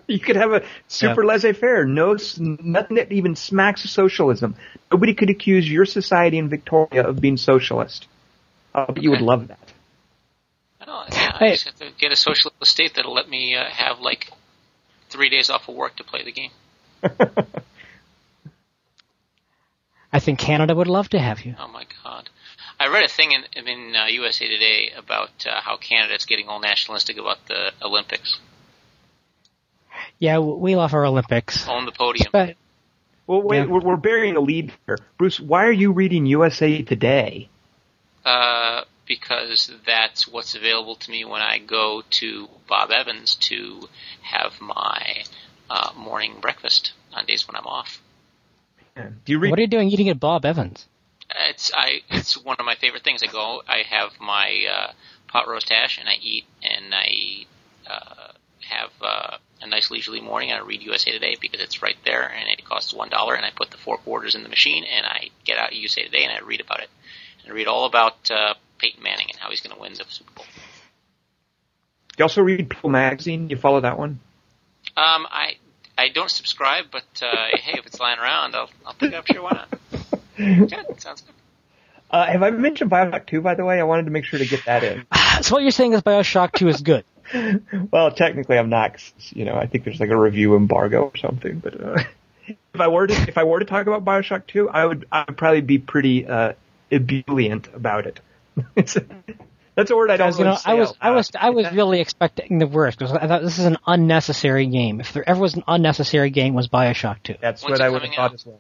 You 0.08 0.20
could 0.20 0.36
have 0.36 0.54
a 0.54 0.64
super 0.88 1.26
laissez-faire, 1.26 1.86
no, 1.86 2.16
nothing 2.38 2.98
that 2.98 3.12
even 3.12 3.36
smacks 3.36 3.84
of 3.84 3.90
socialism. 3.90 4.56
Nobody 4.92 5.14
could 5.16 5.30
accuse 5.30 5.70
your 5.70 5.86
society 5.86 6.38
in 6.38 6.48
Victoria 6.48 7.08
of 7.08 7.20
being 7.20 7.38
socialist. 7.38 8.08
Uh, 8.74 8.86
but 8.88 9.02
you 9.02 9.10
would 9.12 9.22
love 9.22 9.48
that. 9.48 9.65
Oh, 10.88 11.06
yeah, 11.12 11.32
I 11.34 11.38
Hey. 11.40 11.52
just 11.54 11.66
have 11.66 11.76
to 11.78 11.90
get 11.98 12.12
a 12.12 12.16
socialist 12.16 12.66
state 12.66 12.94
that'll 12.96 13.14
let 13.14 13.28
me 13.30 13.56
uh, 13.56 13.66
have 13.66 14.00
like 14.00 14.32
three 15.10 15.30
days 15.30 15.50
off 15.50 15.68
of 15.68 15.76
work 15.76 15.96
to 15.98 16.04
play 16.04 16.24
the 16.24 16.32
game. 16.32 16.52
I 20.14 20.20
think 20.20 20.40
Canada 20.40 20.74
would 20.76 20.88
love 20.88 21.10
to 21.10 21.20
have 21.20 21.44
you. 21.46 21.56
Oh 21.60 21.68
my 21.68 21.86
god! 22.04 22.30
I 22.80 22.88
read 22.88 23.04
a 23.04 23.08
thing 23.10 23.32
in, 23.34 23.44
in 23.68 23.96
uh, 23.96 24.06
USA 24.06 24.48
Today 24.48 24.92
about 24.96 25.46
uh, 25.46 25.60
how 25.62 25.78
Canada's 25.78 26.26
getting 26.26 26.48
all 26.48 26.60
nationalistic 26.62 27.18
about 27.18 27.46
the 27.48 27.72
Olympics. 27.82 28.40
Yeah, 30.20 30.40
we 30.40 30.76
love 30.76 30.94
our 30.94 31.06
Olympics. 31.06 31.68
On 31.68 31.86
the 31.86 31.92
podium. 31.92 32.30
But 32.32 32.56
Well, 33.28 33.42
wait, 33.42 33.58
Yeah. 33.60 33.66
we're, 33.66 33.82
we're 33.82 33.96
burying 33.98 34.38
a 34.38 34.40
lead 34.40 34.72
here. 34.86 34.98
Bruce, 35.18 35.40
why 35.40 35.66
are 35.66 35.72
you 35.72 35.92
reading 35.92 36.26
USA 36.28 36.82
Today? 36.82 37.50
Uh, 38.24 38.84
because 39.08 39.72
that's 39.86 40.28
what's 40.28 40.56
available 40.56 40.96
to 40.96 41.12
me 41.12 41.26
when 41.26 41.42
I 41.42 41.60
go 41.60 42.04
to 42.10 42.48
Bob 42.68 42.92
Evans 42.92 43.36
to 43.36 43.88
have 44.22 44.60
my 44.60 45.24
uh, 45.70 45.92
morning 45.96 46.36
breakfast 46.42 46.94
on 47.14 47.26
days 47.26 47.48
when 47.48 47.56
I'm 47.56 47.68
off. 47.68 48.02
Do 48.96 49.32
you 49.32 49.40
read 49.40 49.50
what 49.50 49.60
are 49.60 49.64
you 49.64 49.68
doing 49.68 49.90
eating 49.90 50.10
at 50.10 50.20
Bob 50.20 50.46
Evans? 50.46 50.86
It's 51.50 51.72
I. 51.74 52.02
It's 52.10 52.38
one 52.38 52.56
of 52.60 52.66
my 52.66 52.76
favorite 52.76 53.04
things. 53.04 53.24
I 53.24 53.28
go. 53.28 53.62
I 53.68 53.84
have 53.90 54.12
my 54.22 54.66
uh, 54.72 54.92
pot 55.28 55.48
roast 55.48 55.70
hash, 55.70 55.98
and 55.98 56.08
I 56.08 56.14
eat, 56.22 56.46
and 56.64 56.94
I 56.94 57.46
uh, 57.90 58.32
have 58.70 58.92
uh, 59.02 59.38
a 59.62 59.68
nice 59.68 59.92
leisurely 59.92 60.22
morning. 60.22 60.52
I 60.52 60.60
read 60.60 60.82
USA 60.82 61.12
Today 61.12 61.36
because 61.40 61.62
it's 61.62 61.82
right 61.82 61.98
there, 62.06 62.30
and 62.30 62.48
it 62.48 62.64
costs 62.64 62.94
one 62.94 63.10
dollar. 63.10 63.34
And 63.34 63.46
I 63.46 63.52
put 63.52 63.72
the 63.72 63.78
four 63.78 63.98
quarters 63.98 64.36
in 64.36 64.44
the 64.44 64.50
machine, 64.50 64.86
and 64.86 65.06
I 65.06 65.30
get 65.44 65.58
out 65.58 65.74
USA 65.74 66.04
Today, 66.04 66.24
and 66.24 66.32
I 66.32 66.46
read 66.46 66.62
about 66.62 66.80
it. 66.80 66.90
And 67.44 67.52
I 67.52 67.56
read 67.56 67.68
all 67.68 67.86
about 67.86 68.32
uh, 68.32 68.54
Peyton 68.86 69.02
Manning 69.02 69.26
and 69.32 69.40
how 69.40 69.50
he's 69.50 69.62
going 69.62 69.76
to 69.76 69.82
win 69.82 69.94
the 69.94 70.06
Super 70.08 70.32
Bowl. 70.36 70.46
you 72.20 72.24
also 72.24 72.44
read 72.44 72.70
People 72.70 72.92
Magazine? 72.92 73.50
You 73.50 73.58
follow 73.58 73.82
that 73.82 73.98
one? 73.98 74.20
Um, 74.96 75.26
I 75.32 75.56
I 75.98 76.10
don't 76.10 76.30
subscribe, 76.30 76.86
but 76.92 77.04
uh, 77.22 77.48
hey, 77.58 77.80
if 77.80 77.88
it's 77.88 78.00
lying 78.00 78.20
around, 78.20 78.56
I'll 78.56 78.70
I'll 78.86 78.94
pick 78.94 79.12
it 79.12 79.16
up. 79.16 79.26
Sure, 79.26 79.42
why 79.42 79.52
not? 79.54 79.70
Good, 80.38 81.02
sounds 81.02 81.22
good. 81.22 81.34
Uh, 82.12 82.26
have 82.28 82.44
I 82.44 82.52
mentioned 82.52 82.92
Bioshock 82.92 83.26
2, 83.26 83.42
by 83.42 83.56
the 83.56 83.66
way? 83.66 83.80
I 83.80 83.84
wanted 83.84 84.06
to 84.06 84.12
make 84.12 84.26
sure 84.26 84.38
to 84.38 84.46
get 84.46 84.66
that 84.66 84.84
in. 84.84 85.08
So 85.42 85.56
what 85.56 85.64
you're 85.64 85.72
saying 85.72 85.92
is 85.94 86.02
Bioshock 86.02 86.54
2 86.54 86.70
is 86.70 86.82
good. 86.82 87.04
well, 87.92 88.10
technically 88.12 88.58
I'm 88.58 88.70
not, 88.70 88.94
'cause, 88.94 89.14
you 89.32 89.44
know, 89.44 89.56
I 89.56 89.66
think 89.68 89.84
there's 89.84 90.00
like 90.00 90.10
a 90.10 90.16
review 90.18 90.56
embargo 90.56 91.02
or 91.14 91.18
something, 91.18 91.60
but, 91.60 91.82
uh, 91.82 91.98
if 92.48 92.80
I 92.80 92.88
were 92.88 93.08
to, 93.08 93.14
if 93.14 93.38
I 93.38 93.44
were 93.44 93.60
to 93.60 93.66
talk 93.66 93.86
about 93.88 94.06
Bioshock 94.06 94.48
2, 94.48 94.70
I 94.70 94.86
would, 94.86 95.06
I 95.12 95.26
would 95.28 95.36
probably 95.36 95.60
be 95.62 95.78
pretty, 95.78 96.26
uh, 96.26 96.54
ebullient 96.92 97.68
about 97.74 98.06
it. 98.08 98.22
It's, 98.76 98.98
That's 99.76 99.92
a 99.92 99.96
word 99.96 100.10
I 100.10 100.18
don't 100.18 100.38
you 100.38 100.46
know, 100.46 100.56
say 100.56 100.72
I 100.72 100.74
was 100.76 100.90
out 100.92 100.98
I 101.02 101.12
was. 101.12 101.32
I 101.36 101.50
was 101.50 101.72
really 101.74 102.00
expecting 102.00 102.60
the 102.60 102.68
worst 102.68 102.98
because 102.98 103.14
I 103.14 103.28
thought 103.28 103.42
this 103.42 103.60
is 103.60 103.66
an 103.66 103.78
unnecessary 103.86 104.68
game. 104.68 105.02
If 105.02 105.12
there 105.12 105.28
ever 105.28 105.40
was 105.40 105.56
an 105.56 105.64
unnecessary 105.68 106.30
game, 106.30 106.54
was 106.54 106.70
Bioshock 106.70 107.24
Two. 107.24 107.36
That's 107.42 107.62
When's 107.62 107.80
what 107.80 107.82
I 107.82 107.90
would 107.90 108.04
have 108.04 108.14
thought 108.14 108.32
out? 108.32 108.34
as 108.34 108.46
well. 108.46 108.60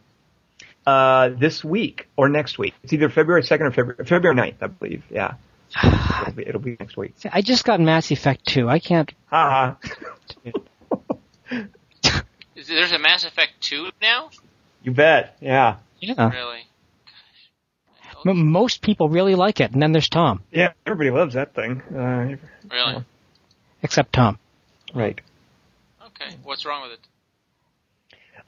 Uh, 0.85 1.29
this 1.29 1.63
week 1.63 2.07
or 2.17 2.27
next 2.27 2.59
week. 2.59 2.73
It's 2.83 2.93
either 2.93 3.09
February 3.09 3.41
2nd 3.41 3.61
or 3.61 3.71
February, 3.71 4.05
February 4.05 4.35
9th, 4.35 4.55
I 4.61 4.67
believe. 4.67 5.03
Yeah. 5.09 5.33
It'll 6.21 6.33
be, 6.33 6.47
it'll 6.47 6.61
be 6.61 6.77
next 6.79 6.95
week. 6.95 7.13
See, 7.17 7.29
I 7.31 7.41
just 7.41 7.65
got 7.65 7.79
Mass 7.79 8.11
Effect 8.11 8.45
Two. 8.45 8.69
I 8.69 8.79
can't. 8.79 9.11
Ha 9.27 9.77
Is- 12.55 12.67
There's 12.67 12.91
a 12.91 12.99
Mass 12.99 13.25
Effect 13.25 13.53
2 13.61 13.89
now? 14.01 14.29
You 14.83 14.91
bet. 14.91 15.37
Yeah. 15.41 15.77
Yeah. 15.99 16.29
Really? 16.29 16.67
M- 18.25 18.51
most 18.51 18.81
people 18.81 19.09
really 19.09 19.35
like 19.35 19.59
it, 19.61 19.71
and 19.71 19.81
then 19.81 19.91
there's 19.91 20.09
Tom, 20.09 20.41
Yeah, 20.51 20.71
everybody 20.85 21.11
loves 21.11 21.35
that 21.35 21.53
thing. 21.53 21.81
Uh, 21.81 22.35
Really? 22.71 23.03
except 23.83 24.13
Tom. 24.13 24.39
right. 24.93 25.19
Okay. 26.07 26.35
What's 26.43 26.65
wrong 26.65 26.83
with 26.83 26.93
it? 26.93 26.99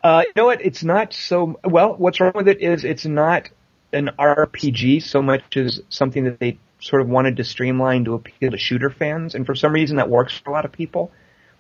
Uh, 0.04 0.24
you 0.26 0.32
know 0.36 0.46
what? 0.46 0.62
It's 0.66 0.84
not 0.84 1.14
so 1.14 1.60
well. 1.64 1.96
What's 1.96 2.20
wrong 2.20 2.32
with 2.36 2.48
it 2.48 2.62
is 2.62 2.84
it's 2.86 3.06
not 3.06 3.50
an 3.92 4.12
RPG 4.18 5.02
so 5.04 5.22
much 5.22 5.58
as 5.58 5.82
something 5.90 6.24
that 6.26 6.40
they 6.40 6.58
sort 6.80 7.02
of 7.02 7.10
wanted 7.10 7.38
to 7.38 7.44
streamline 7.44 8.06
to 8.06 8.14
appeal 8.14 8.52
to 8.52 8.58
shooter 8.58 8.90
fans, 8.90 9.36
and 9.36 9.46
for 9.46 9.56
some 9.56 9.74
reason 9.74 9.98
that 9.98 10.10
works 10.10 10.38
for 10.38 10.50
a 10.52 10.54
lot 10.54 10.66
of 10.66 10.72
people. 10.72 11.12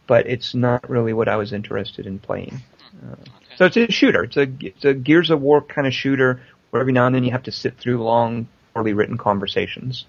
But 0.05 0.28
it's 0.28 0.55
not 0.55 0.89
really 0.89 1.11
what 1.13 1.28
I 1.28 1.36
was 1.36 1.51
interested 1.51 2.05
in 2.05 2.20
playing. 2.20 2.61
Uh, 3.03 3.15
so 3.57 3.65
it's 3.65 3.76
a 3.76 3.91
shooter. 3.91 4.24
It's 4.24 4.38
a 4.38 4.47
it's 4.61 4.86
a 4.86 4.93
Gears 4.93 5.30
of 5.30 5.41
War 5.41 5.61
kind 5.61 5.86
of 5.88 5.93
shooter 5.93 6.41
where 6.78 6.82
every 6.82 6.93
now 6.93 7.07
and 7.07 7.15
then 7.15 7.23
you 7.23 7.32
have 7.32 7.41
to 7.43 7.51
sit 7.51 7.75
through 7.80 8.03
long, 8.03 8.47
poorly 8.73 8.93
written 8.93 9.17
conversations. 9.17 10.05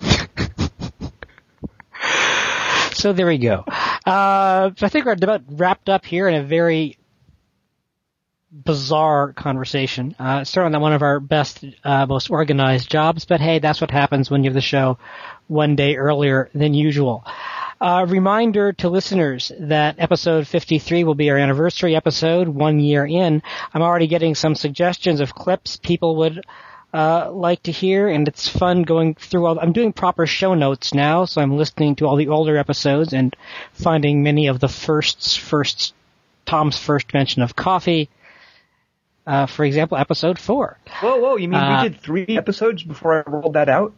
So 2.94 3.12
there 3.12 3.26
we 3.26 3.38
go. 3.38 3.64
Uh, 3.66 4.70
I 4.80 4.88
think 4.88 5.06
we're 5.06 5.14
about 5.14 5.42
wrapped 5.48 5.88
up 5.88 6.04
here 6.04 6.28
in 6.28 6.36
a 6.36 6.42
very 6.44 6.98
bizarre 8.52 9.32
conversation. 9.32 10.14
Uh, 10.20 10.44
certainly 10.44 10.70
not 10.70 10.82
one 10.82 10.92
of 10.92 11.02
our 11.02 11.18
best, 11.18 11.64
uh, 11.82 12.06
most 12.06 12.30
organized 12.30 12.88
jobs, 12.88 13.24
but 13.24 13.40
hey, 13.40 13.58
that's 13.58 13.80
what 13.80 13.90
happens 13.90 14.30
when 14.30 14.44
you 14.44 14.50
have 14.50 14.54
the 14.54 14.60
show 14.60 14.98
one 15.48 15.74
day 15.74 15.96
earlier 15.96 16.48
than 16.54 16.74
usual. 16.74 17.24
Uh, 17.82 18.06
reminder 18.08 18.72
to 18.72 18.88
listeners 18.88 19.50
that 19.58 19.96
episode 19.98 20.46
53 20.46 21.02
will 21.02 21.16
be 21.16 21.28
our 21.30 21.36
anniversary 21.36 21.96
episode, 21.96 22.46
one 22.46 22.78
year 22.78 23.04
in. 23.04 23.42
I'm 23.74 23.82
already 23.82 24.06
getting 24.06 24.36
some 24.36 24.54
suggestions 24.54 25.20
of 25.20 25.34
clips 25.34 25.78
people 25.78 26.14
would 26.18 26.44
uh, 26.94 27.32
like 27.32 27.60
to 27.64 27.72
hear, 27.72 28.08
and 28.08 28.28
it's 28.28 28.48
fun 28.48 28.84
going 28.84 29.16
through 29.16 29.46
all. 29.46 29.58
I'm 29.58 29.72
doing 29.72 29.92
proper 29.92 30.26
show 30.28 30.54
notes 30.54 30.94
now, 30.94 31.24
so 31.24 31.40
I'm 31.40 31.56
listening 31.56 31.96
to 31.96 32.06
all 32.06 32.14
the 32.14 32.28
older 32.28 32.56
episodes 32.56 33.12
and 33.12 33.34
finding 33.72 34.22
many 34.22 34.46
of 34.46 34.60
the 34.60 34.68
firsts, 34.68 35.34
first 35.34 35.92
Tom's 36.46 36.78
first 36.78 37.12
mention 37.12 37.42
of 37.42 37.56
coffee. 37.56 38.08
Uh, 39.26 39.46
for 39.46 39.64
example, 39.64 39.98
episode 39.98 40.38
four. 40.38 40.78
Whoa, 41.00 41.16
whoa! 41.16 41.36
You 41.36 41.48
mean 41.48 41.58
Uh, 41.58 41.82
we 41.82 41.88
did 41.88 42.00
three 42.00 42.36
episodes 42.36 42.84
before 42.84 43.24
I 43.26 43.28
rolled 43.28 43.54
that 43.54 43.68
out? 43.68 43.92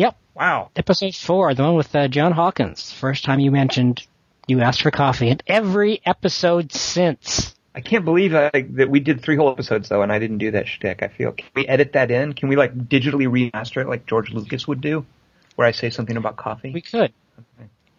Yep, 0.00 0.16
Wow. 0.34 0.70
episode 0.76 1.14
four, 1.14 1.52
the 1.52 1.62
one 1.62 1.74
with 1.74 1.94
uh, 1.94 2.08
John 2.08 2.32
Hawkins. 2.32 2.90
First 2.90 3.22
time 3.24 3.38
you 3.38 3.50
mentioned 3.50 4.06
you 4.46 4.60
asked 4.62 4.80
for 4.80 4.90
coffee, 4.90 5.28
and 5.28 5.42
every 5.46 6.00
episode 6.06 6.72
since. 6.72 7.54
I 7.74 7.82
can't 7.82 8.04
believe 8.06 8.32
uh, 8.34 8.50
that 8.52 8.88
we 8.88 9.00
did 9.00 9.20
three 9.20 9.36
whole 9.36 9.50
episodes 9.50 9.90
though, 9.90 10.00
and 10.00 10.10
I 10.10 10.18
didn't 10.18 10.38
do 10.38 10.52
that 10.52 10.66
shtick. 10.68 11.02
I 11.02 11.08
feel. 11.08 11.32
Can 11.32 11.48
we 11.54 11.66
edit 11.68 11.92
that 11.92 12.10
in? 12.10 12.32
Can 12.32 12.48
we 12.48 12.56
like 12.56 12.74
digitally 12.74 13.28
remaster 13.28 13.82
it 13.82 13.88
like 13.88 14.06
George 14.06 14.30
Lucas 14.32 14.66
would 14.66 14.80
do, 14.80 15.04
where 15.56 15.68
I 15.68 15.72
say 15.72 15.90
something 15.90 16.16
about 16.16 16.36
coffee? 16.36 16.70
We 16.72 16.80
could. 16.80 17.12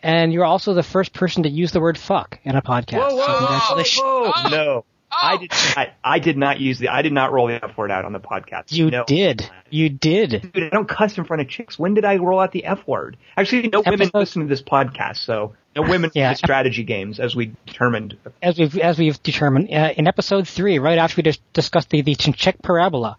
And 0.02 0.34
you're 0.34 0.46
also 0.46 0.74
the 0.74 0.82
first 0.82 1.14
person 1.14 1.44
to 1.44 1.50
use 1.50 1.72
the 1.72 1.80
word 1.80 2.00
fuck 2.00 2.40
in 2.44 2.56
a 2.56 2.64
podcast. 2.64 2.98
whoa, 2.98 3.10
So 3.10 3.18
whoa, 3.18 3.38
congratulations. 3.38 4.02
whoa, 4.04 4.86
Oh. 5.14 5.18
I 5.22 5.38
did. 5.38 5.52
I, 5.54 5.92
I 6.04 6.20
did 6.20 6.38
not 6.38 6.60
use 6.60 6.80
the. 6.80 6.88
I 6.90 7.02
did 7.02 7.12
not 7.12 7.32
roll 7.34 7.48
the 7.48 7.64
F 7.64 7.78
word 7.78 7.92
out 7.92 8.06
on 8.06 8.14
the 8.14 8.20
podcast. 8.20 8.72
You 8.72 8.90
no. 8.90 9.04
did. 9.06 9.50
You 9.70 9.90
did. 9.90 10.52
Dude, 10.54 10.64
I 10.64 10.70
don't 10.70 10.88
cuss 10.88 11.18
in 11.18 11.26
front 11.26 11.42
of 11.42 11.50
chicks. 11.50 11.78
When 11.78 11.94
did 11.96 12.06
I 12.06 12.16
roll 12.16 12.40
out 12.40 12.52
the 12.54 12.64
F 12.66 12.88
word? 12.88 13.18
Actually, 13.36 13.68
no 13.68 13.80
women 13.82 14.02
Episode- 14.04 14.18
listen 14.20 14.42
to 14.44 14.48
this 14.48 14.62
podcast, 14.62 15.18
so 15.18 15.54
no 15.76 15.82
women 15.82 16.12
Yeah. 16.16 16.30
play 16.30 16.36
strategy 16.36 16.84
games, 16.84 17.20
as 17.20 17.36
we 17.36 17.54
determined. 17.66 18.18
As 18.42 18.58
we've 18.58 18.78
as 18.78 18.98
we've 18.98 19.22
determined 19.22 19.70
uh, 19.74 19.94
in 19.98 20.08
episode 20.08 20.48
three, 20.48 20.80
right 20.80 20.98
after 20.98 21.16
we 21.18 21.24
just 21.24 21.42
discussed 21.52 21.90
the 21.90 22.02
the 22.02 22.16
Chinchek 22.16 22.62
parabola, 22.62 23.18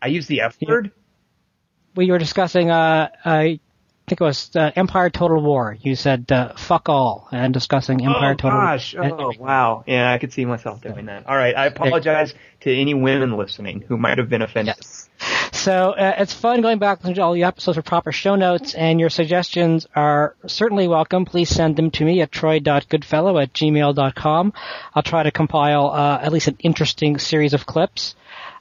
I 0.00 0.06
used 0.08 0.28
the 0.28 0.42
F 0.42 0.56
word. 0.62 0.92
we 1.96 2.10
were 2.10 2.18
discussing. 2.18 2.70
Uh, 2.70 3.08
I 4.06 4.10
think 4.10 4.20
it 4.20 4.24
was 4.24 4.50
uh, 4.56 4.72
Empire 4.74 5.10
Total 5.10 5.40
War. 5.40 5.76
You 5.80 5.94
said 5.94 6.30
uh, 6.32 6.54
"fuck 6.56 6.88
all" 6.88 7.28
and 7.30 7.54
discussing 7.54 8.04
Empire 8.04 8.32
oh 8.32 8.34
Total. 8.34 8.50
gosh! 8.58 8.94
and- 8.94 9.12
Oh 9.12 9.32
wow! 9.38 9.84
Yeah, 9.86 10.12
I 10.12 10.18
could 10.18 10.32
see 10.32 10.44
myself 10.44 10.80
doing 10.82 11.06
that. 11.06 11.26
All 11.26 11.36
right, 11.36 11.56
I 11.56 11.66
apologize 11.66 12.34
to 12.62 12.74
any 12.74 12.94
women 12.94 13.36
listening 13.36 13.84
who 13.86 13.96
might 13.96 14.18
have 14.18 14.28
been 14.28 14.42
offended. 14.42 14.74
Yes. 14.76 15.08
So 15.52 15.90
uh, 15.92 16.16
it's 16.18 16.32
fun 16.32 16.62
going 16.62 16.78
back 16.80 17.00
to 17.02 17.20
all 17.22 17.34
the 17.34 17.44
episodes 17.44 17.76
for 17.76 17.82
proper 17.82 18.10
show 18.10 18.34
notes, 18.34 18.74
and 18.74 18.98
your 18.98 19.08
suggestions 19.10 19.86
are 19.94 20.34
certainly 20.46 20.88
welcome. 20.88 21.24
Please 21.24 21.48
send 21.48 21.76
them 21.76 21.92
to 21.92 22.04
me 22.04 22.20
at 22.22 22.32
troy.goodfellow 22.32 23.38
at 23.38 23.52
gmail.com. 23.52 24.52
I'll 24.94 25.02
try 25.02 25.22
to 25.22 25.30
compile 25.30 25.90
uh, 25.90 26.18
at 26.20 26.32
least 26.32 26.48
an 26.48 26.56
interesting 26.58 27.18
series 27.18 27.54
of 27.54 27.66
clips 27.66 28.16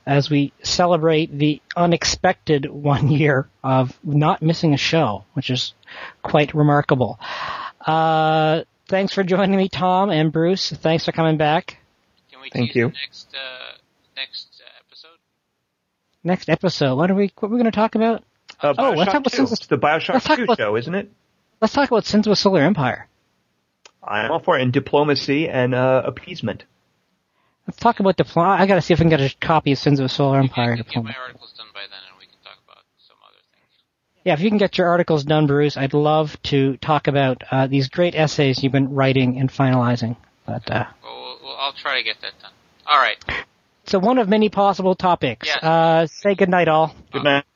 as 0.05 0.29
we 0.29 0.51
celebrate 0.63 1.37
the 1.37 1.61
unexpected 1.75 2.65
one 2.69 3.09
year 3.11 3.47
of 3.63 3.97
not 4.03 4.41
missing 4.41 4.73
a 4.73 4.77
show, 4.77 5.25
which 5.33 5.49
is 5.49 5.73
quite 6.23 6.53
remarkable. 6.53 7.19
Uh, 7.85 8.61
thanks 8.87 9.13
for 9.13 9.23
joining 9.23 9.55
me, 9.57 9.69
Tom 9.69 10.09
and 10.09 10.31
Bruce. 10.31 10.71
Thanks 10.71 11.05
for 11.05 11.11
coming 11.11 11.37
back. 11.37 11.77
Can 12.31 12.41
we 12.41 12.49
Thank 12.49 12.75
you. 12.75 12.87
next 12.89 13.27
uh, 13.35 13.77
next 14.15 14.61
uh, 14.63 14.69
episode? 14.87 15.17
Next 16.23 16.49
episode, 16.49 16.95
what 16.95 17.09
are 17.11 17.15
we? 17.15 17.31
What 17.39 17.49
are 17.49 17.51
we 17.51 17.57
going 17.59 17.65
to 17.65 17.75
talk 17.75 17.95
about? 17.95 18.23
Uh, 18.59 18.73
Oh, 18.77 18.91
let's 18.91 19.11
talk 19.11 19.21
about 19.21 19.31
2. 19.31 19.37
Sins 19.37 19.51
It's 19.53 19.67
the 19.67 19.77
Bioshock 19.77 20.13
let's 20.13 20.25
talk 20.25 20.37
2 20.37 20.43
about- 20.43 20.57
show, 20.57 20.75
isn't 20.75 20.93
it? 20.93 21.11
Let's 21.61 21.73
talk 21.73 21.89
about 21.89 22.05
Sins 22.05 22.25
of 22.27 22.33
a 22.33 22.35
Solar 22.35 22.61
Empire. 22.61 23.07
I'm 24.03 24.31
all 24.31 24.39
for 24.39 24.57
it. 24.57 24.63
And 24.63 24.73
diplomacy 24.73 25.47
and 25.47 25.75
uh, 25.75 26.01
appeasement. 26.05 26.63
Let's 27.67 27.77
talk 27.79 27.99
about 27.99 28.17
the 28.17 28.23
diplomacy. 28.23 28.61
I 28.63 28.65
gotta 28.65 28.81
see 28.81 28.93
if 28.93 28.99
I 28.99 29.03
can 29.03 29.09
get 29.09 29.21
a 29.21 29.33
copy 29.39 29.71
of 29.71 29.77
Sins 29.77 29.99
of 29.99 30.05
a 30.05 30.09
Solar 30.09 30.39
Empire. 30.39 30.73
I 30.73 30.75
can 30.75 30.77
get 30.77 30.85
Diploma. 30.87 31.09
my 31.09 31.15
articles 31.15 31.53
done 31.57 31.67
by 31.73 31.81
then, 31.81 31.99
and 32.09 32.17
we 32.19 32.25
can 32.25 32.35
talk 32.43 32.57
about 32.65 32.83
some 33.07 33.17
other 33.23 33.37
things. 33.53 33.83
Yeah, 34.23 34.33
if 34.33 34.41
you 34.41 34.49
can 34.49 34.57
get 34.57 34.77
your 34.77 34.87
articles 34.87 35.23
done, 35.23 35.47
Bruce, 35.47 35.77
I'd 35.77 35.93
love 35.93 36.41
to 36.43 36.77
talk 36.77 37.07
about 37.07 37.43
uh, 37.51 37.67
these 37.67 37.87
great 37.89 38.15
essays 38.15 38.63
you've 38.63 38.71
been 38.71 38.93
writing 38.93 39.39
and 39.39 39.49
finalizing. 39.49 40.17
But 40.45 40.69
uh, 40.71 40.85
Well, 41.03 41.21
we'll, 41.21 41.39
we'll 41.43 41.57
I'll 41.57 41.73
try 41.73 41.97
to 41.97 42.03
get 42.03 42.17
that 42.21 42.33
done. 42.41 42.51
All 42.87 42.97
right. 42.97 43.23
so 43.85 43.99
one 43.99 44.17
of 44.17 44.27
many 44.27 44.49
possible 44.49 44.95
topics. 44.95 45.47
Yes. 45.47 45.63
Uh, 45.63 46.07
say 46.07 46.35
goodnight, 46.35 46.67
all. 46.67 46.87
Good 46.87 46.95
night. 46.95 47.05
All. 47.13 47.13
Good 47.13 47.23
night, 47.23 47.43
game. 47.43 47.50